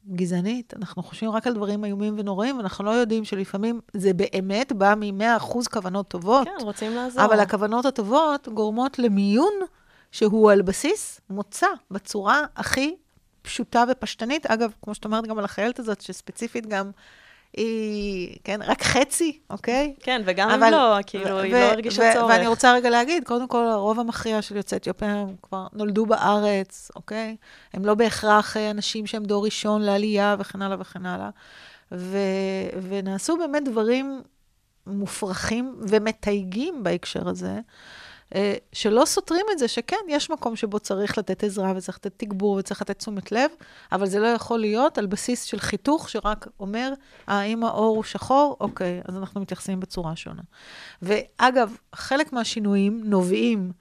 גזענית, 0.09 0.73
אנחנו 0.77 1.03
חושבים 1.03 1.31
רק 1.31 1.47
על 1.47 1.53
דברים 1.53 1.85
איומים 1.85 2.15
ונוראים, 2.19 2.57
ואנחנו 2.57 2.85
לא 2.85 2.91
יודעים 2.91 3.25
שלפעמים 3.25 3.79
זה 3.93 4.13
באמת 4.13 4.71
בא 4.71 4.93
מ-100% 4.97 5.69
כוונות 5.71 6.07
טובות. 6.07 6.47
כן, 6.47 6.65
רוצים 6.65 6.95
לעזור. 6.95 7.25
אבל 7.25 7.39
הכוונות 7.39 7.85
הטובות 7.85 8.47
גורמות 8.47 8.99
למיון 8.99 9.53
שהוא 10.11 10.51
על 10.51 10.61
בסיס 10.61 11.21
מוצא, 11.29 11.67
בצורה 11.91 12.41
הכי 12.55 12.95
פשוטה 13.41 13.83
ופשטנית. 13.91 14.45
אגב, 14.45 14.71
כמו 14.81 14.95
שאת 14.95 15.05
אומרת 15.05 15.27
גם 15.27 15.37
על 15.39 15.45
החיילת 15.45 15.79
הזאת, 15.79 16.01
שספציפית 16.01 16.67
גם 16.67 16.91
היא, 17.57 18.37
כן, 18.43 18.59
רק 18.63 18.83
חצי, 18.83 19.39
אוקיי? 19.49 19.93
כן, 19.99 20.21
וגם 20.25 20.49
אבל- 20.49 20.63
אם 20.67 20.71
לא, 20.71 20.97
כאילו, 21.07 21.39
היא 21.39 21.53
לא 21.53 21.57
הרגישה 21.57 22.13
צורך. 22.13 22.29
ואני 22.29 22.47
רוצה 22.47 22.73
רגע 22.73 22.89
להגיד, 22.89 23.23
קודם 23.23 23.47
כל, 23.47 23.65
הרוב 23.67 23.99
המכריע 23.99 24.41
של 24.41 24.55
יוצאי 24.57 24.77
אתיופיה 24.77 25.13
הם 25.13 25.35
כבר 25.41 25.67
נולדו 25.73 26.05
בארץ, 26.05 26.91
אוקיי? 26.95 27.35
הם 27.73 27.85
לא 27.85 27.93
בהכרח 27.93 28.57
אה, 28.57 28.71
אנשים 28.71 29.07
שהם 29.07 29.23
דור 29.23 29.45
ראשון 29.45 29.81
לעלייה 29.81 30.35
וכן 30.39 30.61
הלאה 30.61 30.77
וכן 30.79 31.05
הלאה. 31.05 31.29
ו- 31.91 32.17
ונעשו 32.89 33.37
באמת 33.37 33.63
דברים 33.65 34.21
מופרכים 34.87 35.75
ומתייגים 35.89 36.83
בהקשר 36.83 37.29
הזה, 37.29 37.59
שלא 38.73 39.05
סותרים 39.05 39.45
את 39.51 39.59
זה 39.59 39.67
שכן, 39.67 39.95
יש 40.07 40.29
מקום 40.29 40.55
שבו 40.55 40.79
צריך 40.79 41.17
לתת 41.17 41.43
עזרה 41.43 41.73
וצריך 41.75 41.97
לתת 41.97 42.13
תגבור 42.17 42.51
וצריך 42.51 42.81
לתת 42.81 42.97
תשומת 42.97 43.31
לב, 43.31 43.51
אבל 43.91 44.05
זה 44.05 44.19
לא 44.19 44.27
יכול 44.27 44.59
להיות 44.59 44.97
על 44.97 45.05
בסיס 45.05 45.43
של 45.43 45.59
חיתוך 45.59 46.09
שרק 46.09 46.47
אומר, 46.59 46.93
אה, 47.29 47.41
אם 47.41 47.63
האור 47.63 47.95
הוא 47.95 48.03
שחור, 48.03 48.57
אוקיי, 48.59 49.01
אז 49.05 49.17
אנחנו 49.17 49.41
מתייחסים 49.41 49.79
בצורה 49.79 50.15
שונה. 50.15 50.41
ואגב, 51.01 51.75
חלק 51.95 52.33
מהשינויים 52.33 53.01
נובעים 53.03 53.71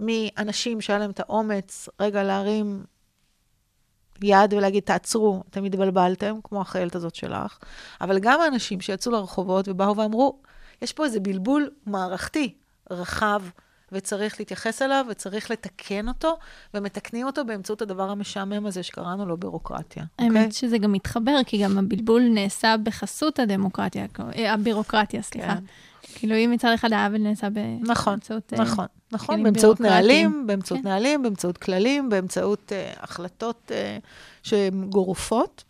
מאנשים 0.00 0.80
שהיה 0.80 0.98
להם 0.98 1.10
את 1.10 1.20
האומץ 1.20 1.88
רגע 2.00 2.22
להרים 2.22 2.84
יד 4.22 4.54
ולהגיד, 4.54 4.82
תעצרו, 4.82 5.42
אתם 5.50 5.64
התבלבלתם, 5.64 6.38
כמו 6.44 6.60
החיילת 6.60 6.94
הזאת 6.94 7.14
שלך, 7.14 7.58
אבל 8.00 8.18
גם 8.18 8.40
האנשים 8.40 8.80
שיצאו 8.80 9.12
לרחובות 9.12 9.68
ובאו 9.68 9.96
ואמרו, 9.96 10.40
יש 10.82 10.92
פה 10.92 11.04
איזה 11.04 11.20
בלבול 11.20 11.70
מערכתי 11.86 12.54
רחב, 12.90 13.42
וצריך 13.92 14.40
להתייחס 14.40 14.82
אליו, 14.82 15.06
וצריך 15.10 15.50
לתקן 15.50 16.08
אותו, 16.08 16.38
ומתקנים 16.74 17.26
אותו 17.26 17.44
באמצעות 17.44 17.82
הדבר 17.82 18.10
המשעמם 18.10 18.66
הזה 18.66 18.82
שקראנו 18.82 19.26
לו 19.26 19.36
בירוקרטיה. 19.36 20.04
אוקיי? 20.12 20.26
האמת 20.26 20.52
שזה 20.52 20.78
גם 20.78 20.92
מתחבר, 20.92 21.36
כי 21.46 21.62
גם 21.62 21.78
הבלבול 21.78 22.22
נעשה 22.22 22.74
בחסות 22.82 23.38
הדמוקרטיה, 23.38 24.06
אה, 24.36 24.52
הבירוקרטיה, 24.52 25.22
סליחה. 25.22 25.54
כן. 25.54 25.64
כאילו, 26.14 26.34
אם 26.34 26.50
מצד 26.50 26.72
אחד 26.74 26.92
העוול 26.92 27.18
נעשה 27.20 27.48
נכון, 27.80 28.12
באמצעות... 28.12 28.52
אה, 28.52 28.58
נכון, 28.58 28.86
נכון, 29.12 29.34
כלים 29.34 29.44
באמצעות 29.44 29.80
בירוקרטיים. 29.80 30.08
נהלים, 30.08 30.46
באמצעות 30.46 30.80
כן. 30.80 30.88
נהלים, 30.88 31.22
באמצעות 31.22 31.58
כללים, 31.58 32.08
באמצעות 32.08 32.72
uh, 32.72 33.02
החלטות 33.02 33.70
uh, 33.70 34.06
שהן 34.42 34.84
גורפות, 34.90 35.64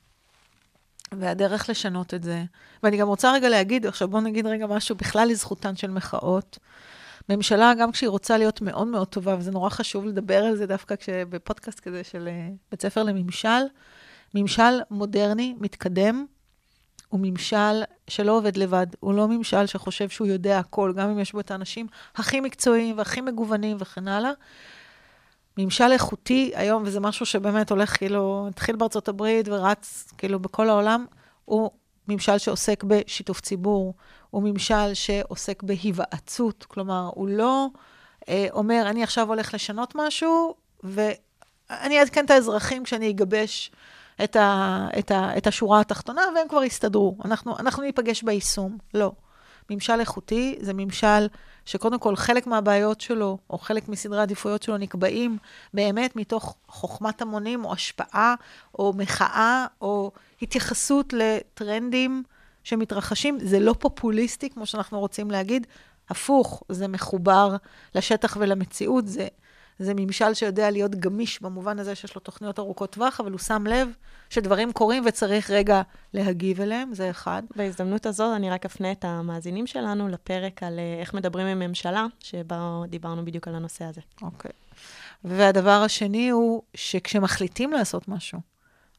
והדרך 1.13 1.71
לשנות 1.71 2.15
את 2.15 2.23
זה. 2.23 2.45
ואני 2.83 2.97
גם 2.97 3.09
רוצה 3.09 3.33
רגע 3.33 3.49
להגיד, 3.49 3.87
עכשיו 3.87 4.09
בואו 4.09 4.23
נגיד 4.23 4.47
רגע 4.47 4.67
משהו 4.67 4.97
בכלל 4.97 5.29
לזכותן 5.29 5.77
של 5.77 5.91
מחאות. 5.91 6.59
ממשלה, 7.29 7.73
גם 7.75 7.93
כשהיא 7.93 8.09
רוצה 8.09 8.39
להיות 8.39 8.63
מאוד 8.63 8.87
מאוד 8.87 9.09
טובה, 9.09 9.37
וזה 9.39 9.51
נורא 9.51 9.69
חשוב 9.71 10.05
לדבר 10.07 10.45
על 10.45 10.57
זה 10.57 10.67
דווקא 10.67 10.97
כשבפודקאסט 10.97 11.81
כזה 11.81 12.05
של 12.05 12.29
אה, 12.29 12.49
בית 12.71 12.83
ספר 12.83 13.03
לממשל, 13.03 13.63
ממשל 14.35 14.81
מודרני, 14.91 15.55
מתקדם, 15.61 16.27
הוא 17.09 17.21
ממשל 17.23 17.83
שלא 18.09 18.37
עובד 18.37 18.57
לבד. 18.57 18.87
הוא 19.01 19.15
לא 19.15 19.29
ממשל 19.29 19.67
שחושב 19.67 20.09
שהוא 20.09 20.27
יודע 20.27 20.59
הכל, 20.59 20.93
גם 20.97 21.11
אם 21.11 21.19
יש 21.19 21.33
בו 21.33 21.41
את 21.41 21.51
האנשים 21.51 21.87
הכי 22.15 22.41
מקצועיים 22.41 22.99
והכי 22.99 23.21
מגוונים 23.21 23.77
וכן 23.81 24.09
הלאה. 24.09 24.31
ממשל 25.59 25.93
איכותי 25.93 26.53
היום, 26.55 26.83
וזה 26.87 27.01
משהו 27.01 27.27
שבאמת 27.27 27.71
הולך, 27.71 27.97
כאילו, 27.99 28.47
התחיל 28.49 28.77
בארצות 28.77 29.09
הברית 29.09 29.49
ורץ, 29.49 30.13
כאילו, 30.19 30.41
בכל 30.41 30.69
העולם, 30.69 31.07
הוא 31.45 31.71
ממשל 32.09 32.39
שעוסק 32.39 32.85
בשיתוף 32.85 33.41
ציבור, 33.41 33.95
הוא 34.37 34.43
ממשל 34.43 34.95
שעוסק 34.95 35.63
בהיוועצות, 35.63 36.65
כלומר, 36.69 37.11
הוא 37.15 37.29
לא 37.29 37.67
אה, 38.29 38.47
אומר, 38.53 38.85
אני 38.87 39.03
עכשיו 39.03 39.29
הולך 39.29 39.55
לשנות 39.55 39.93
משהו, 39.95 40.55
ואני 40.83 42.01
אעדכן 42.01 42.25
את 42.25 42.31
האזרחים 42.31 42.85
כשאני 42.85 43.11
אגבש 43.11 43.71
את, 44.25 44.37
ה, 44.37 44.87
את, 44.99 45.11
ה, 45.11 45.37
את 45.37 45.47
השורה 45.47 45.81
התחתונה, 45.81 46.23
והם 46.35 46.49
כבר 46.49 46.65
יסתדרו. 46.65 47.17
אנחנו, 47.25 47.59
אנחנו 47.59 47.83
ניפגש 47.83 48.23
ביישום. 48.23 48.79
לא. 48.95 49.13
ממשל 49.71 50.01
איכותי 50.01 50.57
זה 50.61 50.73
ממשל 50.75 51.29
שקודם 51.65 51.99
כל 51.99 52.17
חלק 52.17 52.47
מהבעיות 52.47 53.01
שלו, 53.01 53.39
או 53.51 53.59
חלק 53.59 53.89
מסדרי 53.89 54.19
העדיפויות 54.19 54.63
שלו, 54.63 54.77
נקבעים 54.77 55.39
באמת 55.75 56.17
מתוך 56.17 56.57
חוכמת 56.69 57.23
המונים, 57.23 57.65
או 57.65 57.73
השפעה, 57.73 58.35
או 58.79 58.93
מחאה, 58.97 59.67
או 59.81 60.13
התייחסות 60.43 61.13
לטרנדים 61.13 62.23
שמתרחשים. 62.67 63.39
זה 63.43 63.61
לא 63.61 63.75
פופוליסטי, 63.79 64.51
כמו 64.51 64.67
שאנחנו 64.67 65.01
רוצים 65.01 65.31
להגיד, 65.31 65.67
הפוך, 66.09 66.63
זה 66.69 66.89
מחובר 66.89 67.57
לשטח 67.95 68.37
ולמציאות. 68.41 69.09
זה, 69.09 69.29
זה 69.79 69.93
ממשל 69.97 70.35
שיודע 70.35 70.71
להיות 70.71 70.95
גמיש 70.95 71.43
במובן 71.43 71.79
הזה 71.79 71.95
שיש 71.95 72.15
לו 72.15 72.21
תוכניות 72.21 72.59
ארוכות 72.59 72.91
טווח, 72.91 73.21
אבל 73.21 73.33
הוא 73.33 73.39
שם 73.39 73.67
לב 73.67 73.89
שדברים 74.31 74.73
קורים 74.73 75.03
וצריך 75.07 75.51
רגע 75.51 75.83
להגיב 76.15 76.61
אליהם, 76.61 76.95
זה 76.95 77.11
אחד. 77.11 77.43
בהזדמנות 77.57 78.07
הזאת 78.07 78.37
אני 78.37 78.51
רק 78.51 78.65
אפנה 78.65 78.93
את 78.93 79.05
המאזינים 79.05 79.67
שלנו 79.67 80.09
לפרק 80.09 80.63
על 80.63 80.79
אה, 80.79 81.01
איך 81.01 81.15
מדברים 81.15 81.47
עם 81.47 81.59
ממשלה, 81.59 82.07
שבו 82.21 82.85
דיברנו 82.89 83.25
בדיוק 83.25 83.49
על 83.49 83.55
הנושא 83.55 83.85
הזה. 83.85 84.01
אוקיי. 84.23 84.53
והדבר 85.25 85.83
השני 85.85 86.31
הוא 86.31 86.63
שכשמחליטים 86.75 87.73
לעשות 87.73 88.09
משהו, 88.09 88.41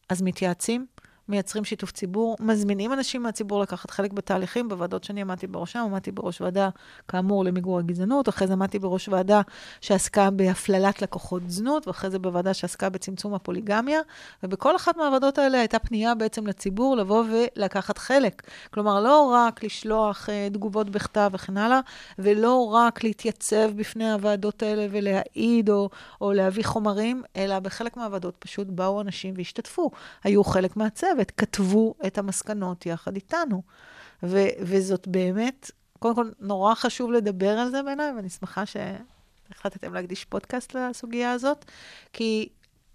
אז 0.10 0.22
מתייעצים, 0.22 0.86
מייצרים 1.30 1.66
שיתוף 1.66 1.92
ציבור, 1.92 2.36
מזמינים 2.40 2.94
אנשים 2.94 3.24
מהציבור 3.24 3.62
לקחת 3.62 3.90
חלק 3.90 4.14
בתהליכים. 4.14 4.70
בוועדות 4.70 5.04
שאני 5.04 5.22
עמדתי 5.22 5.48
בראשם, 5.48 5.80
עמדתי 5.80 6.12
בראש 6.12 6.42
ועדה, 6.42 6.70
כאמור, 7.08 7.46
למיגור 7.46 7.80
הגזענות, 7.80 8.30
אחרי 8.30 8.48
זה 8.48 8.54
עמדתי 8.54 8.80
בראש 8.80 9.10
ועדה 9.10 9.42
שעסקה 9.82 10.30
בהפללת 10.32 11.02
לקוחות 11.02 11.42
זנות, 11.48 11.88
ואחרי 11.88 12.10
זה 12.10 12.20
בוועדה 12.20 12.54
שעסקה 12.54 12.90
בצמצום 12.90 13.34
הפוליגמיה, 13.34 14.02
ובכל 14.44 14.76
אחת 14.76 14.98
מהוועדות 14.98 15.38
האלה 15.38 15.60
הייתה 15.60 15.80
פנייה 15.80 16.16
בעצם 16.16 16.48
לציבור 16.48 16.96
לבוא 16.96 17.24
ולקחת 17.32 17.98
חלק. 17.98 18.44
כלומר, 18.74 19.02
לא 19.02 19.32
רק 19.34 19.64
לשלוח 19.64 20.30
uh, 20.30 20.54
תגובות 20.54 20.90
בכתב 20.90 21.30
וכן 21.34 21.58
הלאה, 21.58 21.80
ולא 22.20 22.74
רק 22.74 23.04
להתייצב 23.04 23.72
בפני 23.76 24.12
הוועדות 24.12 24.64
האלה 24.64 24.88
ולהעיד 24.92 25.70
או, 25.70 25.90
או 26.22 26.34
להביא 26.34 26.64
חומרים, 26.64 27.24
אלא 27.36 27.60
בחלק 27.60 27.98
מהוועדות 27.98 28.36
פשוט 28.40 28.68
באו 28.68 29.02
אנשים 29.02 29.34
והשתתפו. 29.38 29.92
היו 30.24 30.44
חלק 30.44 30.78
מהצוות, 30.78 31.17
כתבו 31.38 31.96
את 32.08 32.18
המסקנות 32.18 32.86
יחד 32.86 33.16
איתנו. 33.16 33.62
ו- 34.24 34.50
וזאת 34.62 35.08
באמת, 35.08 35.72
קודם 36.00 36.16
כל, 36.16 36.30
נורא 36.40 36.76
חשוב 36.76 37.12
לדבר 37.12 37.50
על 37.50 37.72
זה 37.72 37.84
בעיניי, 37.84 38.12
ואני 38.16 38.30
שמחה 38.30 38.64
שהחלטתם 38.66 39.94
להקדיש 39.94 40.26
פודקאסט 40.26 40.76
לסוגיה 40.76 41.32
הזאת, 41.32 41.66
כי 42.14 42.50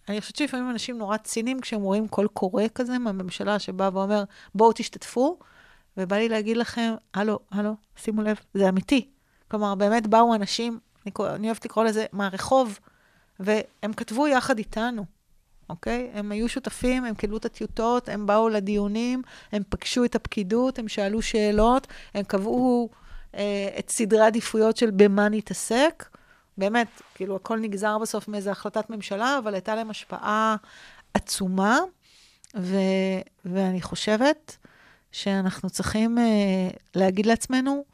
אני 0.09 0.21
חושבת 0.21 0.37
שלפעמים 0.37 0.71
אנשים 0.71 0.99
נורא 0.99 1.17
ציניים 1.17 1.61
כשהם 1.61 1.81
רואים 1.81 2.09
קול 2.09 2.29
קורא 2.29 2.65
כזה 2.75 2.99
מהממשלה 2.99 3.59
שבא 3.59 3.91
ואומר, 3.93 4.25
בואו 4.55 4.73
תשתתפו, 4.73 5.39
ובא 5.97 6.17
לי 6.17 6.29
להגיד 6.29 6.57
לכם, 6.57 6.95
הלו, 7.15 7.39
הלו, 7.51 7.77
שימו 7.97 8.23
לב, 8.23 8.37
זה 8.55 8.69
אמיתי. 8.69 9.09
כלומר, 9.49 9.75
באמת 9.75 10.07
באו 10.07 10.35
אנשים, 10.35 10.79
אני, 11.07 11.13
אני 11.35 11.47
אוהבת 11.47 11.65
לקרוא 11.65 11.85
לזה, 11.85 12.07
מהרחוב, 12.13 12.79
והם 13.41 13.93
כתבו 13.97 14.29
יחד 14.29 14.59
איתנו, 14.59 15.05
אוקיי? 15.73 16.11
הם 16.15 16.33
היו 16.33 16.49
שותפים, 16.49 17.05
הם 17.05 17.15
קיבלו 17.15 17.37
את 17.37 17.45
הטיוטות, 17.45 18.09
הם 18.09 18.27
באו 18.27 18.49
לדיונים, 18.49 19.23
הם 19.53 19.63
פגשו 19.69 20.05
את 20.05 20.15
הפקידות, 20.15 20.79
הם 20.79 20.89
שאלו 20.89 21.23
שאלות, 21.23 21.87
הם 22.15 22.25
קבעו 22.25 22.89
אה, 23.35 23.69
את 23.79 23.91
סדרי 23.91 24.21
העדיפויות 24.21 24.77
של 24.77 24.91
במה 24.91 25.29
נתעסק. 25.29 26.09
באמת, 26.59 26.89
כאילו, 27.15 27.37
הכל 27.37 27.59
נגזר 27.59 27.99
בסוף 27.99 28.29
מאיזו 28.29 28.51
החלטת 28.51 28.91
ממשלה, 28.91 29.39
אבל 29.39 29.55
הייתה 29.55 29.75
להם 29.75 29.91
השפעה 29.91 30.57
עצומה, 31.15 31.79
ו, 32.57 32.77
ואני 33.45 33.83
חושבת 33.83 34.57
שאנחנו 35.13 35.71
צריכים 35.71 36.19
אה, 36.19 36.69
להגיד 36.95 37.27
לעצמנו 37.27 37.85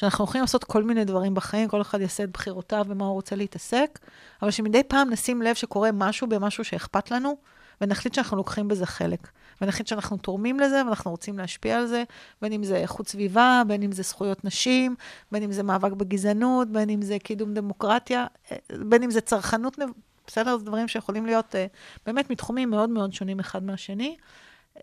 שאנחנו 0.00 0.24
יכולים 0.24 0.40
לעשות 0.42 0.64
כל 0.64 0.82
מיני 0.82 1.04
דברים 1.04 1.34
בחיים, 1.34 1.68
כל 1.68 1.80
אחד 1.80 2.00
יעשה 2.00 2.24
את 2.24 2.30
בחירותיו 2.30 2.84
ומה 2.88 3.04
הוא 3.04 3.12
רוצה 3.12 3.36
להתעסק, 3.36 3.98
אבל 4.42 4.50
שמדי 4.50 4.82
פעם 4.82 5.10
נשים 5.10 5.42
לב 5.42 5.54
שקורה 5.54 5.92
משהו 5.92 6.26
במשהו 6.26 6.64
שאכפת 6.64 7.10
לנו, 7.10 7.36
ונחליט 7.80 8.14
שאנחנו 8.14 8.36
לוקחים 8.36 8.68
בזה 8.68 8.86
חלק. 8.86 9.28
ונחליט 9.60 9.86
שאנחנו 9.86 10.16
תורמים 10.16 10.60
לזה, 10.60 10.82
ואנחנו 10.86 11.10
רוצים 11.10 11.38
להשפיע 11.38 11.78
על 11.78 11.86
זה, 11.86 12.04
בין 12.42 12.52
אם 12.52 12.64
זה 12.64 12.76
איכות 12.76 13.08
סביבה, 13.08 13.62
בין 13.66 13.82
אם 13.82 13.92
זה 13.92 14.02
זכויות 14.02 14.44
נשים, 14.44 14.94
בין 15.32 15.42
אם 15.42 15.52
זה 15.52 15.62
מאבק 15.62 15.92
בגזענות, 15.92 16.68
בין 16.68 16.90
אם 16.90 17.02
זה 17.02 17.18
קידום 17.18 17.54
דמוקרטיה, 17.54 18.26
אה, 18.52 18.56
בין 18.88 19.02
אם 19.02 19.10
זה 19.10 19.20
צרכנות, 19.20 19.78
בסדר? 20.26 20.58
זה 20.58 20.64
דברים 20.64 20.88
שיכולים 20.88 21.26
להיות 21.26 21.54
אה, 21.54 21.66
באמת 22.06 22.30
מתחומים 22.30 22.70
מאוד 22.70 22.90
מאוד 22.90 23.12
שונים 23.12 23.40
אחד 23.40 23.62
מהשני. 23.62 24.16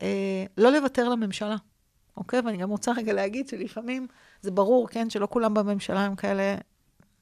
אה, 0.02 0.46
לא 0.58 0.72
לוותר 0.72 1.10
לממשלה, 1.10 1.56
אוקיי? 2.18 2.40
ואני 2.40 2.58
גם 2.58 2.70
רוצה 2.70 2.92
רגע 2.92 3.14
להגיד 3.14 3.48
שלפעמים 3.48 4.08
זה 4.42 4.52
ברור, 4.52 4.88
כן, 4.88 5.10
שלא 5.10 5.28
כולם 5.32 5.54
בממשלה 5.54 6.06
הם 6.06 6.16
כאלה 6.16 6.56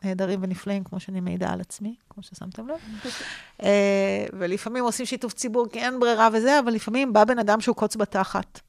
נהדרים 0.04 0.40
ונפלאים, 0.44 0.84
כמו 0.84 1.00
שאני 1.00 1.22
מעידה 1.22 1.54
על 1.54 1.62
עצמי, 1.62 1.96
כמו 2.10 2.24
ששמתם 2.24 2.68
לב. 2.68 2.76
אה, 3.64 4.26
ולפעמים 4.34 4.84
עושים 4.84 5.06
שיתוף 5.06 5.34
ציבור 5.34 5.68
כי 5.72 5.80
אין 5.80 6.00
ברירה 6.00 6.30
וזה, 6.34 6.60
אבל 6.60 6.74
לפעמים 6.74 7.14
בא 7.14 7.24
בן 7.24 7.40
אדם 7.40 7.62
שהוא 7.62 7.76
קוץ 7.76 7.96
בתחת. 7.96 8.60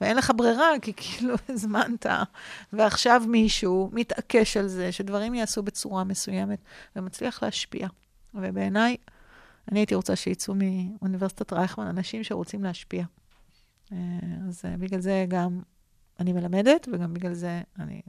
ואין 0.00 0.16
לך 0.16 0.32
ברירה, 0.36 0.70
כי 0.82 0.92
כאילו 0.96 1.34
הזמנת, 1.48 2.06
ועכשיו 2.72 3.22
מישהו 3.28 3.90
מתעקש 3.92 4.56
על 4.56 4.68
זה, 4.68 4.92
שדברים 4.92 5.34
ייעשו 5.34 5.62
בצורה 5.62 6.04
מסוימת, 6.04 6.58
ומצליח 6.96 7.42
להשפיע. 7.42 7.88
ובעיניי, 8.34 8.96
אני 9.72 9.80
הייתי 9.80 9.94
רוצה 9.94 10.16
שיצאו 10.16 10.54
מאוניברסיטת 10.54 11.52
רייכמן 11.52 11.86
אנשים 11.86 12.24
שרוצים 12.24 12.64
להשפיע. 12.64 13.04
אה, 13.92 13.96
אז 14.48 14.62
אה, 14.64 14.76
בגלל 14.76 15.00
זה 15.00 15.24
גם 15.28 15.60
אני 16.20 16.32
מלמדת, 16.32 16.88
וגם 16.92 17.14
בגלל 17.14 17.34
זה 17.34 17.62
אני 17.78 18.00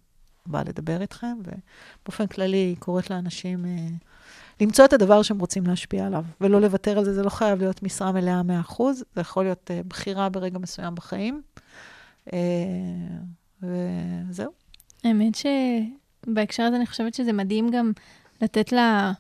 באה 0.46 0.64
לדבר 0.64 1.02
איתכם, 1.02 1.38
ובאופן 1.44 2.28
כללי 2.28 2.76
קוראת 2.80 3.10
לאנשים 3.10 3.66
אה, 3.66 3.88
למצוא 4.62 4.86
את 4.86 4.94
הדבר 4.94 5.22
שהם 5.22 5.40
רוצים 5.40 5.68
להשפיע 5.68 6.06
עליו, 6.06 6.26
ולא 6.42 6.62
לוותר 6.62 6.98
על 6.98 7.06
זה. 7.06 7.14
זה 7.14 7.24
לא 7.24 7.30
חייב 7.30 7.60
להיות 7.60 7.84
משרה 7.84 8.12
מלאה 8.12 8.42
100%, 8.70 8.84
זה 8.94 9.22
יכול 9.22 9.44
להיות 9.44 9.72
בחירה 9.88 10.30
ברגע 10.30 10.60
מסוים 10.60 10.96
בחיים. 10.96 11.42
וזהו. 13.64 14.52
האמת 15.04 15.34
שבהקשר 15.36 16.64
הזה 16.64 16.76
אני 16.76 16.86
חושבת 16.86 17.14
שזה 17.14 17.34
מדהים 17.34 17.70
גם 17.72 17.92
לתת 18.42 18.72
לה 18.72 19.14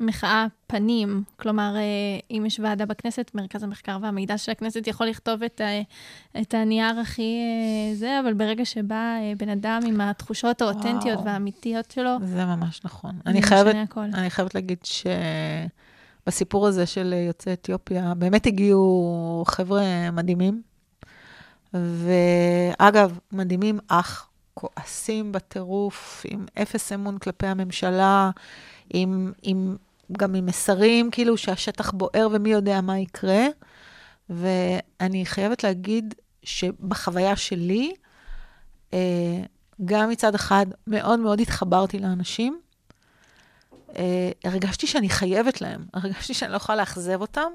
מחאה 0.00 0.46
פנים. 0.66 1.22
כלומר, 1.36 1.76
אה, 1.76 2.36
אם 2.36 2.46
יש 2.46 2.60
ועדה 2.60 2.86
בכנסת, 2.86 3.30
מרכז 3.34 3.62
המחקר 3.62 3.98
והמידע 4.02 4.38
של 4.38 4.52
הכנסת 4.52 4.86
יכול 4.86 5.06
לכתוב 5.06 5.42
את, 5.42 5.60
ה, 5.60 5.64
את 6.40 6.54
הנייר 6.54 7.00
הכי 7.00 7.38
אה, 7.40 7.94
זה, 7.94 8.20
אבל 8.20 8.34
ברגע 8.34 8.64
שבא 8.64 8.94
אה, 8.94 9.32
בן 9.38 9.48
אדם 9.48 9.80
עם 9.86 10.00
התחושות 10.00 10.62
האותנטיות 10.62 11.14
וואו. 11.14 11.24
והאמיתיות 11.24 11.90
שלו, 11.90 12.10
זה 12.24 12.44
ממש 12.44 12.80
נכון. 12.84 13.12
אני 13.26 13.42
חייבת, 13.42 13.74
אני 13.96 14.30
חייבת 14.30 14.54
להגיד 14.54 14.78
שבסיפור 16.24 16.66
הזה 16.66 16.86
של 16.86 17.14
יוצאי 17.26 17.52
אתיופיה, 17.52 18.14
באמת 18.14 18.46
הגיעו 18.46 19.44
חבר'ה 19.46 20.10
מדהימים. 20.12 20.62
ואגב, 21.74 23.18
מדהימים 23.32 23.78
אך 23.88 24.28
כועסים 24.54 25.32
בטירוף, 25.32 26.26
עם 26.28 26.46
אפס 26.62 26.92
אמון 26.92 27.18
כלפי 27.18 27.46
הממשלה, 27.46 28.30
עם, 28.90 29.32
עם, 29.42 29.76
גם 30.12 30.34
עם 30.34 30.46
מסרים, 30.46 31.10
כאילו 31.10 31.36
שהשטח 31.36 31.90
בוער 31.90 32.28
ומי 32.32 32.50
יודע 32.50 32.80
מה 32.80 32.98
יקרה. 32.98 33.46
ואני 34.30 35.26
חייבת 35.26 35.64
להגיד 35.64 36.14
שבחוויה 36.42 37.36
שלי, 37.36 37.94
אה, 38.92 39.42
גם 39.84 40.08
מצד 40.08 40.34
אחד 40.34 40.66
מאוד 40.86 41.18
מאוד 41.18 41.40
התחברתי 41.40 41.98
לאנשים, 41.98 42.60
אה, 43.96 44.30
הרגשתי 44.44 44.86
שאני 44.86 45.08
חייבת 45.08 45.60
להם, 45.60 45.84
הרגשתי 45.94 46.34
שאני 46.34 46.52
לא 46.52 46.56
יכולה 46.56 46.78
לאכזב 46.78 47.20
אותם, 47.20 47.50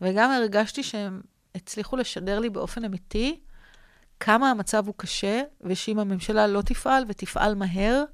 וגם 0.00 0.30
הרגשתי 0.30 0.82
שהם 0.82 1.20
הצליחו 1.54 1.96
לשדר 1.96 2.38
לי 2.38 2.50
באופן 2.50 2.84
אמיתי 2.84 3.40
כמה 4.20 4.50
המצב 4.50 4.86
הוא 4.86 4.94
קשה, 4.96 5.42
ושאם 5.60 5.98
הממשלה 5.98 6.46
לא 6.46 6.62
תפעל 6.62 7.04
ותפעל 7.08 7.54
מהר, 7.54 8.04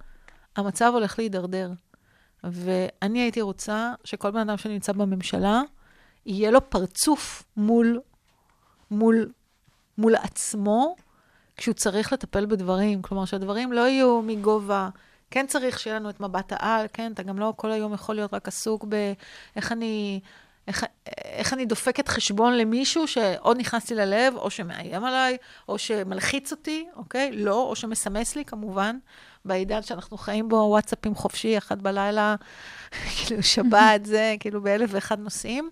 המצב 0.57 0.91
הולך 0.95 1.19
להידרדר. 1.19 1.71
ואני 2.51 3.21
הייתי 3.21 3.41
רוצה 3.41 3.93
שכל 4.05 4.31
בן 4.31 4.39
אדם 4.39 4.57
שנמצא 4.57 4.93
בממשלה, 4.93 5.63
יהיה 6.27 6.51
לו 6.51 6.71
פרצוף 6.71 7.43
מול, 7.57 8.01
מול, 8.91 9.33
מול 9.99 10.15
עצמו, 10.17 10.97
כשהוא 11.57 11.75
צריך 11.75 12.13
לטפל 12.13 12.47
בדברים. 12.47 13.03
כלומר, 13.03 13.25
שהדברים 13.25 13.73
לא 13.73 13.89
יהיו 13.89 14.23
מגובה. 14.23 14.89
כן 15.31 15.47
צריך 15.47 15.79
שיהיה 15.79 15.97
לנו 15.97 16.11
את 16.11 16.21
מבט 16.21 16.53
העל, 16.53 16.87
כן, 16.93 17.13
אתה 17.13 17.23
גם 17.23 17.39
לא 17.39 17.53
כל 17.57 17.73
היום 17.73 17.95
יכול 17.95 18.15
להיות 18.15 18.35
רק 18.35 18.49
עסוק 18.49 18.85
באיך 18.85 19.73
אני 19.73 20.21
איך, 20.69 20.85
איך 21.07 21.53
אני 21.53 21.67
דופקת 21.67 22.09
חשבון 22.09 22.55
למישהו 22.55 23.09
שעוד 23.09 23.57
נכנסתי 23.59 23.95
ללב, 23.95 24.37
או 24.37 24.51
שמאיים 24.51 25.05
עליי, 25.05 25.37
או 25.69 25.79
שמלחיץ 25.79 26.53
אותי, 26.53 26.87
אוקיי? 26.97 27.33
לא, 27.33 27.63
או 27.63 27.77
שמסמס 27.77 28.37
לי, 28.37 28.45
כמובן, 28.45 28.99
בעידן 29.45 29.83
שאנחנו 29.83 30.17
חיים 30.17 30.49
בו, 30.49 30.57
וואטסאפים 30.57 31.15
חופשי, 31.15 31.59
אחת 31.59 31.79
בלילה, 31.79 32.37
כאילו 33.27 33.43
שבת, 33.43 34.05
זה, 34.05 34.35
כאילו 34.41 34.63
באלף 34.63 34.91
ואחד 34.93 35.19
נושאים. 35.19 35.71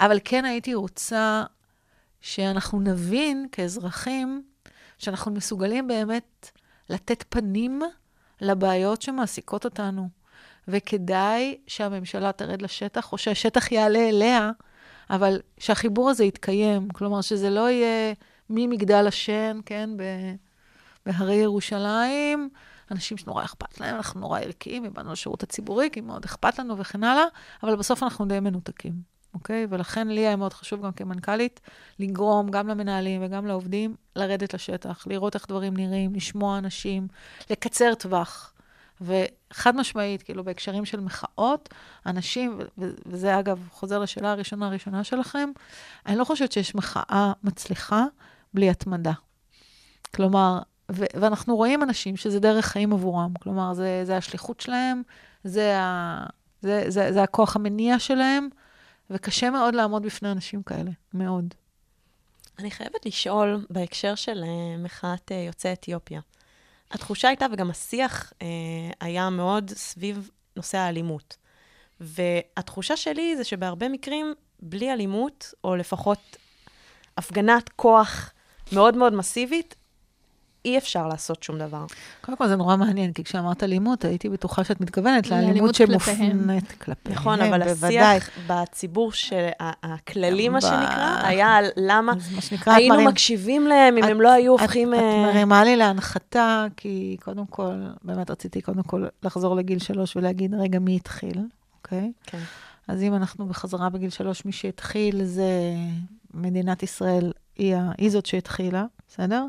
אבל 0.00 0.18
כן 0.24 0.44
הייתי 0.44 0.74
רוצה 0.74 1.44
שאנחנו 2.20 2.80
נבין 2.80 3.46
כאזרחים, 3.52 4.42
שאנחנו 4.98 5.32
מסוגלים 5.32 5.88
באמת 5.88 6.50
לתת 6.90 7.24
פנים 7.28 7.82
לבעיות 8.40 9.02
שמעסיקות 9.02 9.64
אותנו. 9.64 10.08
וכדאי 10.68 11.58
שהממשלה 11.66 12.32
תרד 12.32 12.62
לשטח, 12.62 13.12
או 13.12 13.18
שהשטח 13.18 13.72
יעלה 13.72 14.08
אליה, 14.08 14.50
אבל 15.10 15.40
שהחיבור 15.58 16.10
הזה 16.10 16.24
יתקיים. 16.24 16.88
כלומר, 16.88 17.20
שזה 17.20 17.50
לא 17.50 17.70
יהיה 17.70 18.14
ממגדל 18.50 19.06
השן, 19.06 19.60
כן, 19.66 19.90
בהרי 21.06 21.34
ירושלים, 21.34 22.48
אנשים 22.90 23.16
שנורא 23.16 23.44
אכפת 23.44 23.80
להם, 23.80 23.96
אנחנו 23.96 24.20
נורא 24.20 24.40
ערכיים, 24.40 24.84
איבדנו 24.84 25.12
לשירות 25.12 25.42
הציבורי, 25.42 25.88
כי 25.92 26.00
מאוד 26.00 26.24
אכפת 26.24 26.58
לנו 26.58 26.78
וכן 26.78 27.04
הלאה, 27.04 27.24
אבל 27.62 27.76
בסוף 27.76 28.02
אנחנו 28.02 28.26
די 28.26 28.40
מנותקים, 28.40 28.94
אוקיי? 29.34 29.66
ולכן 29.70 30.08
לי 30.08 30.20
היה 30.20 30.36
מאוד 30.36 30.52
חשוב 30.52 30.84
גם 30.84 30.92
כמנכ"לית, 30.92 31.60
לגרום 31.98 32.50
גם 32.50 32.68
למנהלים 32.68 33.24
וגם 33.24 33.46
לעובדים 33.46 33.96
לרדת 34.16 34.54
לשטח, 34.54 35.06
לראות 35.06 35.34
איך 35.34 35.48
דברים 35.48 35.76
נראים, 35.76 36.14
לשמוע 36.14 36.58
אנשים, 36.58 37.08
לקצר 37.50 37.94
טווח. 37.94 38.52
וחד 39.00 39.76
משמעית, 39.76 40.22
כאילו, 40.22 40.44
בהקשרים 40.44 40.84
של 40.84 41.00
מחאות, 41.00 41.68
אנשים, 42.06 42.58
וזה 43.06 43.38
אגב 43.38 43.68
חוזר 43.72 43.98
לשאלה 43.98 44.32
הראשונה 44.32 44.66
הראשונה 44.66 45.04
שלכם, 45.04 45.50
אני 46.06 46.16
לא 46.16 46.24
חושבת 46.24 46.52
שיש 46.52 46.74
מחאה 46.74 47.32
מצליחה 47.44 48.04
בלי 48.54 48.70
התמדה. 48.70 49.12
כלומר, 50.14 50.58
ו- 50.92 51.04
ואנחנו 51.14 51.56
רואים 51.56 51.82
אנשים 51.82 52.16
שזה 52.16 52.40
דרך 52.40 52.66
חיים 52.66 52.92
עבורם, 52.92 53.32
כלומר, 53.42 53.74
זה, 53.74 54.00
זה 54.04 54.16
השליחות 54.16 54.60
שלהם, 54.60 55.02
זה, 55.44 55.78
ה- 55.78 56.26
זה, 56.62 56.84
זה, 56.88 57.12
זה 57.12 57.22
הכוח 57.22 57.56
המניע 57.56 57.98
שלהם, 57.98 58.48
וקשה 59.10 59.50
מאוד 59.50 59.74
לעמוד 59.74 60.02
בפני 60.02 60.32
אנשים 60.32 60.62
כאלה, 60.62 60.90
מאוד. 61.14 61.54
אני 62.58 62.70
חייבת 62.70 63.06
לשאול 63.06 63.66
בהקשר 63.70 64.14
של 64.14 64.44
uh, 64.44 64.84
מחאת 64.84 65.30
uh, 65.30 65.34
יוצאי 65.34 65.72
אתיופיה. 65.72 66.20
התחושה 66.90 67.28
הייתה, 67.28 67.46
וגם 67.52 67.70
השיח 67.70 68.32
אה, 68.42 68.46
היה 69.00 69.30
מאוד 69.30 69.70
סביב 69.70 70.30
נושא 70.56 70.78
האלימות. 70.78 71.36
והתחושה 72.00 72.96
שלי 72.96 73.36
זה 73.36 73.44
שבהרבה 73.44 73.88
מקרים, 73.88 74.34
בלי 74.60 74.92
אלימות, 74.92 75.54
או 75.64 75.76
לפחות 75.76 76.36
הפגנת 77.16 77.68
כוח 77.68 78.32
מאוד 78.72 78.96
מאוד 78.96 79.12
מסיבית, 79.12 79.74
אי 80.64 80.78
אפשר 80.78 81.08
לעשות 81.08 81.42
שום 81.42 81.58
דבר. 81.58 81.84
קודם 82.20 82.38
כל, 82.38 82.48
זה 82.48 82.56
נורא 82.56 82.76
מעניין, 82.76 83.12
כי 83.12 83.24
כשאמרת 83.24 83.62
אלימות, 83.62 84.04
הייתי 84.04 84.28
בטוחה 84.28 84.64
שאת 84.64 84.80
מתכוונת 84.80 85.30
לאלימות 85.30 85.74
שמופנית 85.74 86.72
כלפיהם. 86.72 87.16
נכון, 87.18 87.40
אבל 87.40 87.62
השיח 87.62 88.30
בציבור 88.46 89.12
של 89.12 89.48
הכללי, 89.60 90.48
מה 90.48 90.60
שנקרא, 90.60 91.20
היה 91.22 91.56
על 91.56 91.64
למה 91.76 92.12
היינו 92.66 93.04
מקשיבים 93.04 93.66
להם 93.66 93.96
אם 93.96 94.04
הם 94.04 94.20
לא 94.20 94.32
היו 94.32 94.52
הופכים... 94.52 94.94
את 94.94 94.98
אה, 94.98 95.22
מרימה 95.22 95.64
לי 95.64 95.76
להנחתה, 95.76 96.66
כי 96.76 97.16
קודם 97.24 97.46
כל, 97.46 97.72
באמת 98.02 98.30
רציתי 98.30 98.60
קודם 98.60 98.82
כל 98.82 99.06
לחזור 99.22 99.56
לגיל 99.56 99.78
שלוש 99.78 100.16
ולהגיד, 100.16 100.54
רגע, 100.54 100.78
מי 100.78 100.96
התחיל, 100.96 101.38
אוקיי? 101.78 102.12
כן. 102.24 102.38
אז 102.88 103.02
אם 103.02 103.14
אנחנו 103.14 103.46
בחזרה 103.46 103.88
בגיל 103.88 104.10
שלוש, 104.10 104.44
מי 104.44 104.52
שהתחיל 104.52 105.24
זה 105.24 105.50
מדינת 106.34 106.82
ישראל, 106.82 107.32
היא 107.56 108.10
זאת 108.10 108.26
שהתחילה, 108.26 108.84
בסדר? 109.08 109.46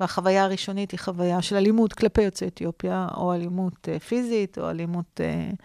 והחוויה 0.00 0.44
הראשונית 0.44 0.90
היא 0.90 1.00
חוויה 1.00 1.42
של 1.42 1.56
אלימות 1.56 1.92
כלפי 1.92 2.22
יוצאי 2.22 2.48
אתיופיה, 2.48 3.08
או 3.16 3.34
אלימות 3.34 3.88
uh, 3.88 4.02
פיזית, 4.02 4.58
או 4.58 4.70
אלימות, 4.70 5.20
uh, 5.20 5.56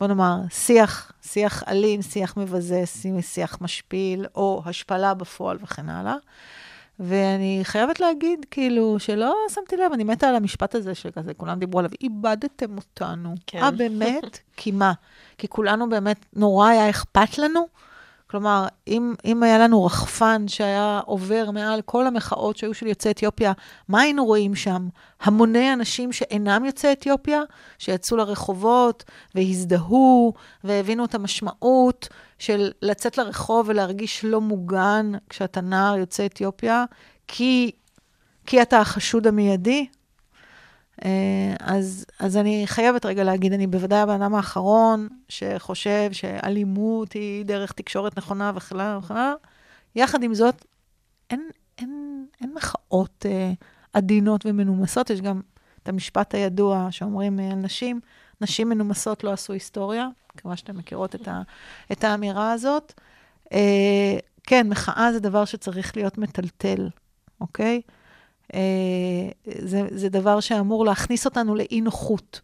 בוא 0.00 0.06
נאמר, 0.06 0.36
שיח, 0.50 1.12
שיח 1.22 1.62
אלים, 1.68 2.02
שיח 2.02 2.36
מבזה, 2.36 2.82
שיח 3.20 3.58
משפיל, 3.60 4.26
או 4.34 4.62
השפלה 4.64 5.14
בפועל 5.14 5.58
וכן 5.62 5.88
הלאה. 5.88 6.16
ואני 7.00 7.60
חייבת 7.62 8.00
להגיד, 8.00 8.46
כאילו, 8.50 8.98
שלא 8.98 9.34
שמתי 9.48 9.76
לב, 9.76 9.92
אני 9.92 10.04
מתה 10.04 10.28
על 10.28 10.34
המשפט 10.34 10.74
הזה 10.74 10.94
שכזה, 10.94 11.34
כולם 11.34 11.58
דיברו 11.58 11.78
עליו, 11.78 11.90
איבדתם 12.00 12.76
אותנו. 12.76 13.34
כן. 13.46 13.62
אה, 13.62 13.70
באמת? 13.70 14.38
כי 14.56 14.70
מה? 14.70 14.92
כי 15.38 15.48
כולנו 15.48 15.88
באמת, 15.88 16.26
נורא 16.32 16.68
היה 16.68 16.90
אכפת 16.90 17.38
לנו 17.38 17.66
כלומר, 18.30 18.66
אם, 18.88 19.14
אם 19.24 19.42
היה 19.42 19.58
לנו 19.58 19.84
רחפן 19.84 20.48
שהיה 20.48 21.00
עובר 21.04 21.50
מעל 21.50 21.82
כל 21.82 22.06
המחאות 22.06 22.56
שהיו 22.56 22.74
של 22.74 22.86
יוצאי 22.86 23.10
אתיופיה, 23.10 23.52
מה 23.88 24.00
היינו 24.00 24.24
רואים 24.24 24.54
שם? 24.54 24.88
המוני 25.20 25.72
אנשים 25.72 26.12
שאינם 26.12 26.64
יוצאי 26.64 26.92
אתיופיה, 26.92 27.42
שיצאו 27.78 28.16
לרחובות 28.16 29.04
והזדהו 29.34 30.32
והבינו 30.64 31.04
את 31.04 31.14
המשמעות 31.14 32.08
של 32.38 32.70
לצאת 32.82 33.18
לרחוב 33.18 33.66
ולהרגיש 33.68 34.24
לא 34.24 34.40
מוגן 34.40 35.12
כשאתה 35.28 35.60
נער 35.60 35.96
יוצא 35.96 36.26
אתיופיה, 36.26 36.84
כי, 37.28 37.70
כי 38.46 38.62
אתה 38.62 38.80
החשוד 38.80 39.26
המיידי. 39.26 39.86
אה, 41.04 41.54
אז, 41.60 42.06
אז 42.18 42.36
אני 42.36 42.62
חייבת 42.66 43.06
רגע 43.06 43.24
להגיד, 43.24 43.52
אני 43.52 43.66
בוודאי 43.66 43.98
הבן 43.98 44.22
אדם 44.22 44.34
האחרון 44.34 45.08
שחושב 45.28 46.08
שאלימות 46.12 47.12
היא 47.12 47.44
דרך 47.44 47.72
תקשורת 47.72 48.18
נכונה 48.18 48.52
וכן 48.54 48.80
הלאה. 48.80 49.34
יחד 49.94 50.22
עם 50.22 50.34
זאת, 50.34 50.64
אין, 51.30 51.48
אין, 51.78 52.26
אין 52.40 52.54
מחאות 52.54 53.26
אה, 53.28 53.52
עדינות 53.92 54.46
ומנומסות, 54.46 55.10
יש 55.10 55.20
גם 55.20 55.40
את 55.82 55.88
המשפט 55.88 56.34
הידוע 56.34 56.88
שאומרים 56.90 57.38
על 57.38 57.54
נשים, 57.54 58.00
נשים 58.40 58.68
מנומסות 58.68 59.24
לא 59.24 59.32
עשו 59.32 59.52
היסטוריה, 59.52 60.08
מקווה 60.34 60.56
שאתן 60.56 60.76
מכירות 60.76 61.14
את, 61.14 61.28
ה, 61.28 61.42
את 61.92 62.04
האמירה 62.04 62.52
הזאת. 62.52 62.92
אה, 63.52 64.18
כן, 64.42 64.68
מחאה 64.68 65.12
זה 65.12 65.20
דבר 65.20 65.44
שצריך 65.44 65.96
להיות 65.96 66.18
מטלטל, 66.18 66.88
אוקיי? 67.40 67.80
אה, 68.54 68.60
זה, 69.58 69.82
זה 69.90 70.08
דבר 70.08 70.40
שאמור 70.40 70.84
להכניס 70.84 71.24
אותנו 71.24 71.54
לאי 71.54 71.80
נוחות. 71.80 72.40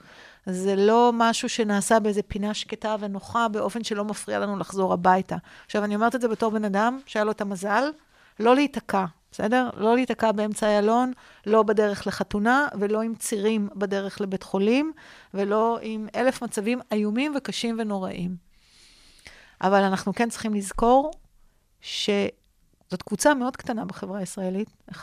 זה 0.47 0.77
לא 0.77 1.11
משהו 1.14 1.49
שנעשה 1.49 2.01
באיזה 2.01 2.23
פינה 2.23 2.55
שקטה 2.55 2.97
ונוחה 3.01 3.49
באופן 3.49 3.85
שלא 3.85 4.05
מפריע 4.05 4.38
לנו 4.38 4.57
לחזור 4.57 4.93
הביתה. 4.93 5.37
עכשיו, 5.67 5.85
אני 5.85 5.95
אומרת 5.95 6.14
את 6.14 6.21
זה 6.21 6.29
בתור 6.29 6.51
בן 6.51 6.64
אדם 6.64 6.99
שהיה 7.07 7.25
לו 7.25 7.31
את 7.31 7.40
המזל 7.40 7.85
לא 8.40 8.55
להיתקע, 8.55 9.05
בסדר? 9.33 9.71
לא 9.77 9.95
להיתקע 9.95 10.33
באמצע 10.33 10.67
איילון, 10.67 11.12
לא 11.47 11.62
בדרך 11.62 12.07
לחתונה, 12.07 12.69
ולא 12.79 13.03
עם 13.03 13.14
צירים 13.14 13.69
בדרך 13.77 14.21
לבית 14.21 14.43
חולים, 14.43 14.93
ולא 15.35 15.79
עם 15.83 16.09
אלף 16.17 16.43
מצבים 16.43 16.81
איומים 16.93 17.35
וקשים 17.37 17.77
ונוראים. 17.79 18.37
אבל 19.61 19.83
אנחנו 19.83 20.14
כן 20.14 20.29
צריכים 20.29 20.55
לזכור 20.55 21.11
שזאת 22.88 23.03
קבוצה 23.03 23.35
מאוד 23.35 23.57
קטנה 23.57 23.85
בחברה 23.85 24.18
הישראלית, 24.18 24.68
1.6 24.90 24.97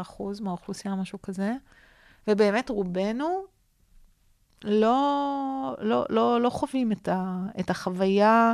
אחוז 0.00 0.40
מהאוכלוסייה, 0.40 0.94
משהו 0.94 1.22
כזה, 1.22 1.52
ובאמת 2.28 2.68
רובנו 2.68 3.44
לא, 4.64 5.76
לא, 5.80 6.06
לא, 6.08 6.40
לא 6.40 6.50
חווים 6.50 6.92
את, 6.92 7.08
ה, 7.08 7.46
את 7.60 7.70
החוויה, 7.70 8.52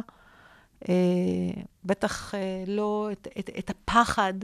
אה, 0.88 0.95
בטח 1.85 2.35
אה, 2.35 2.64
לא 2.66 3.09
את, 3.12 3.29
את, 3.38 3.51
את 3.59 3.71
הפחד 3.71 4.35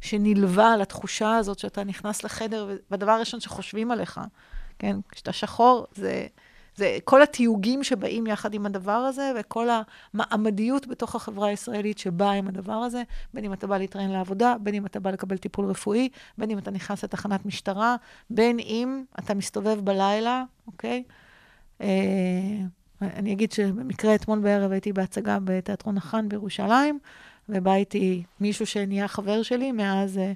שנלווה 0.00 0.76
לתחושה 0.76 1.36
הזאת 1.36 1.58
שאתה 1.58 1.84
נכנס 1.84 2.24
לחדר, 2.24 2.76
והדבר 2.90 3.10
הראשון 3.10 3.40
שחושבים 3.40 3.90
עליך, 3.90 4.20
כן, 4.78 4.96
כשאתה 5.08 5.32
שחור, 5.32 5.86
זה, 5.92 6.26
זה 6.78 6.98
כל 7.04 7.22
התיוגים 7.22 7.84
שבאים 7.84 8.26
יחד 8.26 8.54
עם 8.54 8.66
הדבר 8.66 8.92
הזה, 8.92 9.32
וכל 9.40 9.68
המעמדיות 10.14 10.86
בתוך 10.86 11.14
החברה 11.14 11.48
הישראלית 11.48 11.98
שבאה 11.98 12.32
עם 12.32 12.48
הדבר 12.48 12.72
הזה, 12.72 13.02
בין 13.34 13.44
אם 13.44 13.52
אתה 13.52 13.66
בא 13.66 13.78
להתראיין 13.78 14.10
לעבודה, 14.10 14.54
בין 14.62 14.74
אם 14.74 14.86
אתה 14.86 15.00
בא 15.00 15.10
לקבל 15.10 15.36
טיפול 15.36 15.64
רפואי, 15.64 16.08
בין 16.38 16.50
אם 16.50 16.58
אתה 16.58 16.70
נכנס 16.70 17.04
לתחנת 17.04 17.46
משטרה, 17.46 17.96
בין 18.30 18.58
אם 18.58 19.04
אתה 19.18 19.34
מסתובב 19.34 19.80
בלילה, 19.84 20.44
אוקיי? 20.66 21.02
אה, 21.80 21.88
אני 23.02 23.32
אגיד 23.32 23.52
שבמקרה 23.52 24.14
אתמול 24.14 24.38
בערב 24.38 24.72
הייתי 24.72 24.92
בהצגה 24.92 25.38
בתיאטרון 25.44 25.96
החאן 25.96 26.28
בירושלים, 26.28 26.98
ובא 27.48 27.74
איתי 27.74 28.22
מישהו 28.40 28.66
שנהיה 28.66 29.08
חבר 29.08 29.42
שלי 29.42 29.72
מאז, 29.72 30.18
אה, 30.18 30.32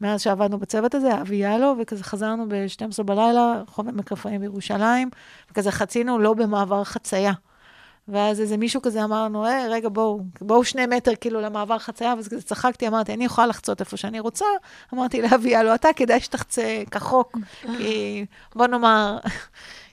מאז 0.00 0.22
שעבדנו 0.22 0.58
בצוות 0.58 0.94
הזה, 0.94 1.20
אבי 1.20 1.36
יאלו, 1.36 1.74
וכזה 1.80 2.04
חזרנו 2.04 2.48
ב-12 2.48 3.02
בלילה, 3.02 3.62
חוב 3.66 3.88
עמק 3.88 4.12
רפאים 4.12 4.40
בירושלים, 4.40 5.10
וכזה 5.50 5.70
חצינו 5.70 6.18
לא 6.18 6.34
במעבר 6.34 6.84
חצייה. 6.84 7.32
ואז 8.08 8.40
איזה 8.40 8.56
מישהו 8.56 8.82
כזה 8.82 9.04
אמר 9.04 9.24
לנו, 9.24 9.46
היי, 9.46 9.68
רגע, 9.68 9.88
בואו, 9.88 10.20
בואו 10.40 10.64
שני 10.64 10.86
מטר 10.86 11.12
כאילו 11.20 11.40
למעבר 11.40 11.78
חצייה, 11.78 12.14
ואז 12.16 12.28
כזה 12.28 12.42
צחקתי, 12.42 12.88
אמרתי, 12.88 13.14
אני 13.14 13.24
יכולה 13.24 13.46
לחצות 13.46 13.80
איפה 13.80 13.96
שאני 13.96 14.20
רוצה. 14.20 14.44
אמרתי 14.94 15.22
לאבי 15.22 15.50
יאלו, 15.50 15.74
אתה 15.74 15.88
כדאי 15.96 16.20
שתחצה 16.20 16.82
כחוק, 16.90 17.36
כי 17.78 18.26
בוא 18.54 18.66
נאמר, 18.66 19.18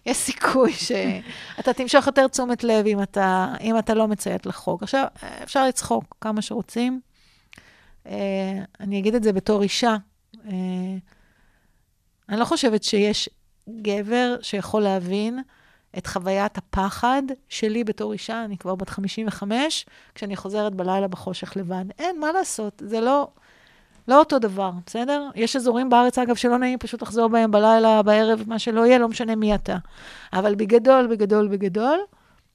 יש 0.05 0.17
סיכוי 0.17 0.73
שאתה 0.73 1.73
תמשוך 1.73 2.07
יותר 2.07 2.27
תשומת 2.27 2.63
לב 2.63 2.85
אם 2.85 3.01
אתה, 3.01 3.53
אם 3.61 3.77
אתה 3.79 3.93
לא 3.93 4.07
מציית 4.07 4.45
לחוק. 4.45 4.83
עכשיו, 4.83 5.05
אפשר 5.43 5.67
לצחוק 5.67 6.15
כמה 6.21 6.41
שרוצים. 6.41 7.12
אה, 8.07 8.63
אני 8.79 8.99
אגיד 8.99 9.15
את 9.15 9.23
זה 9.23 9.33
בתור 9.33 9.63
אישה. 9.63 9.95
אה, 10.47 10.53
אני 12.29 12.39
לא 12.39 12.45
חושבת 12.45 12.83
שיש 12.83 13.29
גבר 13.69 14.35
שיכול 14.41 14.81
להבין 14.83 15.39
את 15.97 16.07
חוויית 16.07 16.57
הפחד 16.57 17.23
שלי 17.49 17.83
בתור 17.83 18.13
אישה, 18.13 18.45
אני 18.45 18.57
כבר 18.57 18.75
בת 18.75 18.89
55, 18.89 19.85
כשאני 20.15 20.35
חוזרת 20.35 20.75
בלילה 20.75 21.07
בחושך 21.07 21.57
לבד. 21.57 21.85
אין, 21.99 22.19
מה 22.19 22.31
לעשות, 22.31 22.83
זה 22.85 23.01
לא... 23.01 23.27
לא 24.07 24.19
אותו 24.19 24.39
דבר, 24.39 24.71
בסדר? 24.85 25.29
יש 25.35 25.55
אזורים 25.55 25.89
בארץ, 25.89 26.17
אגב, 26.17 26.35
שלא 26.35 26.57
נעים 26.57 26.79
פשוט 26.79 27.01
לחזור 27.01 27.27
בהם 27.27 27.51
בלילה, 27.51 28.03
בערב, 28.03 28.43
מה 28.47 28.59
שלא 28.59 28.85
יהיה, 28.85 28.97
לא 28.97 29.09
משנה 29.09 29.35
מי 29.35 29.55
אתה. 29.55 29.77
אבל 30.33 30.55
בגדול, 30.55 31.07
בגדול, 31.07 31.47
בגדול, 31.47 31.99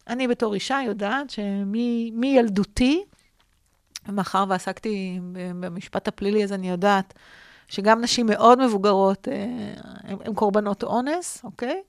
אני 0.08 0.28
בתור 0.28 0.54
אישה 0.54 0.78
יודעת 0.86 1.30
שמילדותי, 1.30 3.04
מאחר 4.12 4.44
ועסקתי 4.48 5.20
במשפט 5.60 6.08
הפלילי, 6.08 6.44
אז 6.44 6.52
אני 6.52 6.70
יודעת 6.70 7.14
שגם 7.68 8.00
נשים 8.00 8.26
מאוד 8.26 8.66
מבוגרות 8.66 9.28
הן 10.04 10.34
קורבנות 10.34 10.82
אונס, 10.82 11.40
אוקיי? 11.44 11.82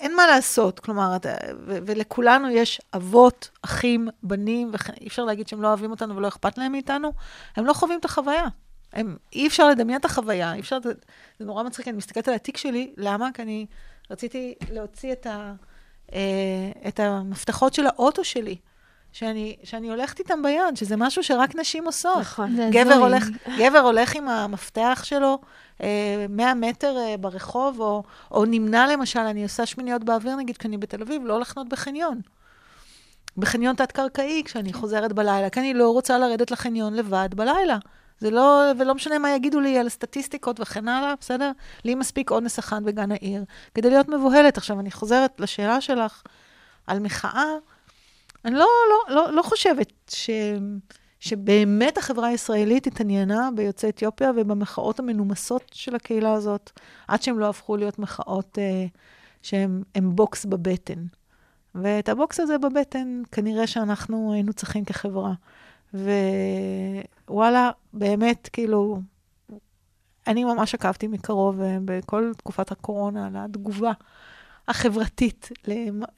אין 0.00 0.16
מה 0.16 0.26
לעשות, 0.26 0.80
כלומר, 0.80 1.16
ולכולנו 1.66 2.48
יש 2.50 2.80
אבות, 2.96 3.50
אחים, 3.62 4.08
בנים, 4.22 4.70
ואי 4.72 5.06
אפשר 5.06 5.24
להגיד 5.24 5.48
שהם 5.48 5.62
לא 5.62 5.68
אוהבים 5.68 5.90
אותנו 5.90 6.16
ולא 6.16 6.28
אכפת 6.28 6.58
להם 6.58 6.72
מאיתנו, 6.72 7.12
הם 7.56 7.66
לא 7.66 7.72
חווים 7.72 8.00
את 8.00 8.04
החוויה. 8.04 8.44
הם, 8.92 9.16
אי 9.32 9.46
אפשר 9.46 9.68
לדמיין 9.68 10.00
את 10.00 10.04
החוויה, 10.04 10.54
אי 10.54 10.60
אפשר, 10.60 10.78
זה 11.38 11.44
נורא 11.44 11.62
מצחיק, 11.62 11.88
אני 11.88 11.96
מסתכלת 11.96 12.28
על 12.28 12.34
התיק 12.34 12.56
שלי, 12.56 12.92
למה? 12.96 13.28
כי 13.34 13.42
אני 13.42 13.66
רציתי 14.10 14.54
להוציא 14.70 15.12
את, 15.12 15.26
ה, 15.26 15.52
אה, 16.12 16.70
את 16.88 17.00
המפתחות 17.00 17.74
של 17.74 17.86
האוטו 17.86 18.24
שלי. 18.24 18.56
שאני, 19.12 19.56
שאני 19.64 19.90
הולכת 19.90 20.18
איתם 20.18 20.42
ביד, 20.42 20.76
שזה 20.76 20.96
משהו 20.96 21.22
שרק 21.22 21.54
נשים 21.54 21.84
עושות. 21.86 22.18
נכון. 22.20 22.70
גבר 22.70 22.94
הולך, 22.94 23.28
גבר 23.58 23.78
הולך 23.78 24.16
עם 24.16 24.28
המפתח 24.28 25.00
שלו 25.04 25.38
100 25.80 25.86
אה, 26.40 26.54
מטר 26.54 26.96
אה, 26.96 27.16
ברחוב, 27.16 27.80
או, 27.80 28.02
או 28.30 28.44
נמנע 28.44 28.86
למשל, 28.86 29.20
אני 29.20 29.42
עושה 29.42 29.66
שמיניות 29.66 30.04
באוויר, 30.04 30.36
נגיד, 30.36 30.56
כי 30.56 30.68
אני 30.68 30.78
בתל 30.78 31.02
אביב, 31.02 31.22
לא 31.24 31.40
לחנות 31.40 31.68
בחניון. 31.68 32.20
בחניון 33.36 33.76
תת-קרקעי, 33.76 34.42
כשאני 34.44 34.72
חוזרת 34.72 35.12
בלילה, 35.12 35.50
כי 35.50 35.60
אני 35.60 35.74
לא 35.74 35.90
רוצה 35.90 36.18
לרדת 36.18 36.50
לחניון 36.50 36.94
לבד 36.94 37.28
בלילה. 37.34 37.78
זה 38.18 38.30
לא, 38.30 38.62
ולא 38.78 38.94
משנה 38.94 39.18
מה 39.18 39.30
יגידו 39.30 39.60
לי 39.60 39.78
על 39.78 39.88
סטטיסטיקות 39.88 40.60
וכן 40.60 40.88
הלאה, 40.88 41.14
בסדר? 41.20 41.50
לי 41.84 41.94
מספיק 41.94 42.30
אונס 42.30 42.58
אחד 42.58 42.84
בגן 42.84 43.12
העיר, 43.12 43.44
כדי 43.74 43.90
להיות 43.90 44.08
מבוהלת. 44.08 44.58
עכשיו, 44.58 44.80
אני 44.80 44.90
חוזרת 44.90 45.40
לשאלה 45.40 45.80
שלך 45.80 46.22
על 46.86 46.98
מחאה. 46.98 47.54
אני 48.46 48.54
לא, 48.54 48.66
לא, 48.90 49.14
לא, 49.14 49.32
לא 49.32 49.42
חושבת 49.42 49.92
ש... 50.08 50.30
שבאמת 51.20 51.98
החברה 51.98 52.28
הישראלית 52.28 52.86
התעניינה 52.86 53.48
ביוצאי 53.54 53.88
אתיופיה 53.88 54.30
ובמחאות 54.36 54.98
המנומסות 54.98 55.70
של 55.72 55.94
הקהילה 55.94 56.32
הזאת, 56.32 56.70
עד 57.08 57.22
שהן 57.22 57.36
לא 57.36 57.48
הפכו 57.48 57.76
להיות 57.76 57.98
מחאות 57.98 58.58
אה, 58.58 58.86
שהן 59.42 59.82
בוקס 60.02 60.44
בבטן. 60.44 61.06
ואת 61.74 62.08
הבוקס 62.08 62.40
הזה 62.40 62.58
בבטן, 62.58 63.22
כנראה 63.32 63.66
שאנחנו 63.66 64.32
היינו 64.32 64.52
צריכים 64.52 64.84
כחברה. 64.84 65.32
ווואלה, 65.94 67.70
באמת, 67.92 68.48
כאילו, 68.52 69.00
אני 70.26 70.44
ממש 70.44 70.74
עקבתי 70.74 71.06
מקרוב 71.06 71.60
אה, 71.60 71.78
בכל 71.84 72.32
תקופת 72.36 72.72
הקורונה 72.72 73.26
על 73.26 73.32
התגובה 73.36 73.92
החברתית, 74.68 75.48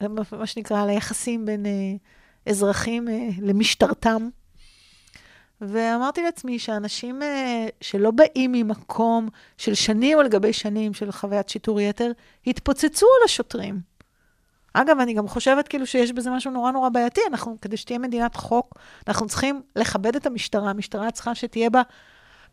למה 0.01 0.45
שנקרא, 0.45 0.85
ליחסים 0.85 1.45
בין 1.45 1.65
אה, 1.65 1.95
אזרחים 2.45 3.09
אה, 3.09 3.29
למשטרתם. 3.41 4.29
ואמרתי 5.61 6.21
לעצמי 6.23 6.59
שאנשים 6.59 7.23
אה, 7.23 7.67
שלא 7.81 8.11
באים 8.11 8.51
ממקום 8.51 9.29
של 9.57 9.73
שנים 9.73 10.19
על 10.19 10.27
גבי 10.27 10.53
שנים 10.53 10.93
של 10.93 11.11
חוויית 11.11 11.49
שיטור 11.49 11.81
יתר, 11.81 12.11
התפוצצו 12.47 13.05
על 13.05 13.25
השוטרים. 13.25 13.79
אגב, 14.73 14.99
אני 14.99 15.13
גם 15.13 15.27
חושבת 15.27 15.67
כאילו 15.67 15.87
שיש 15.87 16.11
בזה 16.11 16.29
משהו 16.29 16.51
נורא 16.51 16.71
נורא 16.71 16.89
בעייתי. 16.89 17.21
אנחנו, 17.27 17.57
כדי 17.61 17.77
שתהיה 17.77 17.99
מדינת 17.99 18.35
חוק, 18.35 18.77
אנחנו 19.07 19.27
צריכים 19.27 19.61
לכבד 19.75 20.15
את 20.15 20.25
המשטרה. 20.25 20.69
המשטרה 20.69 21.11
צריכה 21.11 21.35
שתהיה 21.35 21.69
בה 21.69 21.81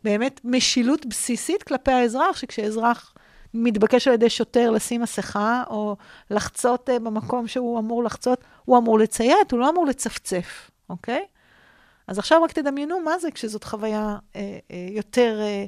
באמת 0.03 0.41
משילות 0.43 1.05
בסיסית 1.05 1.63
כלפי 1.63 1.91
האזרח, 1.91 2.37
שכשאזרח 2.37 3.13
מתבקש 3.53 4.07
על 4.07 4.13
ידי 4.13 4.29
שוטר 4.29 4.69
לשים 4.69 5.01
מסכה, 5.01 5.63
או 5.69 5.95
לחצות 6.31 6.89
uh, 6.89 6.99
במקום 6.99 7.47
שהוא 7.47 7.79
אמור 7.79 8.03
לחצות, 8.03 8.43
הוא 8.67 8.77
אמור 8.77 8.99
לציית, 8.99 9.51
הוא 9.51 9.59
לא 9.59 9.69
אמור 9.69 9.85
לצפצף, 9.85 10.71
אוקיי? 10.89 11.25
אז 12.07 12.19
עכשיו 12.19 12.43
רק 12.43 12.51
תדמיינו 12.51 12.99
מה 12.99 13.19
זה 13.19 13.31
כשזאת 13.31 13.63
חוויה 13.63 14.17
אה, 14.35 14.57
אה, 14.71 14.87
יותר 14.91 15.39
אה, 15.41 15.65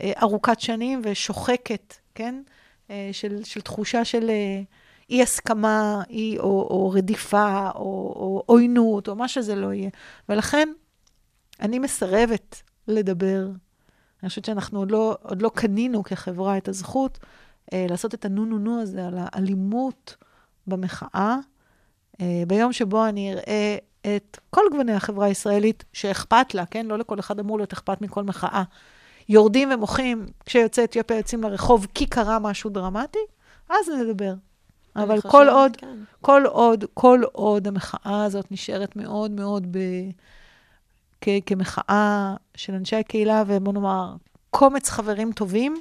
אה, 0.00 0.12
ארוכת 0.22 0.60
שנים 0.60 1.00
ושוחקת, 1.04 1.94
כן? 2.14 2.42
אה, 2.90 3.08
של, 3.12 3.44
של 3.44 3.60
תחושה 3.60 4.04
של 4.04 4.30
אה, 4.30 4.62
אי-הסכמה, 5.10 6.02
אי, 6.10 6.38
או, 6.38 6.44
או 6.44 6.90
רדיפה, 6.90 7.70
או, 7.74 7.80
או 8.16 8.42
עוינות, 8.46 9.08
או 9.08 9.16
מה 9.16 9.28
שזה 9.28 9.54
לא 9.54 9.72
יהיה. 9.72 9.90
ולכן, 10.28 10.68
אני 11.60 11.78
מסרבת 11.78 12.62
לדבר 12.88 13.48
אני 14.22 14.28
חושבת 14.28 14.44
שאנחנו 14.44 14.78
עוד 14.78 14.90
לא, 14.90 15.16
עוד 15.22 15.42
לא 15.42 15.50
קנינו 15.54 16.02
כחברה 16.02 16.56
את 16.56 16.68
הזכות 16.68 17.18
אה, 17.72 17.86
לעשות 17.90 18.14
את 18.14 18.24
הנו-נו-נו 18.24 18.80
הזה 18.80 19.06
על 19.06 19.14
האלימות 19.18 20.16
במחאה. 20.66 21.36
אה, 22.20 22.42
ביום 22.46 22.72
שבו 22.72 23.06
אני 23.06 23.32
אראה 23.32 23.76
את 24.00 24.38
כל 24.50 24.62
גווני 24.70 24.92
החברה 24.92 25.26
הישראלית 25.26 25.84
שאכפת 25.92 26.54
לה, 26.54 26.66
כן? 26.66 26.86
לא 26.86 26.98
לכל 26.98 27.20
אחד 27.20 27.38
אמור 27.38 27.58
להיות 27.58 27.72
אכפת 27.72 28.00
מכל 28.00 28.24
מחאה. 28.24 28.62
יורדים 29.28 29.72
ומוחים 29.72 30.26
כשיוצאי 30.46 30.84
אתיופיה 30.84 31.16
יוצאים 31.16 31.42
לרחוב 31.42 31.86
כי 31.94 32.06
קרה 32.06 32.38
משהו 32.38 32.70
דרמטי, 32.70 33.18
אז 33.68 33.88
נדבר. 33.88 34.34
אבל 34.96 35.20
כל 35.20 35.48
עוד, 35.48 35.76
כן. 35.76 35.98
כל 36.20 36.42
עוד, 36.46 36.84
כל 36.94 37.20
עוד 37.32 37.66
המחאה 37.66 38.24
הזאת 38.24 38.52
נשארת 38.52 38.96
מאוד 38.96 39.30
מאוד 39.30 39.66
ב... 39.70 39.78
כ... 41.20 41.28
כמחאה 41.46 42.34
של 42.54 42.74
אנשי 42.74 42.96
הקהילה, 42.96 43.42
ובוא 43.46 43.72
נאמר, 43.72 44.14
קומץ 44.50 44.90
חברים 44.90 45.32
טובים, 45.32 45.80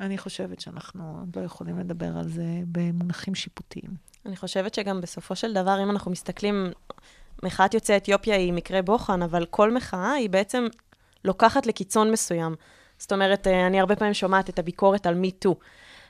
אני 0.00 0.18
חושבת 0.18 0.60
שאנחנו 0.60 1.24
לא 1.36 1.40
יכולים 1.40 1.78
לדבר 1.78 2.18
על 2.18 2.28
זה 2.28 2.44
במונחים 2.72 3.34
שיפוטיים. 3.34 4.09
אני 4.26 4.36
חושבת 4.36 4.74
שגם 4.74 5.00
בסופו 5.00 5.36
של 5.36 5.52
דבר, 5.52 5.82
אם 5.82 5.90
אנחנו 5.90 6.10
מסתכלים, 6.10 6.72
מחאת 7.42 7.74
יוצאי 7.74 7.96
אתיופיה 7.96 8.36
היא 8.36 8.52
מקרה 8.52 8.82
בוחן, 8.82 9.22
אבל 9.22 9.46
כל 9.50 9.72
מחאה 9.72 10.12
היא 10.12 10.30
בעצם 10.30 10.66
לוקחת 11.24 11.66
לקיצון 11.66 12.12
מסוים. 12.12 12.54
זאת 12.98 13.12
אומרת, 13.12 13.46
אה, 13.46 13.66
אני 13.66 13.80
הרבה 13.80 13.96
פעמים 13.96 14.14
שומעת 14.14 14.48
את 14.48 14.58
הביקורת 14.58 15.06
על 15.06 15.14
מי-טו. 15.14 15.56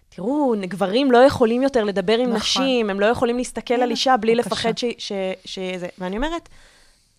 תראו, 0.09 0.55
גברים 0.61 1.13
לא 1.13 1.19
יכולים 1.19 1.63
יותר 1.63 1.85
לדבר 1.85 2.19
עם 2.19 2.27
נכון. 2.27 2.37
נשים, 2.37 2.91
הם 2.91 3.01
לא 3.01 3.07
יכולים 3.07 3.37
להסתכל 3.37 3.75
על 3.75 3.83
הנה, 3.83 3.91
אישה 3.91 4.17
בלי 4.17 4.35
בבקשה. 4.35 4.51
לפחד 4.51 4.79
ש- 4.79 4.85
ש- 4.99 5.13
שזה... 5.45 5.89
ואני 5.99 6.17
אומרת, 6.17 6.49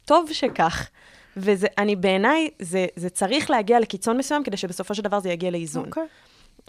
טוב 0.06 0.30
שכך. 0.34 0.89
וזה, 1.38 1.68
אני 1.78 1.96
בעיניי, 1.96 2.50
זה, 2.60 2.86
זה 2.96 3.10
צריך 3.10 3.50
להגיע 3.50 3.80
לקיצון 3.80 4.18
מסוים, 4.18 4.44
כדי 4.44 4.58
שבסופו 4.58 4.96
של 4.96 5.02
דבר 5.02 5.20
זה 5.20 5.30
יגיע 5.30 5.52
לאיזון. 5.52 5.86
אוקיי. 5.86 6.08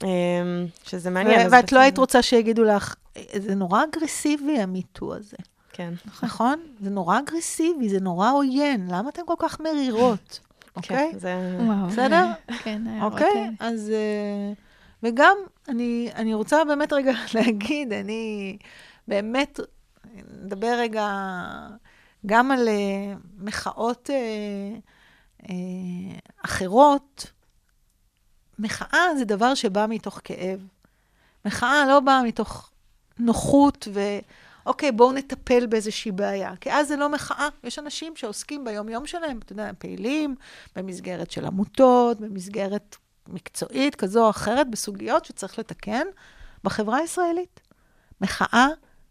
אמ, 0.05 0.67
שזה 0.85 1.11
מעניין. 1.11 1.41
ואת 1.41 1.51
בעצם- 1.51 1.77
לא 1.77 1.81
היית 1.81 1.99
רוצה 1.99 2.23
שיגידו 2.23 2.65
לך, 2.65 2.95
זה 3.37 3.55
נורא 3.55 3.85
אגרסיבי, 3.85 4.59
המיטו 4.61 5.15
הזה, 5.15 5.37
כן. 5.73 5.95
נכון? 6.23 6.61
זה 6.81 6.91
נורא 6.91 7.19
אגרסיבי, 7.19 7.89
זה 7.89 8.01
נורא 8.01 8.31
עוין, 8.33 8.89
למה 8.91 9.09
אתן 9.09 9.23
כל 9.27 9.35
כך 9.39 9.61
מרירות? 9.61 10.41
אוקיי? 10.77 11.09
כן, 11.13 11.19
זה... 11.19 11.57
וואו. 11.61 11.87
בסדר? 11.87 12.27
כן, 12.65 12.83
ההערות 12.87 13.13
אוקיי? 13.13 13.51
אז... 13.61 13.91
אה, 13.91 14.53
וגם, 15.03 15.37
אני, 15.69 16.11
אני 16.15 16.35
רוצה 16.35 16.65
באמת 16.65 16.93
רגע 16.93 17.13
להגיד, 17.35 17.93
אני 17.93 18.57
באמת, 19.09 19.61
נדבר 20.45 20.75
רגע 20.79 21.09
גם 22.27 22.51
על 22.51 22.69
אה, 22.69 23.15
מחאות 23.39 24.11
אה, 24.13 24.17
אה, 25.51 25.55
אחרות. 26.45 27.31
מחאה 28.59 29.07
זה 29.19 29.25
דבר 29.25 29.55
שבא 29.55 29.87
מתוך 29.89 30.21
כאב. 30.25 30.67
מחאה 31.45 31.87
לא 31.89 32.01
באה 32.01 32.23
מתוך 32.23 32.71
נוחות 33.19 33.89
ו... 33.95 34.01
אוקיי, 34.67 34.93
בואו 34.93 35.13
נטפל 35.13 35.67
באיזושהי 35.67 36.13
בעיה. 36.13 36.57
כי 36.61 36.73
אז 36.73 36.89
זה 36.89 36.97
לא 36.97 37.09
מחאה. 37.09 37.49
יש 37.65 37.79
אנשים 37.79 38.17
שעוסקים 38.17 38.65
ביום-יום 38.65 39.07
שלהם, 39.07 39.39
אתה 39.39 39.53
יודע, 39.53 39.71
פעילים, 39.79 40.35
במסגרת 40.77 41.31
של 41.31 41.47
עמותות, 41.47 42.21
במסגרת 42.21 42.97
מקצועית 43.29 43.95
כזו 43.95 44.25
או 44.25 44.31
אחרת, 44.31 44.71
בסוגיות 44.71 45.25
שצריך 45.25 45.59
לתקן 45.59 46.07
בחברה 46.65 46.97
הישראלית. 46.97 47.61
מחאה 48.21 48.67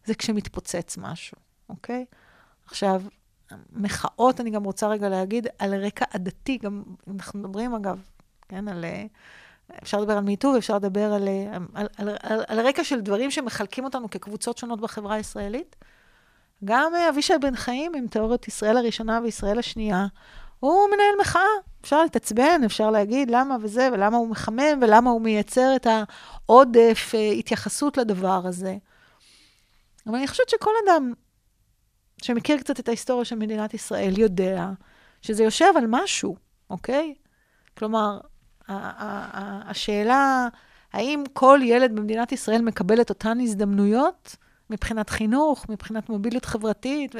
זה 0.05 0.15
כשמתפוצץ 0.15 0.97
משהו, 0.97 1.37
אוקיי? 1.69 2.05
עכשיו, 2.65 3.01
מחאות, 3.71 4.41
אני 4.41 4.49
גם 4.49 4.63
רוצה 4.63 4.87
רגע 4.87 5.09
להגיד, 5.09 5.47
על 5.59 5.85
רקע 5.85 6.05
עדתי, 6.11 6.57
גם 6.57 6.83
אנחנו 7.07 7.39
מדברים, 7.39 7.75
אגב, 7.75 8.01
כן, 8.51 8.67
על... 8.67 8.85
אה, 8.85 9.05
אפשר 9.83 9.99
לדבר 9.99 10.17
על 10.17 10.23
מיטו 10.23 10.51
ואפשר 10.55 10.75
לדבר 10.75 11.13
על, 11.13 11.27
אה, 11.27 11.57
על, 11.73 11.87
על, 11.97 12.09
על, 12.19 12.43
על 12.47 12.67
רקע 12.67 12.83
של 12.83 13.01
דברים 13.01 13.31
שמחלקים 13.31 13.83
אותנו 13.83 14.09
כקבוצות 14.09 14.57
שונות 14.57 14.81
בחברה 14.81 15.15
הישראלית. 15.15 15.75
גם 16.65 16.95
אה, 16.95 17.09
אבישי 17.09 17.33
בן 17.41 17.55
חיים 17.55 17.91
עם 17.95 18.07
תיאוריית 18.07 18.47
ישראל 18.47 18.77
הראשונה 18.77 19.19
וישראל 19.23 19.59
השנייה, 19.59 20.07
הוא 20.59 20.87
מנהל 20.87 21.15
מחאה. 21.21 21.41
אפשר 21.81 22.01
להתעצבן, 22.03 22.61
אפשר 22.65 22.91
להגיד 22.91 23.31
למה 23.31 23.57
וזה, 23.61 23.89
ולמה 23.93 24.17
הוא 24.17 24.27
מחמם, 24.27 24.79
ולמה 24.81 25.09
הוא 25.09 25.21
מייצר 25.21 25.75
את 25.75 25.87
העודף 25.87 27.11
אה, 27.15 27.31
התייחסות 27.31 27.97
לדבר 27.97 28.41
הזה. 28.45 28.75
אבל 30.07 30.15
אני 30.15 30.27
חושבת 30.27 30.49
שכל 30.49 30.71
אדם 30.85 31.13
שמכיר 32.23 32.57
קצת 32.57 32.79
את 32.79 32.87
ההיסטוריה 32.87 33.25
של 33.25 33.35
מדינת 33.35 33.73
ישראל 33.73 34.19
יודע 34.19 34.69
שזה 35.21 35.43
יושב 35.43 35.73
על 35.77 35.85
משהו, 35.87 36.35
אוקיי? 36.69 37.13
כלומר, 37.77 38.19
השאלה, 38.69 40.47
האם 40.93 41.23
כל 41.33 41.59
ילד 41.63 41.95
במדינת 41.95 42.31
ישראל 42.31 42.61
מקבל 42.61 43.01
את 43.01 43.09
אותן 43.09 43.39
הזדמנויות 43.39 44.35
מבחינת 44.69 45.09
חינוך, 45.09 45.65
מבחינת 45.69 46.09
מוביליות 46.09 46.45
חברתית? 46.45 47.15
ו... 47.15 47.19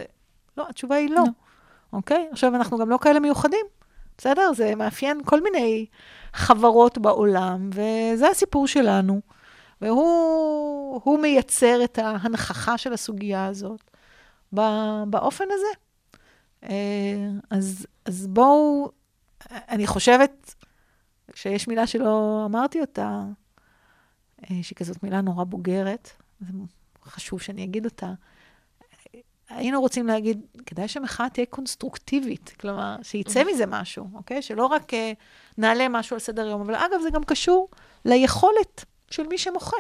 לא, 0.57 0.65
התשובה 0.69 0.95
היא 0.95 1.09
לא. 1.09 1.15
לא. 1.15 1.23
אוקיי? 1.93 2.27
עכשיו, 2.31 2.55
אנחנו 2.55 2.77
גם 2.77 2.89
לא 2.89 2.97
כאלה 3.01 3.19
מיוחדים, 3.19 3.65
בסדר? 4.17 4.53
זה 4.53 4.75
מאפיין 4.75 5.21
כל 5.25 5.41
מיני 5.41 5.85
חברות 6.33 6.97
בעולם, 6.97 7.69
וזה 7.73 8.29
הסיפור 8.29 8.67
שלנו. 8.67 9.21
והוא 9.81 11.01
הוא 11.03 11.19
מייצר 11.19 11.83
את 11.83 11.97
ההנכחה 11.97 12.77
של 12.77 12.93
הסוגיה 12.93 13.45
הזאת 13.45 13.81
באופן 15.07 15.45
הזה. 15.51 15.79
אה, 16.63 17.29
אז, 17.49 17.87
אז 18.05 18.27
בואו, 18.27 18.91
אני 19.51 19.87
חושבת 19.87 20.55
שיש 21.35 21.67
מילה 21.67 21.87
שלא 21.87 22.43
אמרתי 22.45 22.81
אותה, 22.81 23.23
אה, 24.43 24.55
שהיא 24.61 24.75
כזאת 24.75 25.03
מילה 25.03 25.21
נורא 25.21 25.43
בוגרת, 25.43 26.11
זה 26.39 26.47
חשוב 27.05 27.41
שאני 27.41 27.63
אגיד 27.63 27.85
אותה. 27.85 28.13
היינו 29.49 29.81
רוצים 29.81 30.07
להגיד, 30.07 30.41
כדאי 30.65 30.87
שהמחאה 30.87 31.29
תהיה 31.29 31.45
קונסטרוקטיבית, 31.45 32.53
כלומר, 32.59 32.95
שיצא 33.01 33.43
מזה 33.43 33.65
משהו, 33.65 34.07
אוקיי? 34.13 34.41
שלא 34.41 34.65
רק 34.65 34.93
אה, 34.93 35.11
נעלה 35.57 35.87
משהו 35.89 36.13
על 36.13 36.19
סדר 36.19 36.47
היום, 36.47 36.61
אבל 36.61 36.75
אגב, 36.75 37.01
זה 37.03 37.09
גם 37.09 37.23
קשור 37.23 37.69
ליכולת 38.05 38.85
של 39.09 39.27
מי 39.27 39.37
שמוחה. 39.37 39.77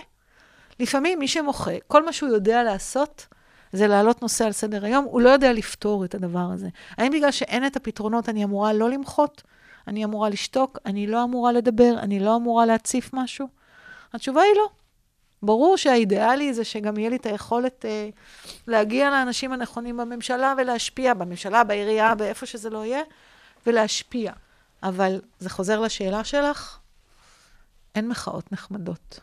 לפעמים 0.79 1.19
מי 1.19 1.27
שמוחה, 1.27 1.71
כל 1.87 2.05
מה 2.05 2.13
שהוא 2.13 2.29
יודע 2.29 2.63
לעשות, 2.63 3.27
זה 3.73 3.87
להעלות 3.87 4.21
נושא 4.21 4.45
על 4.45 4.51
סדר 4.51 4.85
היום, 4.85 5.05
הוא 5.05 5.21
לא 5.21 5.29
יודע 5.29 5.53
לפתור 5.53 6.05
את 6.05 6.15
הדבר 6.15 6.47
הזה. 6.53 6.69
האם 6.97 7.11
בגלל 7.11 7.31
שאין 7.31 7.65
את 7.65 7.75
הפתרונות 7.75 8.29
אני 8.29 8.43
אמורה 8.43 8.73
לא 8.73 8.89
למחות? 8.89 9.43
אני 9.87 10.05
אמורה 10.05 10.29
לשתוק? 10.29 10.77
אני 10.85 11.07
לא 11.07 11.23
אמורה 11.23 11.51
לדבר? 11.51 11.95
אני 11.99 12.19
לא 12.19 12.35
אמורה 12.35 12.65
להציף 12.65 13.09
משהו? 13.13 13.47
התשובה 14.13 14.41
היא 14.41 14.55
לא. 14.55 14.69
ברור 15.43 15.77
שהאידיאלי 15.77 16.53
זה 16.53 16.63
שגם 16.63 16.97
יהיה 16.97 17.09
לי 17.09 17.15
את 17.15 17.25
היכולת 17.25 17.85
אה, 17.85 18.09
להגיע 18.67 19.09
לאנשים 19.09 19.51
הנכונים 19.53 19.97
בממשלה 19.97 20.53
ולהשפיע, 20.57 21.13
בממשלה, 21.13 21.63
בעירייה, 21.63 22.15
באיפה 22.15 22.45
שזה 22.45 22.69
לא 22.69 22.85
יהיה, 22.85 23.01
ולהשפיע. 23.67 24.33
אבל 24.83 25.21
זה 25.39 25.49
חוזר 25.49 25.79
לשאלה 25.79 26.23
שלך, 26.23 26.77
אין 27.95 28.07
מחאות 28.07 28.51
נחמדות. 28.51 29.19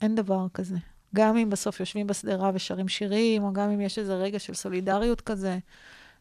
אין 0.00 0.14
דבר 0.14 0.46
כזה. 0.54 0.76
גם 1.14 1.36
אם 1.36 1.50
בסוף 1.50 1.80
יושבים 1.80 2.06
בשדרה 2.06 2.50
ושרים 2.54 2.88
שירים, 2.88 3.44
או 3.44 3.52
גם 3.52 3.70
אם 3.70 3.80
יש 3.80 3.98
איזה 3.98 4.14
רגע 4.14 4.38
של 4.38 4.54
סולידריות 4.54 5.20
כזה, 5.20 5.58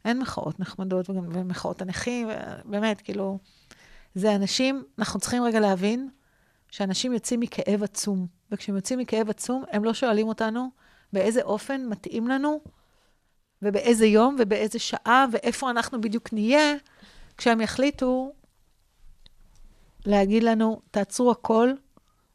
אין 0.06 0.20
מחאות 0.20 0.60
נחמדות, 0.60 1.10
ומחאות 1.10 1.82
הנכים, 1.82 2.28
באמת, 2.66 3.02
כאילו, 3.02 3.40
זה 4.16 4.36
אנשים, 4.36 4.84
אנחנו 5.00 5.20
צריכים 5.20 5.44
רגע 5.44 5.60
להבין 5.60 6.10
שאנשים 6.72 7.14
יוצאים 7.14 7.40
מכאב 7.40 7.84
עצום. 7.84 8.28
וכשהם 8.52 8.76
יוצאים 8.76 9.00
מכאב 9.00 9.30
עצום, 9.30 9.64
הם 9.72 9.84
לא 9.84 9.94
שואלים 9.94 10.28
אותנו 10.28 10.70
באיזה 11.14 11.42
אופן 11.42 11.86
מתאים 11.86 12.28
לנו, 12.28 12.62
ובאיזה 13.62 14.06
יום, 14.06 14.36
ובאיזה 14.40 14.80
שעה, 14.80 15.26
ואיפה 15.32 15.70
אנחנו 15.70 16.02
בדיוק 16.02 16.34
נהיה, 16.34 16.74
כשהם 17.38 17.62
יחליטו 17.62 18.34
להגיד 20.06 20.44
לנו, 20.44 20.82
תעצרו 20.92 21.32
הכל 21.32 21.70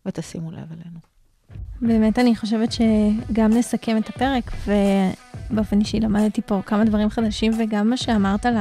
ותשימו 0.06 0.50
לב 0.50 0.72
אלינו. 0.72 1.09
באמת 1.82 2.18
אני 2.18 2.36
חושבת 2.36 2.72
שגם 2.72 3.50
נסכם 3.52 3.96
את 3.96 4.08
הפרק, 4.08 4.50
ובאופן 5.50 5.80
אישי 5.80 6.00
למדתי 6.00 6.42
פה 6.42 6.60
כמה 6.66 6.84
דברים 6.84 7.10
חדשים, 7.10 7.52
וגם 7.58 7.90
מה 7.90 7.96
שאמרת 7.96 8.46
על 8.46 8.56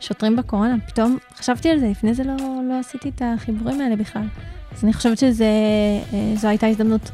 השוטרים 0.00 0.36
בקורונה, 0.36 0.76
פתאום 0.86 1.18
חשבתי 1.36 1.68
על 1.70 1.78
זה, 1.78 1.88
לפני 1.88 2.14
זה 2.14 2.24
לא, 2.24 2.36
לא 2.68 2.78
עשיתי 2.78 3.08
את 3.08 3.22
החיבורים 3.24 3.80
האלה 3.80 3.96
בכלל. 3.96 4.26
אז 4.72 4.84
אני 4.84 4.92
חושבת 4.92 5.18
שזו 5.18 6.48
הייתה 6.48 6.66
הזדמנות 6.66 7.10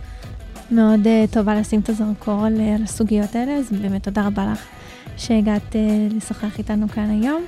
מאוד 0.70 1.06
אה, 1.06 1.24
טובה 1.30 1.54
לשים 1.54 1.80
את 1.80 1.88
הזרקור 1.88 2.44
על, 2.44 2.60
אה, 2.60 2.74
על 2.74 2.82
הסוגיות 2.82 3.36
האלה, 3.36 3.52
אז 3.52 3.72
באמת 3.72 4.02
תודה 4.02 4.26
רבה 4.26 4.52
לך 4.52 4.66
שהגעת 5.16 5.76
אה, 5.76 6.06
לשוחח 6.10 6.58
איתנו 6.58 6.88
כאן 6.88 7.10
היום. 7.10 7.42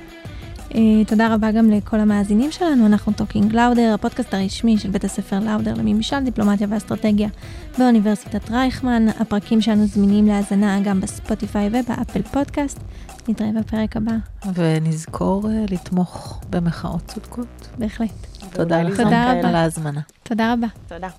אה, 0.75 0.77
תודה 1.07 1.33
רבה 1.33 1.51
גם 1.51 1.69
לכל 1.69 1.99
המאזינים 1.99 2.51
שלנו, 2.51 2.85
אנחנו 2.85 3.13
Talking 3.13 3.53
Lauder, 3.53 3.91
הפודקאסט 3.93 4.33
הרשמי 4.33 4.77
של 4.77 4.89
בית 4.89 5.03
הספר 5.03 5.39
לאודר 5.39 5.73
לממשל, 5.73 6.19
דיפלומטיה 6.19 6.67
ואסטרטגיה 6.69 7.29
באוניברסיטת 7.77 8.51
רייכמן. 8.51 9.05
הפרקים 9.19 9.61
שלנו 9.61 9.85
זמינים 9.85 10.27
להאזנה 10.27 10.79
גם 10.83 11.01
ב 11.01 11.09
Spotify 11.09 11.67
וב 11.67 11.82
Apple 11.82 12.21
פודקאסט. 12.21 12.79
נתראה 13.27 13.49
בפרק 13.59 13.97
הבא, 13.97 14.11
ונזכור 14.53 15.49
אה, 15.49 15.65
לתמוך 15.69 16.41
במחאות 16.49 17.01
צודקות. 17.05 17.67
בהחלט. 17.77 18.27
תודה. 18.53 18.81
רבה. 18.81 19.31
על 19.31 19.55
ההזמנה. 19.55 20.01
תודה 20.23 20.53
רבה. 20.53 20.67
תודה. 20.87 21.09